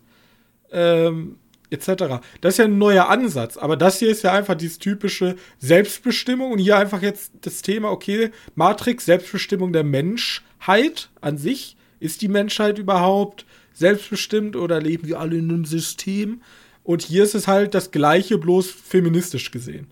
ähm, 0.71 1.37
etc. 1.69 2.21
Das 2.41 2.53
ist 2.53 2.57
ja 2.57 2.65
ein 2.65 2.77
neuer 2.77 3.09
Ansatz, 3.09 3.57
aber 3.57 3.75
das 3.77 3.99
hier 3.99 4.09
ist 4.09 4.23
ja 4.23 4.33
einfach 4.33 4.55
dieses 4.55 4.79
typische 4.79 5.35
Selbstbestimmung 5.59 6.51
und 6.51 6.59
hier 6.59 6.77
einfach 6.77 7.01
jetzt 7.01 7.33
das 7.41 7.61
Thema, 7.61 7.91
okay, 7.91 8.31
Matrix, 8.55 9.05
Selbstbestimmung 9.05 9.73
der 9.73 9.83
Menschheit 9.83 11.09
an 11.21 11.37
sich. 11.37 11.75
Ist 11.99 12.21
die 12.21 12.27
Menschheit 12.27 12.77
überhaupt 12.77 13.45
selbstbestimmt 13.73 14.55
oder 14.55 14.79
leben 14.79 15.07
wir 15.07 15.19
alle 15.19 15.37
in 15.37 15.49
einem 15.49 15.65
System? 15.65 16.41
Und 16.83 17.01
hier 17.01 17.23
ist 17.23 17.35
es 17.35 17.47
halt 17.47 17.73
das 17.73 17.91
Gleiche, 17.91 18.37
bloß 18.37 18.71
feministisch 18.71 19.51
gesehen. 19.51 19.87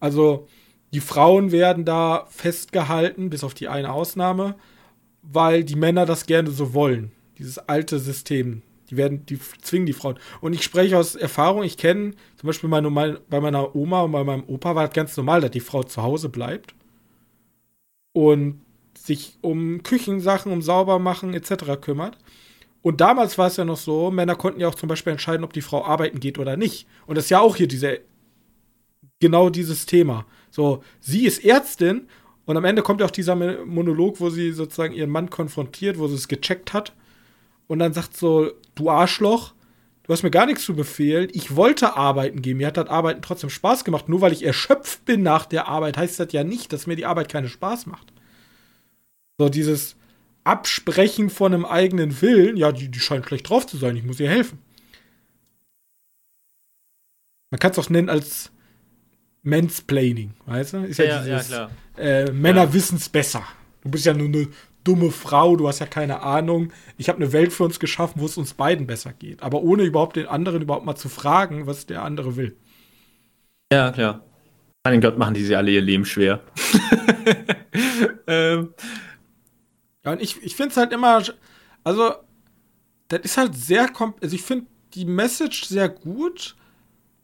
Also, 0.00 0.46
die 0.92 1.00
Frauen 1.00 1.52
werden 1.52 1.84
da 1.84 2.26
festgehalten, 2.30 3.30
bis 3.30 3.44
auf 3.44 3.54
die 3.54 3.68
eine 3.68 3.92
Ausnahme, 3.92 4.54
weil 5.22 5.64
die 5.64 5.76
Männer 5.76 6.06
das 6.06 6.26
gerne 6.26 6.50
so 6.50 6.74
wollen. 6.74 7.12
Dieses 7.38 7.58
alte 7.58 7.98
System, 7.98 8.62
Die 8.90 8.96
werden, 8.96 9.26
die 9.26 9.38
zwingen 9.62 9.86
die 9.86 9.92
Frauen. 9.92 10.18
Und 10.40 10.52
ich 10.54 10.62
spreche 10.62 10.96
aus 10.96 11.16
Erfahrung, 11.16 11.64
ich 11.64 11.76
kenne 11.76 12.12
zum 12.36 12.46
Beispiel 12.46 12.68
meine, 12.70 12.88
meine, 12.90 13.20
bei 13.28 13.40
meiner 13.40 13.74
Oma 13.74 14.02
und 14.02 14.12
bei 14.12 14.24
meinem 14.24 14.44
Opa 14.46 14.74
war 14.76 14.86
das 14.86 14.94
ganz 14.94 15.16
normal, 15.16 15.40
dass 15.40 15.50
die 15.50 15.60
Frau 15.60 15.82
zu 15.82 16.02
Hause 16.02 16.28
bleibt 16.28 16.74
und 18.12 18.60
sich 18.96 19.36
um 19.42 19.82
Küchensachen, 19.82 20.52
um 20.52 20.62
Saubermachen 20.62 21.34
etc. 21.34 21.80
kümmert. 21.80 22.16
Und 22.82 23.00
damals 23.00 23.36
war 23.38 23.48
es 23.48 23.56
ja 23.56 23.64
noch 23.64 23.76
so, 23.76 24.10
Männer 24.12 24.36
konnten 24.36 24.60
ja 24.60 24.68
auch 24.68 24.74
zum 24.76 24.88
Beispiel 24.88 25.12
entscheiden, 25.12 25.44
ob 25.44 25.52
die 25.52 25.62
Frau 25.62 25.84
arbeiten 25.84 26.20
geht 26.20 26.38
oder 26.38 26.56
nicht. 26.56 26.86
Und 27.06 27.16
das 27.16 27.24
ist 27.24 27.30
ja 27.30 27.40
auch 27.40 27.56
hier 27.56 27.68
diese, 27.68 28.00
genau 29.20 29.50
dieses 29.50 29.86
Thema. 29.86 30.26
So, 30.50 30.82
sie 31.00 31.26
ist 31.26 31.44
Ärztin 31.44 32.08
und 32.46 32.56
am 32.56 32.64
Ende 32.64 32.82
kommt 32.82 33.00
ja 33.00 33.06
auch 33.06 33.10
dieser 33.10 33.34
Monolog, 33.34 34.20
wo 34.20 34.30
sie 34.30 34.52
sozusagen 34.52 34.94
ihren 34.94 35.10
Mann 35.10 35.30
konfrontiert, 35.30 35.98
wo 35.98 36.06
sie 36.06 36.14
es 36.14 36.28
gecheckt 36.28 36.72
hat. 36.72 36.94
Und 37.66 37.80
dann 37.80 37.92
sagt 37.92 38.16
so, 38.16 38.52
du 38.76 38.88
Arschloch, 38.88 39.52
du 40.04 40.12
hast 40.12 40.22
mir 40.22 40.30
gar 40.30 40.46
nichts 40.46 40.64
zu 40.64 40.74
befehlen. 40.76 41.28
Ich 41.32 41.56
wollte 41.56 41.96
arbeiten 41.96 42.42
gehen. 42.42 42.58
Mir 42.58 42.68
hat 42.68 42.76
das 42.76 42.88
Arbeiten 42.88 43.22
trotzdem 43.22 43.50
Spaß 43.50 43.84
gemacht. 43.84 44.08
Nur 44.08 44.20
weil 44.20 44.32
ich 44.32 44.44
erschöpft 44.44 45.04
bin 45.04 45.24
nach 45.24 45.46
der 45.46 45.66
Arbeit, 45.66 45.96
heißt 45.96 46.20
das 46.20 46.32
ja 46.32 46.44
nicht, 46.44 46.72
dass 46.72 46.86
mir 46.86 46.94
die 46.94 47.06
Arbeit 47.06 47.28
keinen 47.28 47.48
Spaß 47.48 47.86
macht. 47.86 48.12
So, 49.38 49.48
dieses 49.48 49.96
Absprechen 50.44 51.28
von 51.28 51.52
einem 51.52 51.64
eigenen 51.64 52.22
Willen, 52.22 52.56
ja, 52.56 52.70
die, 52.70 52.88
die 52.88 53.00
scheint 53.00 53.26
schlecht 53.26 53.48
drauf 53.50 53.66
zu 53.66 53.76
sein, 53.76 53.96
ich 53.96 54.04
muss 54.04 54.20
ihr 54.20 54.30
helfen. 54.30 54.60
Man 57.50 57.58
kann 57.58 57.72
es 57.72 57.78
auch 57.78 57.90
nennen 57.90 58.08
als 58.08 58.52
Mansplaining, 59.46 60.34
weißt 60.46 60.72
du? 60.74 60.78
Ist 60.78 60.98
ja, 60.98 61.04
ja, 61.04 61.22
dieses, 61.22 61.48
ja 61.50 61.56
klar. 61.56 61.70
Äh, 61.96 62.32
Männer 62.32 62.64
ja. 62.64 62.72
wissen 62.74 62.96
es 62.96 63.08
besser. 63.08 63.44
Du 63.82 63.90
bist 63.90 64.04
ja 64.04 64.12
nur 64.12 64.26
eine 64.26 64.48
dumme 64.82 65.12
Frau, 65.12 65.56
du 65.56 65.68
hast 65.68 65.78
ja 65.78 65.86
keine 65.86 66.20
Ahnung. 66.22 66.72
Ich 66.98 67.08
habe 67.08 67.18
eine 67.18 67.32
Welt 67.32 67.52
für 67.52 67.62
uns 67.62 67.78
geschaffen, 67.78 68.20
wo 68.20 68.26
es 68.26 68.36
uns 68.36 68.54
beiden 68.54 68.88
besser 68.88 69.12
geht. 69.12 69.42
Aber 69.42 69.62
ohne 69.62 69.84
überhaupt 69.84 70.16
den 70.16 70.26
anderen 70.26 70.62
überhaupt 70.62 70.84
mal 70.84 70.96
zu 70.96 71.08
fragen, 71.08 71.66
was 71.66 71.86
der 71.86 72.02
andere 72.02 72.36
will. 72.36 72.56
Ja, 73.72 73.92
klar. 73.92 74.24
Mein 74.84 75.00
Gott, 75.00 75.16
machen 75.16 75.34
die 75.34 75.44
sich 75.44 75.56
alle 75.56 75.70
ihr 75.70 75.80
Leben 75.80 76.04
schwer. 76.04 76.40
ähm. 78.26 78.74
Ja, 80.04 80.12
und 80.12 80.22
ich, 80.22 80.42
ich 80.42 80.54
finde 80.56 80.70
es 80.70 80.76
halt 80.76 80.92
immer, 80.92 81.22
also, 81.82 82.14
das 83.08 83.20
ist 83.20 83.36
halt 83.36 83.54
sehr, 83.54 83.90
also 84.20 84.34
ich 84.34 84.42
finde 84.42 84.66
die 84.94 85.04
Message 85.04 85.64
sehr 85.64 85.88
gut 85.88 86.56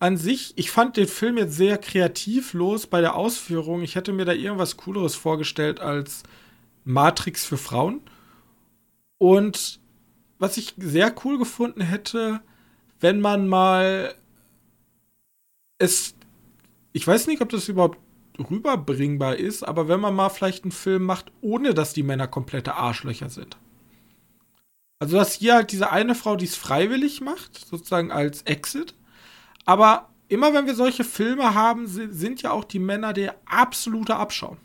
an 0.02 0.16
sich. 0.16 0.52
Ich 0.56 0.72
fand 0.72 0.96
den 0.96 1.06
Film 1.06 1.38
jetzt 1.38 1.54
sehr 1.54 1.78
kreativlos 1.78 2.88
bei 2.88 3.00
der 3.00 3.14
Ausführung. 3.14 3.82
Ich 3.82 3.94
hätte 3.94 4.12
mir 4.12 4.24
da 4.24 4.32
irgendwas 4.32 4.76
Cooleres 4.76 5.14
vorgestellt 5.14 5.78
als 5.78 6.24
Matrix 6.84 7.44
für 7.44 7.56
Frauen. 7.56 8.00
Und 9.18 9.78
was 10.40 10.56
ich 10.56 10.74
sehr 10.76 11.14
cool 11.24 11.38
gefunden 11.38 11.82
hätte, 11.82 12.40
wenn 12.98 13.20
man 13.20 13.46
mal 13.46 14.12
es. 15.78 16.16
Ich 16.92 17.06
weiß 17.06 17.28
nicht, 17.28 17.40
ob 17.40 17.50
das 17.50 17.68
überhaupt 17.68 17.98
rüberbringbar 18.40 19.36
ist, 19.36 19.62
aber 19.62 19.86
wenn 19.86 20.00
man 20.00 20.16
mal 20.16 20.30
vielleicht 20.30 20.64
einen 20.64 20.72
Film 20.72 21.04
macht, 21.04 21.30
ohne 21.42 21.74
dass 21.74 21.92
die 21.92 22.02
Männer 22.02 22.26
komplette 22.26 22.74
Arschlöcher 22.74 23.30
sind. 23.30 23.56
Also, 24.98 25.16
dass 25.16 25.34
hier 25.34 25.54
halt 25.54 25.70
diese 25.70 25.92
eine 25.92 26.16
Frau, 26.16 26.34
die 26.34 26.46
es 26.46 26.56
freiwillig 26.56 27.20
macht, 27.20 27.64
sozusagen 27.68 28.10
als 28.10 28.42
Exit. 28.42 28.94
Aber 29.64 30.08
immer 30.28 30.54
wenn 30.54 30.66
wir 30.66 30.74
solche 30.74 31.04
Filme 31.04 31.54
haben, 31.54 31.86
sind 31.86 32.42
ja 32.42 32.50
auch 32.50 32.64
die 32.64 32.78
Männer 32.78 33.12
der 33.12 33.36
absolute 33.44 34.16
Abschaum. 34.16 34.56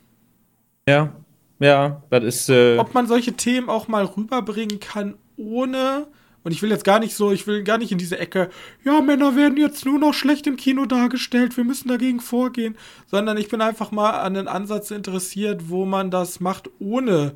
Ja. 0.88 1.14
Ja, 1.60 2.04
das 2.10 2.24
ist. 2.24 2.50
Äh 2.50 2.78
Ob 2.78 2.94
man 2.94 3.08
solche 3.08 3.34
Themen 3.34 3.70
auch 3.70 3.88
mal 3.88 4.06
rüberbringen 4.06 4.80
kann, 4.80 5.16
ohne. 5.38 6.08
Und 6.44 6.52
ich 6.52 6.62
will 6.62 6.70
jetzt 6.70 6.86
gar 6.86 7.00
nicht 7.00 7.14
so, 7.14 7.32
ich 7.32 7.46
will 7.46 7.64
gar 7.64 7.78
nicht 7.78 7.92
in 7.92 7.98
diese 7.98 8.20
Ecke, 8.20 8.50
ja, 8.86 9.02
Männer 9.02 9.36
werden 9.36 9.58
jetzt 9.58 9.86
nur 9.86 10.00
noch 10.00 10.14
schlecht 10.14 10.48
im 10.48 10.56
Kino 10.56 10.86
dargestellt, 10.86 11.58
wir 11.58 11.66
müssen 11.66 11.90
dagegen 11.90 12.22
vorgehen, 12.22 12.78
sondern 13.08 13.36
ich 13.36 13.50
bin 13.50 13.60
einfach 13.60 13.92
mal 13.92 14.12
an 14.12 14.36
den 14.36 14.48
Ansatz 14.48 14.92
interessiert, 14.92 15.68
wo 15.68 15.84
man 15.84 16.10
das 16.10 16.40
macht, 16.40 16.70
ohne 16.80 17.34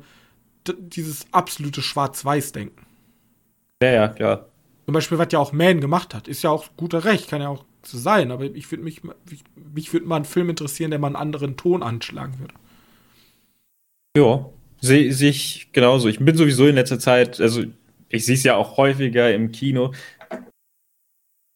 dieses 0.66 1.26
absolute 1.30 1.82
Schwarz-Weiß-Denken. 1.82 2.86
Ja, 3.82 3.90
ja, 3.90 4.08
klar. 4.08 4.46
Zum 4.84 4.94
Beispiel, 4.94 5.18
was 5.18 5.28
ja 5.30 5.38
auch 5.38 5.52
Man 5.52 5.80
gemacht 5.80 6.14
hat, 6.14 6.28
ist 6.28 6.42
ja 6.42 6.50
auch 6.50 6.68
guter 6.76 7.04
Recht, 7.04 7.28
kann 7.28 7.40
ja 7.40 7.48
auch 7.48 7.64
so 7.84 7.98
sein, 7.98 8.30
aber 8.30 8.44
ich 8.44 8.70
würde 8.70 8.84
mich, 8.84 9.02
mich 9.74 9.92
würde 9.92 10.06
mal 10.06 10.16
einen 10.16 10.24
Film 10.24 10.50
interessieren, 10.50 10.90
der 10.90 11.00
mal 11.00 11.08
einen 11.08 11.16
anderen 11.16 11.56
Ton 11.56 11.82
anschlagen 11.82 12.38
würde. 12.38 12.54
Ja, 14.16 14.48
sehe 14.80 15.12
seh 15.12 15.28
ich 15.28 15.70
genauso. 15.72 16.08
Ich 16.08 16.18
bin 16.18 16.36
sowieso 16.36 16.66
in 16.66 16.74
letzter 16.74 16.98
Zeit, 16.98 17.40
also 17.40 17.62
ich 18.08 18.26
sehe 18.26 18.34
es 18.34 18.42
ja 18.42 18.56
auch 18.56 18.76
häufiger 18.76 19.32
im 19.32 19.52
Kino. 19.52 19.92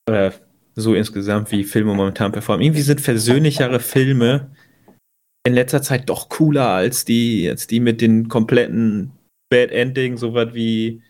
Oder 0.09 0.33
so 0.75 0.95
insgesamt, 0.95 1.51
wie 1.53 1.65
Filme 1.65 1.95
momentan 1.95 2.33
performen. 2.33 2.65
Irgendwie 2.65 2.83
sind 2.83 3.01
versöhnlichere 3.01 3.81
Filme 3.81 4.51
in 5.47 5.55
letzter 5.55 5.83
Zeit 5.83 6.09
doch 6.09 6.29
cooler 6.29 6.69
als 6.69 7.05
die, 7.05 7.49
als 7.49 7.67
die 7.67 7.81
mit 7.81 8.01
den 8.01 8.29
kompletten 8.29 9.13
Bad 9.49 9.71
Ending, 9.71 10.17
sowas 10.17 10.55
wie 10.55 11.03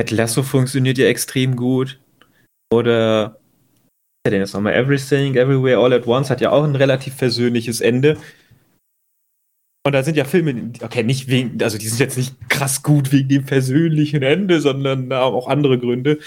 Ed 0.00 0.10
Lasso 0.10 0.42
funktioniert 0.42 0.96
ja 0.96 1.06
extrem 1.06 1.56
gut. 1.56 2.00
Oder 2.72 3.38
ja, 4.26 4.30
denn 4.30 4.40
jetzt 4.40 4.54
nochmal 4.54 4.74
Everything, 4.74 5.34
Everywhere, 5.34 5.78
All 5.78 5.92
at 5.92 6.06
Once 6.06 6.30
hat 6.30 6.40
ja 6.40 6.50
auch 6.50 6.64
ein 6.64 6.76
relativ 6.76 7.14
versöhnliches 7.14 7.80
Ende. 7.80 8.18
Und 9.86 9.92
da 9.92 10.02
sind 10.02 10.16
ja 10.16 10.24
Filme, 10.24 10.72
okay, 10.82 11.02
nicht 11.02 11.28
wegen, 11.28 11.62
also 11.62 11.78
die 11.78 11.88
sind 11.88 12.00
jetzt 12.00 12.16
nicht 12.16 12.48
krass 12.48 12.82
gut 12.82 13.12
wegen 13.12 13.28
dem 13.28 13.44
persönlichen 13.44 14.22
Ende, 14.22 14.60
sondern 14.60 15.12
auch 15.12 15.48
andere 15.48 15.78
Gründe. 15.78 16.18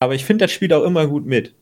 Aber 0.00 0.14
ich 0.14 0.24
finde, 0.24 0.44
das 0.44 0.52
spielt 0.52 0.72
auch 0.72 0.84
immer 0.84 1.06
gut 1.06 1.26
mit. 1.26 1.54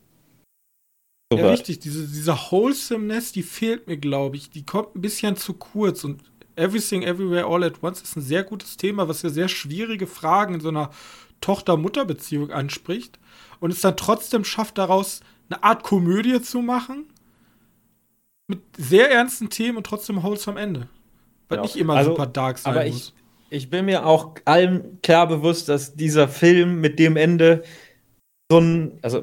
So 1.31 1.37
ja, 1.37 1.45
was. 1.45 1.59
richtig, 1.59 1.79
diese, 1.79 2.07
diese 2.07 2.33
Wholesomeness, 2.33 3.31
die 3.31 3.43
fehlt 3.43 3.87
mir, 3.87 3.97
glaube 3.97 4.35
ich. 4.35 4.49
Die 4.49 4.65
kommt 4.65 4.95
ein 4.95 5.01
bisschen 5.01 5.35
zu 5.35 5.53
kurz. 5.53 6.03
Und 6.03 6.23
Everything 6.59 7.03
Everywhere 7.03 7.45
All 7.45 7.63
at 7.63 7.81
Once 7.81 8.01
ist 8.01 8.15
ein 8.15 8.21
sehr 8.21 8.43
gutes 8.43 8.77
Thema, 8.77 9.07
was 9.07 9.21
ja 9.21 9.29
sehr 9.29 9.47
schwierige 9.47 10.07
Fragen 10.07 10.55
in 10.55 10.59
so 10.59 10.69
einer 10.69 10.91
Tochter-Mutter-Beziehung 11.41 12.51
anspricht. 12.51 13.19
Und 13.59 13.71
es 13.71 13.81
dann 13.81 13.97
trotzdem 13.97 14.43
schafft, 14.43 14.77
daraus 14.77 15.21
eine 15.49 15.63
Art 15.63 15.83
Komödie 15.83 16.41
zu 16.41 16.61
machen 16.61 17.05
mit 18.47 18.61
sehr 18.77 19.11
ernsten 19.11 19.49
Themen 19.49 19.77
und 19.77 19.85
trotzdem 19.85 20.21
wholesome 20.21 20.59
Ende. 20.59 20.87
Weil 21.47 21.57
genau. 21.57 21.61
nicht 21.63 21.75
immer 21.75 21.95
also, 21.95 22.11
super 22.11 22.27
dark 22.27 22.57
sein 22.57 22.73
aber 22.73 22.85
muss. 22.85 23.13
Ich, 23.49 23.63
ich 23.63 23.69
bin 23.69 23.85
mir 23.85 24.05
auch 24.05 24.35
allem 24.45 25.01
klar 25.01 25.27
bewusst, 25.27 25.69
dass 25.69 25.95
dieser 25.95 26.27
Film 26.27 26.81
mit 26.81 26.99
dem 26.99 27.15
Ende 27.15 27.63
so 28.51 28.59
ein, 28.59 28.99
also 29.01 29.21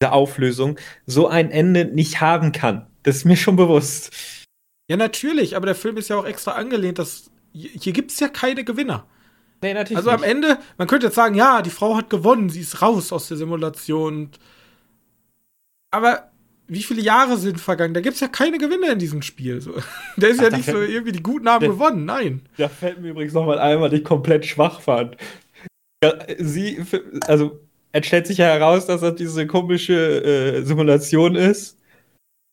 diese 0.00 0.12
Auflösung, 0.12 0.78
so 1.06 1.28
ein 1.28 1.50
Ende 1.50 1.86
nicht 1.86 2.20
haben 2.20 2.52
kann. 2.52 2.86
Das 3.02 3.16
ist 3.16 3.24
mir 3.24 3.36
schon 3.36 3.56
bewusst. 3.56 4.12
Ja, 4.88 4.96
natürlich, 4.96 5.54
aber 5.54 5.66
der 5.66 5.74
Film 5.74 5.96
ist 5.98 6.08
ja 6.08 6.16
auch 6.16 6.24
extra 6.24 6.52
angelehnt, 6.52 6.98
dass 6.98 7.30
hier 7.52 7.92
gibt 7.92 8.10
es 8.10 8.20
ja 8.20 8.28
keine 8.28 8.64
Gewinner. 8.64 9.06
Nee, 9.62 9.74
natürlich. 9.74 9.98
Also 9.98 10.10
am 10.10 10.22
Ende, 10.22 10.58
man 10.76 10.86
könnte 10.86 11.06
jetzt 11.06 11.16
sagen, 11.16 11.34
ja, 11.34 11.62
die 11.62 11.70
Frau 11.70 11.96
hat 11.96 12.10
gewonnen, 12.10 12.48
sie 12.48 12.60
ist 12.60 12.80
raus 12.80 13.12
aus 13.12 13.28
der 13.28 13.36
Simulation. 13.36 14.30
Aber 15.90 16.30
wie 16.68 16.82
viele 16.82 17.00
Jahre 17.00 17.38
sind 17.38 17.60
vergangen? 17.60 17.94
Da 17.94 18.00
gibt 18.00 18.14
es 18.14 18.20
ja 18.20 18.28
keine 18.28 18.58
Gewinner 18.58 18.92
in 18.92 18.98
diesem 18.98 19.22
Spiel. 19.22 19.60
So. 19.60 19.74
Da 20.16 20.28
ist 20.28 20.38
Ach, 20.38 20.44
ja 20.44 20.56
nicht 20.56 20.70
so 20.70 20.80
irgendwie 20.80 21.12
die 21.12 21.22
Guten 21.22 21.48
haben 21.48 21.60
der, 21.60 21.70
gewonnen, 21.70 22.04
nein. 22.04 22.42
Da 22.56 22.68
fällt 22.68 23.00
mir 23.00 23.10
übrigens 23.10 23.32
nochmal 23.32 23.58
ein, 23.58 23.80
was 23.80 23.92
ich 23.92 24.04
komplett 24.04 24.46
schwach 24.46 24.80
fand. 24.80 25.16
Ja, 26.04 26.14
sie, 26.38 26.84
also, 27.26 27.60
es 27.92 28.06
stellt 28.06 28.26
sich 28.26 28.38
ja 28.38 28.46
heraus, 28.46 28.86
dass 28.86 29.00
das 29.00 29.16
diese 29.16 29.46
komische 29.46 30.22
äh, 30.22 30.62
Simulation 30.62 31.34
ist. 31.34 31.77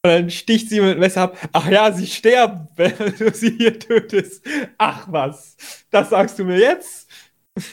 Und 0.06 0.12
dann 0.12 0.30
sticht 0.30 0.70
sie 0.70 0.80
mit 0.82 0.94
dem 0.94 1.00
Messer 1.00 1.24
ab. 1.24 1.50
Ach 1.52 1.68
ja, 1.68 1.92
sie 1.92 2.06
sterben, 2.06 2.68
wenn 2.76 2.94
du 3.18 3.34
sie 3.34 3.58
hier 3.58 3.80
tötest. 3.80 4.46
Ach 4.78 5.08
was, 5.10 5.58
das 5.90 6.12
sagst 6.12 6.38
du 6.38 6.46
mir 6.46 6.60
jetzt? 6.60 7.10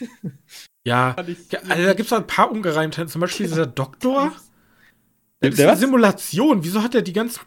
Ja, 0.84 1.14
also 1.14 1.84
da 1.84 1.94
gibt 1.94 2.08
es 2.08 2.12
ein 2.12 2.26
paar 2.26 2.50
Ungereimtheiten. 2.50 3.08
Zum 3.08 3.20
Beispiel 3.20 3.46
dieser 3.46 3.66
Doktor. 3.66 4.32
Das 5.38 5.54
ist 5.54 5.60
eine 5.60 5.76
Simulation. 5.76 6.64
Wieso 6.64 6.82
hat 6.82 6.96
er 6.96 7.02
die 7.02 7.12
ganzen. 7.12 7.42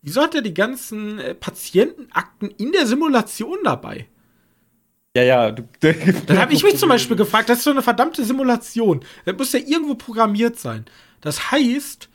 Wieso 0.00 0.22
hat 0.22 0.34
er 0.34 0.40
die 0.40 0.54
ganzen 0.54 1.18
äh, 1.18 1.34
Patientenakten 1.34 2.50
in 2.52 2.72
der 2.72 2.86
Simulation 2.86 3.58
dabei? 3.64 4.08
Ja, 5.14 5.22
ja. 5.24 5.50
Du, 5.50 5.62
Dann 6.26 6.38
habe 6.38 6.54
ich 6.54 6.62
mich 6.62 6.78
zum 6.78 6.88
Beispiel 6.88 7.18
gefragt, 7.18 7.50
das 7.50 7.58
ist 7.58 7.64
so 7.64 7.70
eine 7.70 7.82
verdammte 7.82 8.24
Simulation. 8.24 9.04
Das 9.26 9.36
muss 9.36 9.52
ja 9.52 9.60
irgendwo 9.60 9.94
programmiert 9.94 10.58
sein. 10.58 10.86
Das 11.20 11.50
heißt, 11.50 12.07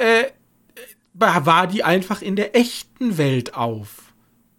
äh, 0.00 0.22
äh 0.22 0.30
war 1.14 1.66
die 1.66 1.84
einfach 1.84 2.22
in 2.22 2.36
der 2.36 2.56
echten 2.56 3.18
Welt 3.18 3.54
auf 3.54 4.10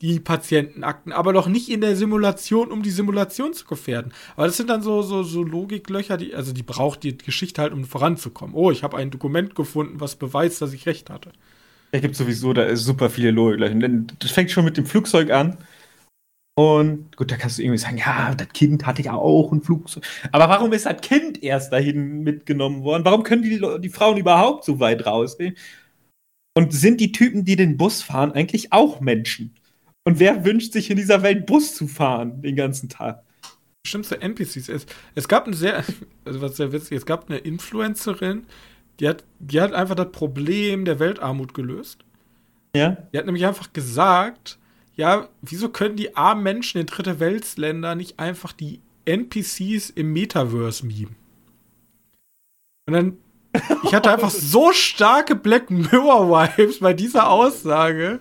die 0.02 0.20
Patientenakten, 0.20 1.12
aber 1.12 1.32
doch 1.32 1.48
nicht 1.48 1.70
in 1.70 1.82
der 1.82 1.96
Simulation, 1.96 2.72
um 2.72 2.82
die 2.82 2.90
Simulation 2.90 3.54
zu 3.54 3.66
gefährden. 3.66 4.12
Aber 4.36 4.48
das 4.48 4.58
sind 4.58 4.70
dann 4.70 4.82
so, 4.82 5.04
so, 5.04 5.22
so 5.24 5.44
Logiklöcher, 5.44 6.18
die, 6.18 6.34
also 6.34 6.54
die 6.54 6.64
braucht 6.64 7.04
die 7.04 7.18
Geschichte 7.18 7.62
halt, 7.62 7.72
um 7.72 7.86
voranzukommen. 7.86 8.56
Oh, 8.56 8.72
ich 8.72 8.84
habe 8.84 8.98
ein 8.98 9.12
Dokument 9.12 9.54
gefunden, 9.54 10.00
was 10.00 10.16
beweist, 10.16 10.62
dass 10.62 10.74
ich 10.74 10.88
recht 10.88 11.10
hatte. 11.10 11.32
Es 11.92 12.02
gibt 12.02 12.16
sowieso 12.16 12.54
da 12.54 12.76
super 12.76 13.10
viele 13.10 13.32
Logiklöcher. 13.32 13.76
Das 14.20 14.32
fängt 14.32 14.50
schon 14.50 14.66
mit 14.66 14.78
dem 14.78 14.88
Flugzeug 14.88 15.30
an. 15.30 15.58
Und 16.56 17.16
gut, 17.16 17.32
da 17.32 17.38
kannst 17.38 17.58
du 17.58 17.62
irgendwie 17.62 17.78
sagen, 17.78 17.98
ja, 17.98 18.36
das 18.36 18.50
Kind 18.50 18.86
hatte 18.86 19.02
ja 19.02 19.14
auch 19.14 19.52
ein 19.52 19.62
Flugzeug. 19.62 20.04
Aber 20.32 20.50
warum 20.50 20.74
ist 20.74 20.86
das 20.86 21.00
Kind 21.02 21.42
erst 21.42 21.72
dahin 21.72 22.24
mitgenommen 22.24 22.84
worden? 22.84 23.06
Warum 23.06 23.24
können 23.24 23.44
die, 23.44 23.62
die 23.80 23.90
Frauen 23.90 24.18
überhaupt 24.18 24.66
so 24.66 24.80
weit 24.80 25.06
rausgehen? 25.06 25.56
Und 26.54 26.74
sind 26.74 27.00
die 27.00 27.14
Typen, 27.14 27.46
die 27.46 27.56
den 27.56 27.78
Bus 27.78 28.02
fahren, 28.02 28.34
eigentlich 28.34 28.74
auch 28.74 29.00
Menschen? 29.00 29.56
Und 30.04 30.20
wer 30.20 30.44
wünscht 30.44 30.74
sich 30.74 30.90
in 30.90 30.98
dieser 30.98 31.24
Welt 31.24 31.46
Bus 31.46 31.76
zu 31.76 31.88
fahren 31.88 32.42
den 32.42 32.56
ganzen 32.56 32.90
Tag? 32.90 33.24
Bestimmte 33.84 34.22
NPCs. 34.22 34.68
Es, 34.68 34.86
es 35.16 35.28
gab 35.28 35.48
ein 35.48 35.54
sehr, 35.54 35.84
also 36.26 36.42
was 36.42 36.58
sehr 36.58 36.74
witzig, 36.74 36.98
es 36.98 37.06
gab 37.06 37.30
eine 37.30 37.40
Influencerin, 37.40 38.46
die 39.00 39.08
hat, 39.08 39.24
die 39.40 39.62
hat 39.62 39.74
einfach 39.74 39.96
das 39.96 40.12
Problem 40.12 40.84
der 40.86 41.00
Weltarmut 41.00 41.54
gelöst. 41.54 42.04
Ja. 42.76 42.98
Die 43.14 43.18
hat 43.18 43.26
nämlich 43.26 43.46
einfach 43.46 43.72
gesagt, 43.74 44.60
ja, 45.02 45.30
wieso 45.42 45.70
können 45.70 45.96
die 45.96 46.16
armen 46.16 46.44
Menschen 46.44 46.80
in 46.80 46.86
dritte 46.86 47.20
Weltländer 47.20 47.96
nicht 47.96 48.20
einfach 48.20 48.54
die 48.54 48.82
NPCs 49.06 49.90
im 49.90 50.14
Metaverse 50.14 50.86
mimen? 50.86 51.16
Und 52.86 52.94
dann, 52.94 53.18
ich 53.84 53.96
hatte 53.96 54.12
einfach 54.12 54.30
so 54.30 54.72
starke 54.74 55.34
Black 55.34 55.72
Mirror-Vibes 55.72 56.82
bei 56.82 56.94
dieser 56.94 57.32
Aussage. 57.32 58.20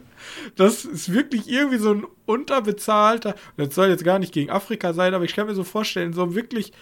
Das 0.56 0.86
ist 0.86 1.12
wirklich 1.12 1.50
irgendwie 1.50 1.76
so 1.76 1.92
ein 1.92 2.06
unterbezahlter, 2.24 3.34
das 3.58 3.74
soll 3.74 3.88
jetzt 3.88 4.04
gar 4.04 4.18
nicht 4.18 4.32
gegen 4.32 4.48
Afrika 4.48 4.94
sein, 4.94 5.12
aber 5.12 5.26
ich 5.26 5.34
kann 5.34 5.48
mir 5.48 5.54
so 5.54 5.64
vorstellen, 5.64 6.14
so 6.14 6.34
wirklich 6.34 6.72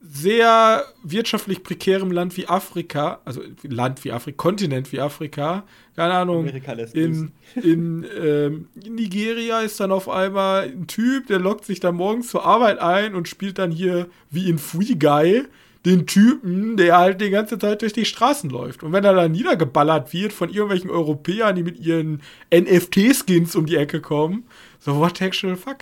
sehr 0.00 0.84
wirtschaftlich 1.02 1.64
prekärem 1.64 2.12
Land 2.12 2.36
wie 2.36 2.46
Afrika, 2.46 3.20
also 3.24 3.42
Land 3.62 4.04
wie 4.04 4.12
Afrika, 4.12 4.36
Kontinent 4.36 4.92
wie 4.92 5.00
Afrika, 5.00 5.64
keine 5.96 6.14
Ahnung, 6.14 6.46
in, 6.46 7.32
in, 7.56 8.06
ähm, 8.16 8.68
in, 8.84 8.94
Nigeria 8.94 9.60
ist 9.60 9.80
dann 9.80 9.90
auf 9.90 10.08
einmal 10.08 10.68
ein 10.68 10.86
Typ, 10.86 11.26
der 11.26 11.40
lockt 11.40 11.64
sich 11.64 11.80
dann 11.80 11.96
morgens 11.96 12.28
zur 12.28 12.44
Arbeit 12.44 12.78
ein 12.78 13.16
und 13.16 13.26
spielt 13.26 13.58
dann 13.58 13.72
hier 13.72 14.08
wie 14.30 14.48
in 14.48 14.58
Free 14.58 14.94
Guy 14.94 15.44
den 15.84 16.06
Typen, 16.06 16.76
der 16.76 16.96
halt 16.98 17.20
die 17.20 17.30
ganze 17.30 17.58
Zeit 17.58 17.82
durch 17.82 17.92
die 17.92 18.04
Straßen 18.04 18.50
läuft. 18.50 18.84
Und 18.84 18.92
wenn 18.92 19.04
er 19.04 19.14
dann 19.14 19.32
niedergeballert 19.32 20.12
wird 20.12 20.32
von 20.32 20.48
irgendwelchen 20.48 20.90
Europäern, 20.90 21.56
die 21.56 21.62
mit 21.64 21.78
ihren 21.78 22.22
NFT-Skins 22.54 23.56
um 23.56 23.66
die 23.66 23.76
Ecke 23.76 24.00
kommen, 24.00 24.44
so 24.78 24.96
what 24.96 25.18
the 25.18 25.24
actual 25.24 25.56
fuck? 25.56 25.78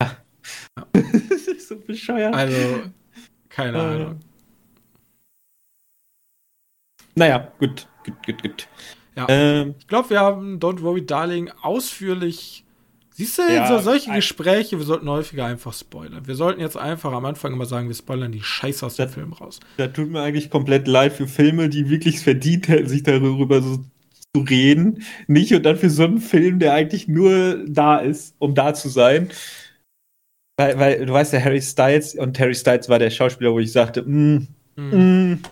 Ja. 0.00 0.16
so 1.68 1.76
bescheuert. 1.76 2.34
Also, 2.34 2.82
keine 3.48 3.78
äh. 3.78 3.80
Ahnung. 3.80 4.20
Naja, 7.14 7.52
gut, 7.58 7.86
gut, 8.04 8.26
gut, 8.26 8.42
gut. 8.42 8.68
Ja. 9.16 9.26
Ähm, 9.28 9.74
ich 9.78 9.86
glaube, 9.86 10.10
wir 10.10 10.20
haben 10.20 10.58
Don't 10.58 10.82
Worry 10.82 11.06
Darling 11.06 11.50
ausführlich. 11.62 12.64
Siehst 13.16 13.38
du, 13.38 13.42
ja, 13.42 13.68
so 13.68 13.78
solche 13.78 14.10
Gespräche, 14.10 14.76
wir 14.76 14.84
sollten 14.84 15.08
häufiger 15.08 15.46
einfach 15.46 15.72
spoilern. 15.72 16.26
Wir 16.26 16.34
sollten 16.34 16.60
jetzt 16.60 16.76
einfach 16.76 17.12
am 17.12 17.24
Anfang 17.24 17.52
immer 17.52 17.66
sagen, 17.66 17.86
wir 17.86 17.94
spoilern 17.94 18.32
die 18.32 18.42
Scheiße 18.42 18.84
aus 18.84 18.96
dem 18.96 19.08
Film 19.08 19.32
raus. 19.32 19.60
Da 19.76 19.86
tut 19.86 20.10
mir 20.10 20.20
eigentlich 20.20 20.50
komplett 20.50 20.88
leid 20.88 21.12
für 21.12 21.28
Filme, 21.28 21.68
die 21.68 21.88
wirklich 21.88 22.18
verdient 22.18 22.66
hätten, 22.66 22.88
sich 22.88 23.04
darüber 23.04 23.62
so 23.62 23.84
zu 24.34 24.42
reden. 24.42 25.04
Nicht 25.28 25.54
und 25.54 25.62
dann 25.62 25.76
für 25.76 25.90
so 25.90 26.02
einen 26.02 26.18
Film, 26.18 26.58
der 26.58 26.72
eigentlich 26.72 27.06
nur 27.06 27.64
da 27.68 27.98
ist, 27.98 28.34
um 28.40 28.56
da 28.56 28.74
zu 28.74 28.88
sein. 28.88 29.30
Weil, 30.56 30.78
weil 30.78 31.06
du 31.06 31.12
weißt 31.12 31.32
ja, 31.32 31.40
Harry 31.40 31.60
Styles 31.60 32.14
und 32.14 32.38
Harry 32.38 32.54
Styles 32.54 32.88
war 32.88 32.98
der 32.98 33.10
Schauspieler, 33.10 33.52
wo 33.52 33.58
ich 33.58 33.72
sagte, 33.72 34.02
mm, 34.02 34.46
mm. 34.76 35.32
Mm, 35.32 35.42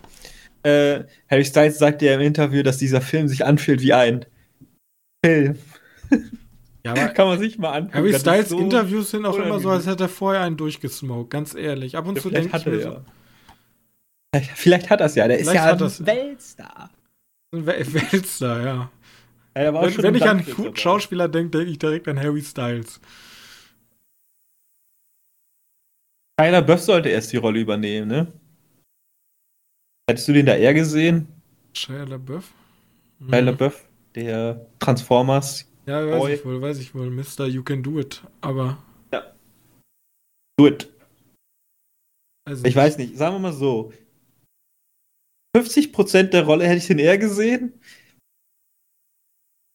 äh, 0.63 1.01
Harry 1.29 1.45
Styles 1.45 1.79
sagte 1.79 2.07
ja 2.07 2.15
im 2.15 2.21
Interview, 2.21 2.63
dass 2.63 2.79
dieser 2.79 3.01
Film 3.01 3.27
sich 3.27 3.45
anfühlt 3.45 3.81
wie 3.81 3.93
ein 3.93 4.25
Film. 5.25 5.59
Ja, 6.85 6.95
Kann 7.09 7.27
man 7.27 7.39
sich 7.39 7.59
mal 7.59 7.73
angucken. 7.73 7.95
Harry 7.95 8.15
Styles 8.15 8.51
so 8.51 8.59
Interviews 8.59 9.11
sind 9.11 9.27
auch 9.27 9.37
immer 9.37 9.59
so, 9.59 9.71
als 9.71 9.87
hätte 9.87 10.05
er 10.05 10.09
vorher 10.09 10.43
einen 10.43 10.57
durchgesmoked, 10.57 11.31
ganz 11.31 11.55
ehrlich. 11.55 11.97
Ab 11.97 12.07
und 12.07 12.17
ja, 12.17 12.23
zu 12.23 12.31
denke 12.31 12.57
ich 12.57 12.67
mir 12.67 12.81
so. 12.81 12.89
Ja. 12.91 14.41
Vielleicht 14.55 14.89
hat 14.89 15.01
er 15.01 15.07
es 15.07 15.15
ja, 15.15 15.29
der 15.29 15.39
ist 15.39 15.53
ja 15.53 15.73
ein 15.73 15.81
Weltstar. 15.81 16.91
Ein 17.53 17.67
Weltstar, 17.67 18.65
ja. 18.65 18.91
ja 19.57 19.75
wenn, 19.75 20.03
wenn 20.03 20.15
ich 20.15 20.23
an 20.23 20.45
guten 20.45 20.77
Schauspieler 20.77 21.29
denke, 21.29 21.59
denke 21.59 21.73
ich 21.73 21.79
direkt 21.79 22.09
an 22.09 22.19
Harry 22.19 22.41
Styles. 22.41 23.01
Tyler 26.39 26.63
Buff 26.63 26.81
sollte 26.81 27.09
erst 27.09 27.33
die 27.33 27.37
Rolle 27.37 27.61
übernehmen, 27.61 28.09
ne? 28.09 28.33
Hättest 30.09 30.29
du 30.29 30.33
den 30.33 30.47
da 30.47 30.57
eher 30.57 30.75
gesehen? 30.75 31.29
Shia 31.75 32.05
LaBeouf? 32.05 32.53
Shia 33.21 33.39
LaBeouf, 33.41 33.89
der 34.15 34.67
Transformers. 34.79 35.71
Ja, 35.87 36.07
weiß 36.07 36.19
Boy. 36.19 36.35
ich 36.35 36.45
wohl, 36.45 36.61
weiß 36.61 36.79
ich 36.79 36.95
wohl. 36.95 37.11
Mr. 37.11 37.47
You 37.47 37.63
Can 37.63 37.83
Do 37.83 37.99
It, 37.99 38.23
aber. 38.41 38.79
Ja. 39.13 39.35
Do 40.59 40.67
it. 40.67 40.93
Also 42.45 42.65
ich 42.65 42.75
weiß 42.75 42.99
nicht, 42.99 43.17
sagen 43.17 43.37
wir 43.37 43.41
mal 43.41 43.53
so. 43.53 43.93
50% 45.57 46.25
der 46.25 46.45
Rolle 46.45 46.67
hätte 46.67 46.79
ich 46.79 46.87
den 46.87 46.99
eher 46.99 47.19
gesehen. 47.19 47.79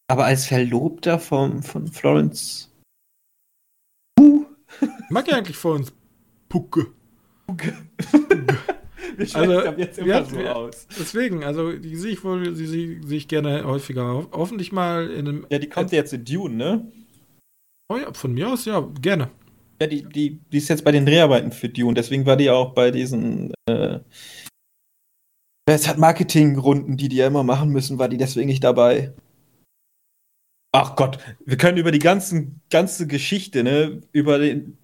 Aber 0.10 0.26
als 0.26 0.46
Verlobter 0.46 1.20
von, 1.20 1.62
von 1.62 1.88
Florence. 1.88 2.74
Uh. 4.20 4.46
Mag 5.10 5.28
ja 5.28 5.38
eigentlich 5.38 5.58
Florence 5.58 5.92
Pucke. 6.50 6.88
Pucke. 7.48 7.74
Wir 9.16 9.28
also, 9.36 9.72
jetzt 9.78 10.00
immer 10.00 10.26
so 10.26 10.40
aus. 10.40 10.88
Deswegen, 11.00 11.44
also 11.44 11.72
die 11.74 11.96
sehe 11.96 12.14
ich 12.14 12.24
wohl, 12.24 12.54
die 12.54 12.66
sehe 12.66 13.18
ich 13.18 13.28
gerne 13.28 13.64
häufiger. 13.66 14.28
Hoffentlich 14.32 14.72
mal 14.72 15.10
in 15.10 15.28
einem. 15.28 15.48
Ja, 15.50 15.60
die 15.60 15.70
kommt 15.70 15.92
jetzt 15.92 16.14
in 16.14 16.26
Dune, 16.26 16.56
ne? 16.56 16.92
Oh 17.90 17.98
ja, 17.98 18.14
von 18.14 18.34
mir 18.34 18.50
aus, 18.50 18.66
ja, 18.66 18.82
gerne. 19.02 19.30
Ja, 19.82 19.88
die, 19.88 20.04
die, 20.04 20.40
die 20.52 20.58
ist 20.58 20.68
jetzt 20.68 20.84
bei 20.84 20.92
den 20.92 21.06
Dreharbeiten 21.06 21.52
für 21.52 21.70
Dune, 21.70 21.94
deswegen 21.94 22.26
war 22.26 22.36
die 22.36 22.50
auch 22.50 22.74
bei 22.74 22.92
diesen 22.92 23.54
äh, 23.70 24.00
es 25.70 25.88
hat 25.88 25.98
Marketingrunden, 25.98 26.96
die 26.96 27.10
die 27.10 27.18
ja 27.18 27.28
immer 27.28 27.44
machen 27.44 27.70
müssen, 27.70 28.00
war 28.00 28.08
die 28.08 28.18
deswegen 28.18 28.48
nicht 28.48 28.64
dabei. 28.64 29.14
Ach 30.72 30.96
Gott, 30.96 31.20
wir 31.46 31.58
können 31.58 31.78
über 31.78 31.92
die 31.92 32.00
ganzen, 32.00 32.62
ganze 32.70 33.06
Geschichte, 33.06 33.64
ne, 33.64 34.02
über 34.14 34.40
den, 34.40 34.78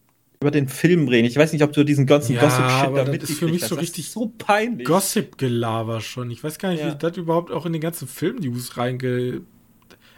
über 0.44 0.52
den 0.52 0.68
Film 0.68 1.08
reden. 1.08 1.26
Ich 1.26 1.38
weiß 1.38 1.54
nicht, 1.54 1.64
ob 1.64 1.74
du 1.74 1.84
diesen 1.84 2.06
ganzen 2.06 2.36
ja, 2.36 2.42
Gossip-Shit 2.42 2.96
da 2.96 3.04
Das 3.06 3.30
ist 3.30 3.40
für 3.40 3.48
mich 3.48 3.66
so 3.66 3.76
richtig 3.76 4.12
so 4.12 4.32
peinlich. 4.38 4.86
Gossip-Gelaber 4.86 6.02
schon. 6.02 6.30
Ich 6.30 6.44
weiß 6.44 6.60
gar 6.60 6.70
nicht, 6.70 6.82
ja. 6.82 6.94
wie 6.94 6.98
das 6.98 7.18
überhaupt 7.18 7.52
auch 7.52 7.66
in 7.66 7.74
den 7.74 7.82
ganzen 7.82 8.08
Film-News 8.08 8.78
reinge. 8.78 9.42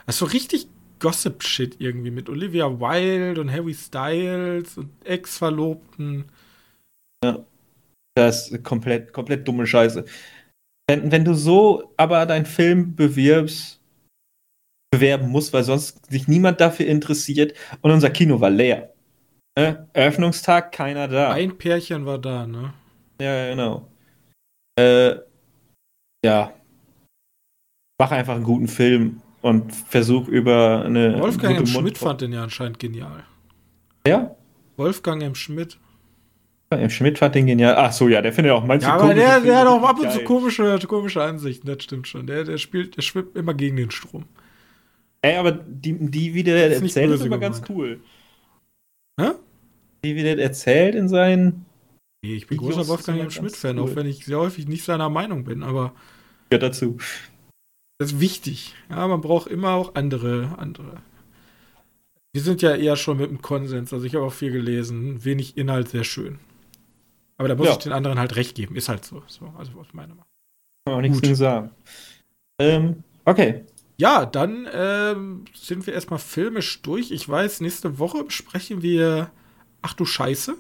Also 0.05 0.26
richtig 0.26 0.67
Gossip-Shit 0.99 1.76
irgendwie 1.80 2.11
mit 2.11 2.30
Olivia 2.30 2.67
Wilde 2.80 3.39
und 3.39 3.51
Harry 3.51 3.73
Styles 3.73 4.78
und 4.78 4.89
Ex-Verlobten. 5.03 6.26
Ja. 7.23 7.45
Das 8.17 8.49
ist 8.49 8.63
komplett, 8.63 9.13
komplett 9.13 9.47
dumme 9.47 9.67
Scheiße. 9.67 10.05
Wenn, 10.89 11.11
wenn 11.11 11.26
du 11.26 11.34
so 11.34 11.93
aber 11.97 12.26
deinen 12.26 12.45
Film 12.45 12.95
bewirbst, 12.95 13.82
bewerben 14.91 15.30
musst, 15.30 15.51
weil 15.53 15.63
sonst 15.63 16.09
sich 16.09 16.28
niemand 16.28 16.61
dafür 16.61 16.86
interessiert 16.86 17.53
und 17.82 17.91
unser 17.91 18.09
Kino 18.09 18.39
war 18.39 18.49
leer. 18.49 18.95
Ne? 19.58 19.88
Eröffnungstag, 19.93 20.72
keiner 20.72 21.08
da. 21.08 21.32
Ein 21.32 21.58
Pärchen 21.58 22.06
war 22.06 22.18
da, 22.18 22.45
ne? 22.45 22.74
Ja, 23.22 23.49
genau. 23.49 23.88
Äh, 24.78 25.16
ja. 26.26 26.53
Mach 27.97 28.12
einfach 28.12 28.36
einen 28.36 28.43
guten 28.43 28.68
Film 28.68 29.22
und 29.41 29.74
versuch 29.74 30.28
über 30.28 30.84
eine. 30.86 31.20
Wolfgang 31.22 31.58
M. 31.58 31.66
Schmidt 31.66 31.97
fand 31.97 32.22
den 32.22 32.34
ja 32.34 32.43
anscheinend 32.43 32.80
genial. 32.80 33.24
Ja? 34.06 34.36
Wolfgang 34.76 35.24
M. 35.24 35.36
Schmidt. 35.36 35.80
M. 36.72 36.89
Schmidt 36.89 37.20
fand 37.20 37.36
den 37.36 37.45
genial. 37.45 37.76
Ach 37.78 37.93
so, 37.93 38.10
ja, 38.10 38.22
der 38.22 38.34
findet 38.34 38.51
auch 38.51 38.66
manche 38.66 38.88
Ja, 38.88 38.95
aber 38.95 39.14
der, 39.14 39.39
der 39.39 39.60
hat 39.60 39.68
auch 39.68 39.84
ab 39.84 39.99
und 39.99 40.12
zu 40.12 40.22
komische, 40.26 40.78
komische 40.88 41.24
Ansichten, 41.24 41.68
das 41.68 41.82
stimmt 41.84 42.08
schon. 42.08 42.28
Der, 42.28 42.43
der 42.43 42.58
spielt, 42.58 42.97
der 42.97 43.03
schwimmt 43.03 43.38
immer 43.38 43.53
gegen 43.53 43.78
den 43.78 43.91
Strom. 43.91 44.26
Ey, 45.22 45.38
aber 45.38 45.53
die, 45.53 45.93
die 45.93 46.34
wie 46.34 46.43
der 46.43 46.72
erzählt, 46.72 47.12
ist 47.12 47.26
immer 47.26 47.38
ganz 47.38 47.62
cool. 47.70 48.01
Hä? 49.20 49.32
Wie 50.14 50.24
wird 50.24 50.39
erzählt 50.39 50.93
in 50.93 51.10
seinen. 51.10 51.66
Nee, 52.24 52.36
ich 52.36 52.47
bin 52.47 52.60
Videos 52.60 52.76
großer 52.76 52.88
Wolfgang 52.88 53.32
Schmidt-Fan, 53.32 53.80
cool. 53.80 53.89
auch 53.89 53.95
wenn 53.95 54.06
ich 54.06 54.26
sehr 54.26 54.38
häufig 54.39 54.68
nicht 54.68 54.84
seiner 54.84 55.10
Meinung 55.10 55.43
bin, 55.43 55.64
aber. 55.64 55.93
Ja, 56.51 56.60
dazu. 56.60 56.97
Das 57.97 58.12
ist 58.12 58.20
wichtig. 58.20 58.76
Ja, 58.89 59.08
man 59.08 59.22
braucht 59.22 59.47
immer 59.47 59.72
auch 59.72 59.95
andere, 59.95 60.56
andere. 60.58 60.97
Wir 62.34 62.41
sind 62.41 62.62
ja 62.62 62.76
eher 62.76 62.97
schon 62.97 63.18
mit 63.18 63.30
dem 63.30 63.41
Konsens, 63.41 63.93
also 63.93 64.06
ich 64.06 64.14
habe 64.14 64.26
auch 64.26 64.34
viel 64.34 64.51
gelesen. 64.51 65.24
Wenig 65.24 65.58
Inhalt, 65.58 65.89
sehr 65.89 66.03
schön. 66.03 66.38
Aber 67.38 67.47
da 67.47 67.56
muss 67.56 67.68
ja. 67.68 67.74
ich 67.74 67.80
den 67.80 67.93
anderen 67.93 68.20
halt 68.20 68.36
recht 68.36 68.56
geben. 68.56 68.76
Ist 68.76 68.89
halt 68.89 69.06
so. 69.06 69.24
so 69.28 69.53
also 69.58 69.72
aus 69.80 69.88
meiner 69.93 70.10
Meinung. 70.10 70.26
Kann 70.86 70.95
auch 70.95 71.01
nichts 71.01 71.22
zu 71.22 71.36
sagen. 71.36 71.72
Ähm, 72.60 73.03
okay. 73.24 73.66
Ja, 73.97 74.26
dann 74.26 74.68
ähm, 74.72 75.45
sind 75.53 75.88
wir 75.88 75.93
erstmal 75.93 76.20
filmisch 76.20 76.82
durch. 76.82 77.12
Ich 77.12 77.28
weiß, 77.28 77.62
nächste 77.62 77.97
Woche 77.99 78.24
besprechen 78.24 78.82
wir 78.82 79.32
Ach 79.86 79.93
du 79.93 80.03
Scheiße. 80.03 80.55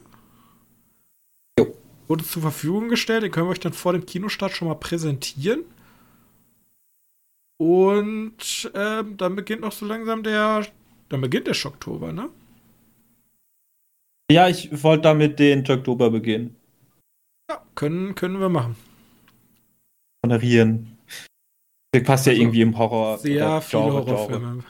Jo. 1.57 1.75
Wurde 2.07 2.23
zur 2.23 2.43
Verfügung 2.43 2.89
gestellt. 2.89 3.23
Den 3.23 3.31
können 3.31 3.47
wir 3.47 3.53
euch 3.53 3.59
dann 3.59 3.73
vor 3.73 3.93
dem 3.93 4.05
Kinostart 4.05 4.51
schon 4.51 4.67
mal 4.67 4.75
präsentieren. 4.75 5.63
Und 7.57 8.71
ähm, 8.75 9.17
dann 9.17 9.35
beginnt 9.35 9.61
noch 9.61 9.71
so 9.71 9.87
langsam 9.87 10.21
der 10.21 10.67
Dann 11.09 11.21
beginnt 11.21 11.47
der 11.47 11.55
Schocktober, 11.55 12.13
ne? 12.13 12.29
Ja, 14.29 14.47
ich 14.47 14.83
wollte 14.83 15.03
damit 15.03 15.39
den 15.39 15.67
Oktober 15.67 16.11
beginnen. 16.11 16.55
Ja, 17.49 17.63
können, 17.73 18.13
können 18.13 18.39
wir 18.39 18.49
machen. 18.49 18.75
Honorieren. 20.23 20.99
Das 21.91 22.03
passt 22.03 22.27
ja 22.27 22.31
Also, 22.31 22.43
irgendwie 22.43 22.61
im 22.61 22.77
Horror. 22.77 23.17
Sehr 23.17 23.47
oder 23.47 23.61
viele 23.61 23.81
Horrorfilme. 23.85 24.63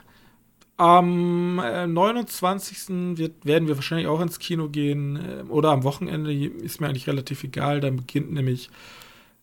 Am 0.78 1.59
äh, 1.59 1.88
29. 1.88 3.17
Wird, 3.17 3.45
werden 3.45 3.67
wir 3.67 3.76
wahrscheinlich 3.78 4.07
auch 4.07 4.19
ins 4.21 4.39
Kino 4.39 4.67
gehen. 4.69 5.15
Äh, 5.15 5.43
oder 5.49 5.71
am 5.71 5.84
Wochenende 5.84 6.34
ist 6.34 6.82
mir 6.82 6.88
eigentlich 6.88 7.07
relativ 7.07 7.43
egal. 7.43 7.80
Dann 7.80 7.95
beginnt 7.97 8.34
nämlich, 8.34 8.69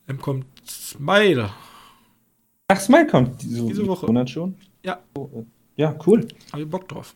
ähm, 0.08 0.18
kommt 0.20 0.46
Smile. 0.68 1.50
Ach, 2.68 2.80
Smile 2.80 3.06
kommt 3.06 3.42
diese, 3.42 3.66
Diese 3.66 3.86
Woche. 3.86 4.06
Monat 4.06 4.28
schon? 4.30 4.54
Ja. 4.84 4.98
Oh, 5.14 5.28
äh, 5.34 5.44
Ja, 5.76 5.96
cool. 6.06 6.26
Habe 6.52 6.62
ich 6.62 6.68
Bock 6.68 6.86
drauf. 6.88 7.14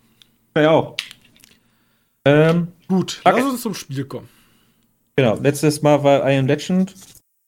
Ja, 0.56 0.70
auch. 0.70 0.96
Ähm, 2.24 2.68
Gut, 2.88 3.20
Okay. 3.24 3.40
lass 3.40 3.50
uns 3.52 3.62
zum 3.62 3.74
Spiel 3.74 4.04
kommen. 4.04 4.28
genau. 5.16 5.36
Letztes 5.36 5.82
Mal 5.82 6.02
war 6.02 6.28
I 6.30 6.38
Am 6.38 6.46
Legend. 6.46 6.94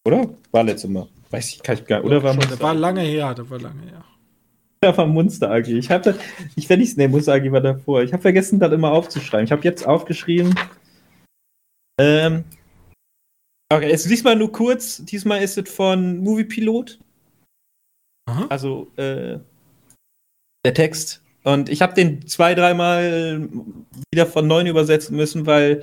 Oder? 0.05 0.29
War 0.53 0.63
letztes 0.65 0.91
Mal. 0.91 1.09
Weiß 1.31 1.49
ich, 1.49 1.63
kann 1.63 1.77
ich 1.77 1.85
gar 1.85 1.99
nicht. 1.99 2.07
Oder 2.07 2.23
war 2.23 2.35
Schon, 2.35 2.61
war 2.61 2.75
lange 2.75 3.01
her, 3.03 3.35
das 3.35 3.49
war 3.51 3.59
lange 3.61 3.83
her. 3.83 4.05
Ja, 4.85 4.97
war 4.97 5.07
Monster 5.07 5.51
AG. 5.51 5.67
Ich 5.69 5.91
habe 5.91 6.17
ich 6.55 6.69
werde 6.69 6.83
nicht, 6.83 6.97
nee, 6.97 7.09
Monster 7.09 7.35
AG 7.35 7.51
war 7.51 7.61
davor. 7.61 8.03
Ich 8.03 8.13
habe 8.13 8.23
vergessen, 8.23 8.61
das 8.61 8.73
immer 8.73 8.93
aufzuschreiben. 8.93 9.45
Ich 9.45 9.53
habe 9.53 9.65
jetzt 9.65 9.87
aufgeschrieben. 9.87 10.55
Ähm. 12.01 12.45
Okay, 13.71 13.91
jetzt 13.91 14.09
diesmal 14.09 14.37
nur 14.37 14.53
kurz. 14.53 15.05
Diesmal 15.05 15.43
ist 15.43 15.59
es 15.59 15.69
von 15.69 16.19
Movie 16.19 16.45
Pilot. 16.45 16.99
Aha. 18.27 18.47
Also, 18.49 18.91
äh, 18.97 19.41
der 20.65 20.75
Text. 20.75 21.23
Und 21.45 21.69
ich 21.69 21.83
habe 21.83 21.95
den 21.95 22.27
zwei, 22.27 22.55
dreimal 22.55 23.49
wieder 24.13 24.27
von 24.27 24.47
neuem 24.47 24.67
übersetzen 24.67 25.17
müssen, 25.17 25.47
weil 25.47 25.83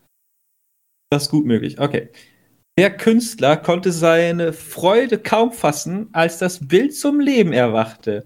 Das 1.11 1.25
ist 1.25 1.31
gut 1.31 1.47
möglich. 1.47 1.79
Okay. 1.79 2.09
Der 2.79 2.95
Künstler 2.95 3.57
konnte 3.57 3.93
seine 3.93 4.53
Freude 4.53 5.19
kaum 5.19 5.53
fassen, 5.53 6.09
als 6.12 6.39
das 6.39 6.67
Bild 6.67 6.95
zum 6.95 7.21
Leben 7.21 7.53
erwachte. 7.53 8.25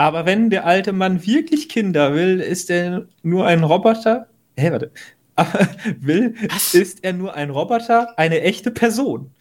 Aber 0.00 0.26
wenn 0.26 0.50
der 0.50 0.64
alte 0.64 0.92
Mann 0.92 1.26
wirklich 1.26 1.68
Kinder 1.68 2.14
will, 2.14 2.40
ist 2.40 2.70
er 2.70 3.08
nur 3.22 3.46
ein 3.46 3.64
Roboter. 3.64 4.28
Hä, 4.56 4.70
warte. 4.70 4.92
Aber 5.34 5.68
will, 6.00 6.34
Was? 6.50 6.74
ist 6.74 7.02
er 7.02 7.14
nur 7.14 7.34
ein 7.34 7.50
Roboter, 7.50 8.16
eine 8.16 8.42
echte 8.42 8.70
Person. 8.70 9.34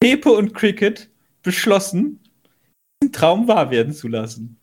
Pepe 0.00 0.30
und 0.30 0.54
Cricket 0.54 1.10
beschlossen, 1.42 2.20
diesen 3.02 3.12
Traum 3.12 3.48
wahr 3.48 3.70
werden 3.70 3.92
zu 3.92 4.08
lassen. 4.08 4.58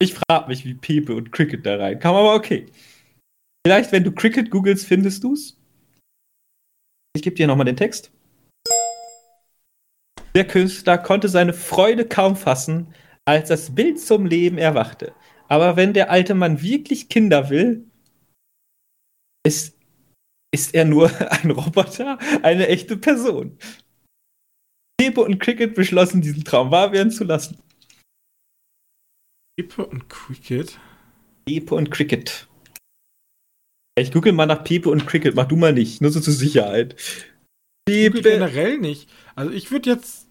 Ich 0.00 0.14
frage 0.14 0.48
mich, 0.48 0.64
wie 0.64 0.74
Pepe 0.74 1.14
und 1.14 1.32
Cricket 1.32 1.64
da 1.64 1.76
reinkamen, 1.76 2.20
aber 2.20 2.34
okay. 2.34 2.66
Vielleicht, 3.66 3.92
wenn 3.92 4.04
du 4.04 4.12
Cricket 4.12 4.50
googelst, 4.50 4.86
findest 4.86 5.24
du's. 5.24 5.58
Ich 7.16 7.22
gebe 7.22 7.34
dir 7.34 7.46
nochmal 7.46 7.64
den 7.66 7.76
Text. 7.76 8.12
Der 10.34 10.46
Künstler 10.46 10.98
konnte 10.98 11.28
seine 11.28 11.54
Freude 11.54 12.06
kaum 12.06 12.36
fassen, 12.36 12.94
als 13.24 13.48
das 13.48 13.74
Bild 13.74 13.98
zum 13.98 14.26
Leben 14.26 14.58
erwachte. 14.58 15.14
Aber 15.48 15.76
wenn 15.76 15.94
der 15.94 16.10
alte 16.10 16.34
Mann 16.34 16.60
wirklich 16.60 17.08
Kinder 17.08 17.48
will, 17.48 17.90
ist, 19.46 19.75
ist 20.56 20.74
er 20.74 20.86
nur 20.86 21.10
ein 21.30 21.50
Roboter, 21.50 22.18
eine 22.42 22.68
echte 22.68 22.96
Person. 22.96 23.58
Pepe 24.98 25.20
und 25.20 25.38
Cricket 25.38 25.74
beschlossen, 25.74 26.22
diesen 26.22 26.44
Traum 26.44 26.70
wahr 26.70 26.92
werden 26.92 27.12
zu 27.12 27.24
lassen. 27.24 27.58
Pepe 29.58 29.84
und 29.86 30.08
Cricket. 30.08 30.78
Pepe 31.44 31.74
und 31.74 31.90
Cricket. 31.90 32.48
Ich 33.98 34.10
google 34.12 34.32
mal 34.32 34.46
nach 34.46 34.64
Pepe 34.64 34.88
und 34.88 35.06
Cricket, 35.06 35.34
mach 35.34 35.46
du 35.46 35.56
mal 35.56 35.74
nicht, 35.74 36.00
nur 36.00 36.10
so 36.10 36.20
zur 36.20 36.32
Sicherheit. 36.32 36.96
Pepe. 37.86 38.22
generell 38.22 38.78
nicht. 38.78 39.08
Also 39.34 39.52
ich 39.52 39.70
würde 39.70 39.90
jetzt 39.90 40.26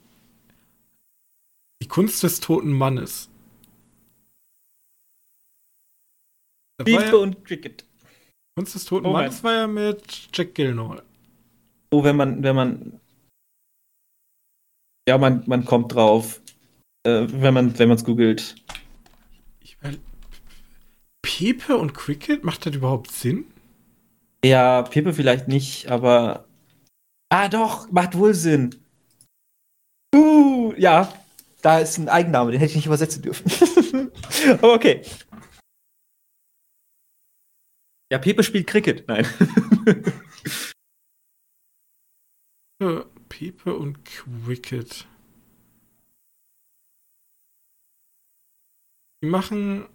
die 1.83 1.87
Kunst 1.87 2.23
des 2.23 2.39
toten 2.39 2.71
Mannes. 2.71 3.29
Pepe 6.77 6.91
ja, 6.91 7.15
und 7.15 7.45
Cricket. 7.45 7.85
Kunst 8.55 8.73
des 8.73 8.85
toten 8.85 9.07
Moment. 9.07 9.27
Mannes 9.27 9.43
war 9.43 9.53
ja 9.53 9.67
mit 9.67 10.29
Jack 10.33 10.55
Gillenhall. 10.55 11.03
Oh, 11.91 12.03
wenn 12.03 12.15
man, 12.15 12.41
wenn 12.41 12.55
man. 12.55 12.99
Ja, 15.07 15.17
man, 15.17 15.43
man 15.45 15.65
kommt 15.65 15.93
drauf. 15.93 16.41
Äh, 17.03 17.27
wenn 17.29 17.53
man 17.53 17.77
wenn 17.77 17.89
man 17.89 17.97
es 17.97 18.05
googelt. 18.05 18.55
Ich, 19.59 19.77
weil, 19.81 19.99
Pepe 21.21 21.75
und 21.75 21.93
Cricket, 21.93 22.45
macht 22.45 22.65
das 22.65 22.75
überhaupt 22.75 23.11
Sinn? 23.11 23.45
Ja, 24.43 24.83
Pepe 24.83 25.13
vielleicht 25.13 25.49
nicht, 25.49 25.91
aber. 25.91 26.45
Ah, 27.29 27.49
doch, 27.49 27.91
macht 27.91 28.17
wohl 28.17 28.33
Sinn. 28.33 28.73
Uh, 30.15 30.73
ja, 30.77 31.11
da 31.61 31.79
ist 31.79 31.97
ein 31.97 32.07
Eigenname, 32.07 32.51
den 32.51 32.59
hätte 32.59 32.69
ich 32.69 32.75
nicht 32.77 32.85
übersetzen 32.85 33.21
dürfen. 33.21 34.11
aber 34.59 34.73
okay. 34.75 35.01
Ja, 38.11 38.19
Pepe 38.19 38.43
spielt 38.43 38.67
Cricket. 38.67 39.07
Nein. 39.07 39.25
Pepe, 43.29 43.73
und 43.75 44.03
Cricket. 44.05 45.07
Die 49.23 49.27
machen. 49.27 49.85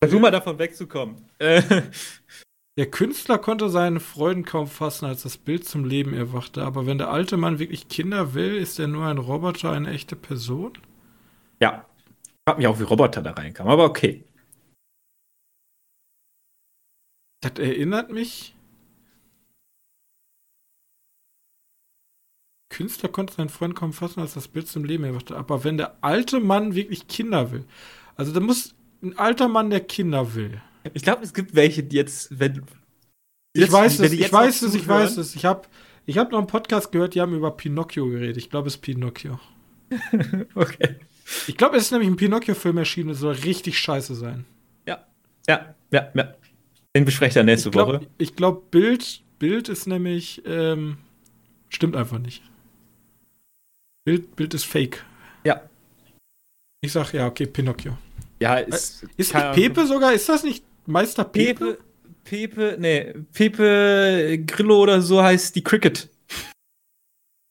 Versuch 0.00 0.20
mal 0.20 0.30
davon 0.30 0.58
wegzukommen. 0.58 1.28
Äh, 1.38 1.62
Der 2.78 2.90
Künstler 2.90 3.38
konnte 3.38 3.68
seine 3.68 4.00
Freuden 4.00 4.44
kaum 4.44 4.66
fassen, 4.66 5.04
als 5.04 5.22
das 5.22 5.36
Bild 5.36 5.68
zum 5.68 5.84
Leben 5.84 6.14
erwachte. 6.14 6.64
Aber 6.64 6.86
wenn 6.86 6.98
der 6.98 7.10
alte 7.10 7.36
Mann 7.36 7.58
wirklich 7.58 7.88
Kinder 7.88 8.32
will, 8.34 8.56
ist 8.56 8.78
er 8.78 8.88
nur 8.88 9.04
ein 9.06 9.18
Roboter, 9.18 9.72
eine 9.72 9.90
echte 9.90 10.16
Person? 10.16 10.72
ja. 11.60 11.86
Ich 12.24 12.50
frag 12.50 12.58
mich 12.58 12.66
auch, 12.66 12.80
wie 12.80 12.84
Roboter 12.84 13.22
da 13.22 13.30
reinkamen, 13.32 13.72
aber 13.72 13.84
okay. 13.84 14.24
Das 17.42 17.58
erinnert 17.58 18.10
mich. 18.10 18.54
Künstler 22.70 23.10
konnte 23.10 23.34
seinen 23.34 23.50
Freund 23.50 23.74
kaum 23.74 23.92
fassen, 23.92 24.20
als 24.20 24.32
das 24.34 24.48
Bild 24.48 24.66
zum 24.66 24.84
Leben 24.84 25.04
erwachte. 25.04 25.36
Aber 25.36 25.62
wenn 25.64 25.76
der 25.76 25.98
alte 26.00 26.40
Mann 26.40 26.74
wirklich 26.74 27.06
Kinder 27.06 27.52
will, 27.52 27.64
also 28.16 28.32
da 28.32 28.40
muss 28.40 28.74
ein 29.02 29.18
alter 29.18 29.48
Mann, 29.48 29.68
der 29.70 29.80
Kinder 29.80 30.34
will. 30.34 30.62
Ich 30.94 31.02
glaube, 31.02 31.22
es 31.22 31.34
gibt 31.34 31.54
welche, 31.54 31.82
die 31.82 31.96
jetzt, 31.96 32.38
wenn. 32.38 32.64
Ich 33.52 33.60
jetzt- 33.62 33.72
weiß 33.72 33.98
wenn 33.98 34.06
es, 34.06 34.12
ich 34.12 34.32
weiß 34.32 34.62
es, 34.62 34.74
ich 34.74 34.88
weiß 34.88 35.16
es. 35.18 35.34
Ich 35.36 35.44
habe 35.44 35.68
ich 36.06 36.16
hab 36.18 36.32
noch 36.32 36.38
einen 36.38 36.46
Podcast 36.46 36.90
gehört, 36.92 37.14
die 37.14 37.20
haben 37.20 37.34
über 37.34 37.50
Pinocchio 37.50 38.06
geredet. 38.08 38.36
Ich 38.38 38.48
glaube, 38.48 38.68
es 38.68 38.76
ist 38.76 38.80
Pinocchio. 38.80 39.38
Okay. 40.54 40.96
Ich 41.46 41.56
glaube, 41.56 41.76
es 41.76 41.84
ist 41.84 41.92
nämlich 41.92 42.08
ein 42.08 42.16
Pinocchio-Film 42.16 42.78
erschienen, 42.78 43.10
es 43.10 43.18
soll 43.20 43.34
richtig 43.34 43.78
scheiße 43.78 44.14
sein. 44.14 44.44
Ja, 44.86 45.06
ja, 45.48 45.74
ja, 45.90 46.10
ja. 46.14 46.34
Den 46.94 47.04
besprecht 47.04 47.36
er 47.36 47.42
nächste 47.42 47.68
Ich 47.68 47.72
glaube, 47.72 47.94
Woche. 47.94 48.06
ich 48.18 48.36
glaub, 48.36 48.70
Bild, 48.70 49.22
Bild 49.38 49.68
ist 49.68 49.86
nämlich, 49.86 50.42
ähm, 50.44 50.98
stimmt 51.68 51.96
einfach 51.96 52.18
nicht. 52.18 52.42
Bild, 54.04 54.36
Bild 54.36 54.52
ist 54.54 54.64
fake. 54.64 55.04
Ja. 55.44 55.62
Ich 56.82 56.92
sag, 56.92 57.12
ja, 57.12 57.26
okay, 57.26 57.46
Pinocchio. 57.46 57.96
Ja, 58.40 58.56
ist. 58.56 59.06
Ist 59.16 59.32
keine 59.32 59.56
nicht. 59.56 59.74
Pepe 59.74 59.86
sogar? 59.86 60.12
Ist 60.12 60.28
das 60.28 60.42
nicht 60.42 60.64
Meister 60.86 61.24
Pepe? 61.24 61.78
Pepe, 62.24 62.48
Pepe, 62.48 62.76
nee, 62.78 63.14
Pepe 63.32 64.42
Grillo 64.46 64.80
oder 64.82 65.00
so 65.00 65.22
heißt 65.22 65.54
die 65.54 65.62
Cricket. 65.62 66.08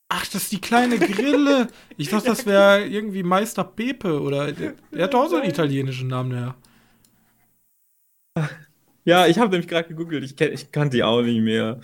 Ach, 0.09 0.25
das 0.25 0.43
ist 0.43 0.51
die 0.51 0.59
kleine 0.59 0.99
Grille. 0.99 1.67
Ich 1.95 2.09
dachte, 2.09 2.27
das 2.27 2.45
wäre 2.45 2.85
irgendwie 2.85 3.23
Meister 3.23 3.63
Pepe 3.63 4.19
oder. 4.21 4.53
Er 4.91 5.03
hat 5.03 5.13
doch 5.13 5.23
auch 5.23 5.29
so 5.29 5.37
einen 5.37 5.49
italienischen 5.49 6.09
Namen, 6.09 6.31
ja. 8.37 8.47
Ja, 9.06 9.28
ich 9.28 9.39
habe 9.39 9.52
nämlich 9.52 9.68
gerade 9.68 9.88
gegoogelt, 9.88 10.24
ich, 10.24 10.36
kenn, 10.36 10.54
ich 10.54 10.72
kannte 10.72 10.97
die 10.97 11.04
auch 11.04 11.22
nicht 11.22 11.41
mehr. 11.41 11.80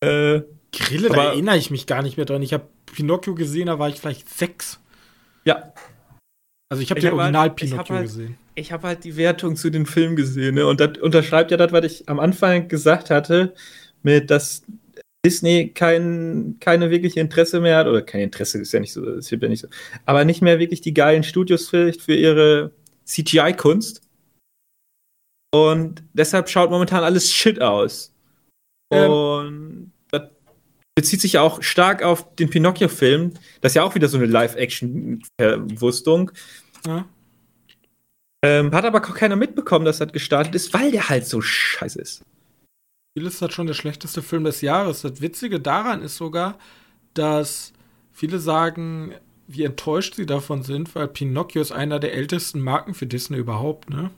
Äh, 0.00 0.42
Grille, 0.72 1.08
da 1.08 1.24
erinnere 1.32 1.56
ich 1.58 1.70
mich 1.70 1.86
gar 1.86 2.02
nicht 2.02 2.16
mehr 2.16 2.26
dran. 2.26 2.42
Ich 2.42 2.52
habe 2.52 2.68
Pinocchio 2.86 3.34
gesehen, 3.34 3.66
da 3.66 3.78
war 3.78 3.88
ich 3.88 3.96
vielleicht 3.96 4.28
sechs. 4.28 4.80
ja, 5.44 5.72
Also 6.70 6.82
ich 6.82 6.90
habe 6.90 7.00
Ich 7.00 7.04
den 7.04 7.12
hab 7.12 7.18
halt- 7.18 7.34
Original 7.34 7.46
ich 7.46 7.50
hab 7.50 7.56
Pinocchio 7.86 7.94
halt- 7.96 8.06
gesehen. 8.06 8.38
ich 8.54 8.72
habe 8.72 8.86
halt 8.86 9.04
die 9.04 9.16
Wertung 9.16 9.56
zu 9.56 9.70
den 9.70 9.86
Filmen 9.86 10.16
gesehen, 10.16 10.54
ne? 10.54 10.66
Und 10.66 10.80
das 10.80 10.98
unterschreibt 10.98 11.50
ja 11.50 11.56
das, 11.56 11.72
was 11.72 11.84
ich 11.84 12.08
am 12.08 12.20
Anfang 12.20 12.68
gesagt 12.68 13.10
hatte, 13.10 13.54
mit 14.02 14.30
dass 14.30 14.62
Disney 15.26 15.70
kein, 15.74 16.56
keine 16.60 16.90
wirkliche 16.90 17.20
Interesse 17.20 17.60
mehr 17.60 17.78
hat, 17.78 17.86
oder 17.88 18.02
kein 18.02 18.20
Interesse 18.20 18.58
ist 18.60 18.72
ja 18.72 18.80
nicht 18.80 18.92
so, 18.92 19.02
wird 19.04 19.42
ja 19.42 19.48
nicht 19.48 19.60
so, 19.62 19.68
aber 20.06 20.24
nicht 20.24 20.42
mehr 20.42 20.58
wirklich 20.58 20.80
die 20.80 20.94
geilen 20.94 21.24
Studios 21.24 21.68
vielleicht 21.68 22.02
für 22.02 22.14
ihre 22.14 22.70
CGI-Kunst. 23.04 24.02
Und 25.50 26.02
deshalb 26.12 26.48
schaut 26.48 26.70
momentan 26.70 27.02
alles 27.04 27.32
shit 27.32 27.60
aus. 27.60 28.14
Ähm. 28.92 29.10
Und 29.10 29.92
das 30.10 30.22
bezieht 30.94 31.20
sich 31.20 31.38
auch 31.38 31.62
stark 31.62 32.02
auf 32.02 32.34
den 32.36 32.48
Pinocchio-Film. 32.50 33.34
Das 33.60 33.72
ist 33.72 33.76
ja 33.76 33.82
auch 33.82 33.94
wieder 33.94 34.08
so 34.08 34.16
eine 34.18 34.26
Live-Action-Verwurstung. 34.26 36.32
Ja. 36.86 37.06
Ähm, 38.44 38.72
hat 38.72 38.84
aber 38.84 39.00
keiner 39.00 39.36
mitbekommen, 39.36 39.84
dass 39.84 39.98
das 39.98 40.12
gestartet 40.12 40.54
ist, 40.54 40.72
weil 40.72 40.92
der 40.92 41.08
halt 41.08 41.26
so 41.26 41.40
scheiße 41.40 42.00
ist. 42.00 42.22
Vieles 43.16 43.34
ist 43.34 43.42
das 43.42 43.52
schon 43.52 43.66
der 43.66 43.74
schlechteste 43.74 44.22
Film 44.22 44.44
des 44.44 44.60
Jahres. 44.60 45.02
Das 45.02 45.20
Witzige 45.20 45.58
daran 45.58 46.02
ist 46.02 46.16
sogar, 46.16 46.56
dass 47.14 47.72
viele 48.12 48.38
sagen, 48.38 49.12
wie 49.48 49.64
enttäuscht 49.64 50.14
sie 50.14 50.26
davon 50.26 50.62
sind, 50.62 50.94
weil 50.94 51.08
Pinocchio 51.08 51.60
ist 51.60 51.72
einer 51.72 51.98
der 51.98 52.14
ältesten 52.14 52.60
Marken 52.60 52.94
für 52.94 53.06
Disney 53.06 53.38
überhaupt, 53.38 53.90
ne? 53.90 54.10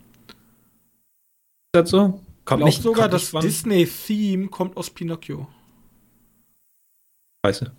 Ist 1.73 1.83
das 1.83 1.91
so? 1.91 2.21
Ich 2.21 2.45
Kommt 2.47 2.63
glaube 2.63 2.73
sogar, 2.73 3.09
kommt 3.09 3.15
das 3.15 3.31
Disney-Theme 3.31 4.49
kommt 4.49 4.77
aus 4.77 4.91
Pinocchio. 4.91 5.47
Scheiße. 7.47 7.71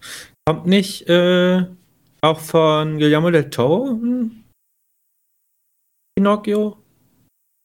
Kommt 0.46 0.66
nicht 0.66 1.10
äh, 1.10 1.66
auch 2.22 2.40
von 2.40 2.98
Guillermo 2.98 3.32
del 3.32 3.50
Toro? 3.50 3.90
Hm? 3.90 4.44
Pinocchio? 6.16 6.78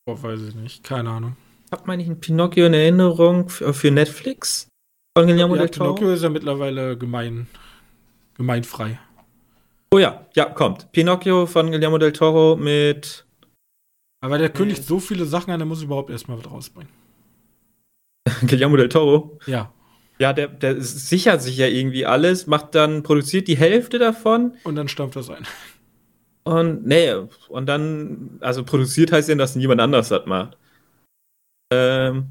Oh, 0.06 0.20
weiß 0.20 0.40
ich 0.42 0.54
nicht. 0.56 0.82
Keine 0.82 1.10
Ahnung. 1.10 1.36
Hat 1.70 1.86
man 1.86 1.98
nicht 1.98 2.08
ein 2.08 2.18
Pinocchio 2.18 2.66
in 2.66 2.74
Erinnerung 2.74 3.48
für, 3.48 3.72
für 3.72 3.92
Netflix? 3.92 4.66
Von 5.16 5.28
Guillermo 5.28 5.54
Ja, 5.54 5.62
del 5.62 5.70
Toro? 5.70 5.94
Pinocchio 5.94 6.12
ist 6.12 6.22
ja 6.24 6.28
mittlerweile 6.28 6.98
gemein, 6.98 7.46
gemeinfrei. 8.34 8.98
Oh 9.92 9.98
ja, 9.98 10.26
ja, 10.34 10.46
kommt. 10.46 10.90
Pinocchio 10.90 11.46
von 11.46 11.70
Guillermo 11.70 11.98
del 11.98 12.12
Toro 12.12 12.56
mit. 12.56 13.25
Aber 14.26 14.38
der 14.38 14.50
kündigt 14.50 14.82
so 14.82 14.98
viele 14.98 15.24
Sachen 15.24 15.52
an, 15.52 15.60
der 15.60 15.66
muss 15.66 15.84
überhaupt 15.84 16.10
erstmal 16.10 16.36
was 16.36 16.50
rausbringen. 16.50 16.92
Guillermo 18.48 18.76
del 18.76 18.88
Toro. 18.88 19.38
Ja. 19.46 19.72
Ja, 20.18 20.32
der, 20.32 20.48
der 20.48 20.80
sichert 20.80 21.42
sich 21.42 21.58
ja 21.58 21.68
irgendwie 21.68 22.04
alles, 22.04 22.48
macht 22.48 22.74
dann, 22.74 23.04
produziert 23.04 23.46
die 23.46 23.56
Hälfte 23.56 24.00
davon 24.00 24.54
Und 24.64 24.74
dann 24.74 24.88
stampft 24.88 25.14
das 25.14 25.30
ein. 25.30 25.46
und, 26.42 26.84
nee, 26.84 27.12
und 27.48 27.66
dann, 27.66 28.38
also 28.40 28.64
produziert 28.64 29.12
heißt 29.12 29.28
ja, 29.28 29.36
dass 29.36 29.54
niemand 29.54 29.80
anders 29.80 30.08
das 30.08 30.26
macht. 30.26 30.58
Ähm, 31.72 32.30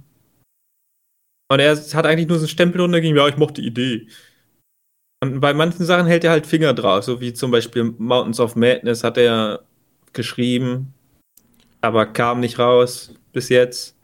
und 1.50 1.60
er 1.60 1.78
hat 1.78 2.06
eigentlich 2.06 2.28
nur 2.28 2.40
so 2.40 2.44
einen 2.44 2.50
Stempel 2.50 2.82
runtergegeben, 2.82 3.16
ja, 3.16 3.26
ich 3.30 3.38
mochte 3.38 3.62
die 3.62 3.68
Idee. 3.68 4.08
Und 5.24 5.40
bei 5.40 5.54
manchen 5.54 5.86
Sachen 5.86 6.08
hält 6.08 6.26
er 6.26 6.32
halt 6.32 6.46
Finger 6.46 6.74
drauf, 6.74 7.06
so 7.06 7.22
wie 7.22 7.32
zum 7.32 7.52
Beispiel 7.52 7.96
Mountains 7.98 8.42
of 8.42 8.58
Madness 8.58 9.06
hat 9.06 9.18
er 9.18 9.64
geschrieben, 10.12 10.95
aber 11.86 12.06
kam 12.08 12.40
nicht 12.40 12.60
raus 12.60 13.14
bis 13.32 13.50
jetzt. 13.50 13.98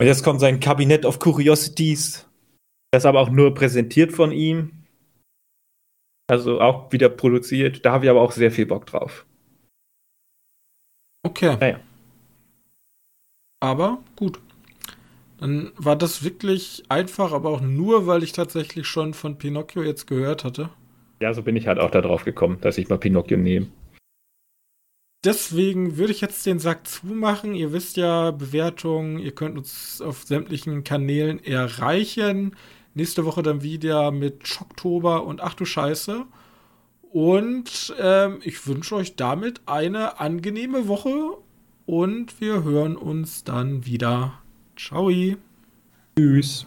Und 0.00 0.06
jetzt 0.06 0.22
kommt 0.22 0.40
sein 0.40 0.60
Kabinett 0.60 1.04
of 1.04 1.18
Curiosities. 1.18 2.26
Das 2.90 3.02
ist 3.02 3.06
aber 3.06 3.20
auch 3.20 3.30
nur 3.30 3.54
präsentiert 3.54 4.12
von 4.12 4.32
ihm. 4.32 4.84
Also 6.30 6.60
auch 6.60 6.92
wieder 6.92 7.08
produziert. 7.08 7.84
Da 7.84 7.92
habe 7.92 8.04
ich 8.04 8.10
aber 8.10 8.20
auch 8.20 8.32
sehr 8.32 8.50
viel 8.50 8.66
Bock 8.66 8.86
drauf. 8.86 9.26
Okay. 11.22 11.56
Naja. 11.58 11.80
Aber 13.60 13.98
gut. 14.16 14.40
Dann 15.38 15.72
war 15.76 15.96
das 15.96 16.24
wirklich 16.24 16.84
einfach, 16.88 17.32
aber 17.32 17.50
auch 17.50 17.60
nur, 17.60 18.06
weil 18.06 18.22
ich 18.22 18.32
tatsächlich 18.32 18.86
schon 18.86 19.14
von 19.14 19.38
Pinocchio 19.38 19.82
jetzt 19.82 20.06
gehört 20.06 20.44
hatte. 20.44 20.70
Ja, 21.20 21.32
so 21.32 21.42
bin 21.42 21.56
ich 21.56 21.66
halt 21.66 21.78
auch 21.78 21.90
da 21.90 22.00
drauf 22.00 22.24
gekommen, 22.24 22.58
dass 22.60 22.78
ich 22.78 22.88
mal 22.88 22.98
Pinocchio 22.98 23.36
nehme. 23.36 23.68
Deswegen 25.24 25.96
würde 25.96 26.12
ich 26.12 26.20
jetzt 26.20 26.46
den 26.46 26.60
Sack 26.60 26.86
zumachen. 26.86 27.54
Ihr 27.54 27.72
wisst 27.72 27.96
ja, 27.96 28.30
Bewertungen, 28.30 29.18
ihr 29.18 29.32
könnt 29.34 29.58
uns 29.58 30.00
auf 30.00 30.22
sämtlichen 30.24 30.84
Kanälen 30.84 31.42
erreichen. 31.42 32.54
Nächste 32.94 33.24
Woche 33.24 33.42
dann 33.42 33.62
wieder 33.62 34.12
mit 34.12 34.46
Schocktober 34.46 35.24
und 35.24 35.40
Ach 35.40 35.54
du 35.54 35.64
Scheiße. 35.64 36.24
Und 37.10 37.94
ähm, 37.98 38.38
ich 38.42 38.66
wünsche 38.66 38.94
euch 38.96 39.16
damit 39.16 39.62
eine 39.66 40.20
angenehme 40.20 40.88
Woche 40.88 41.38
und 41.86 42.40
wir 42.40 42.62
hören 42.62 42.96
uns 42.96 43.44
dann 43.44 43.86
wieder. 43.86 44.40
Ciao. 44.76 45.10
Tschüss. 46.16 46.56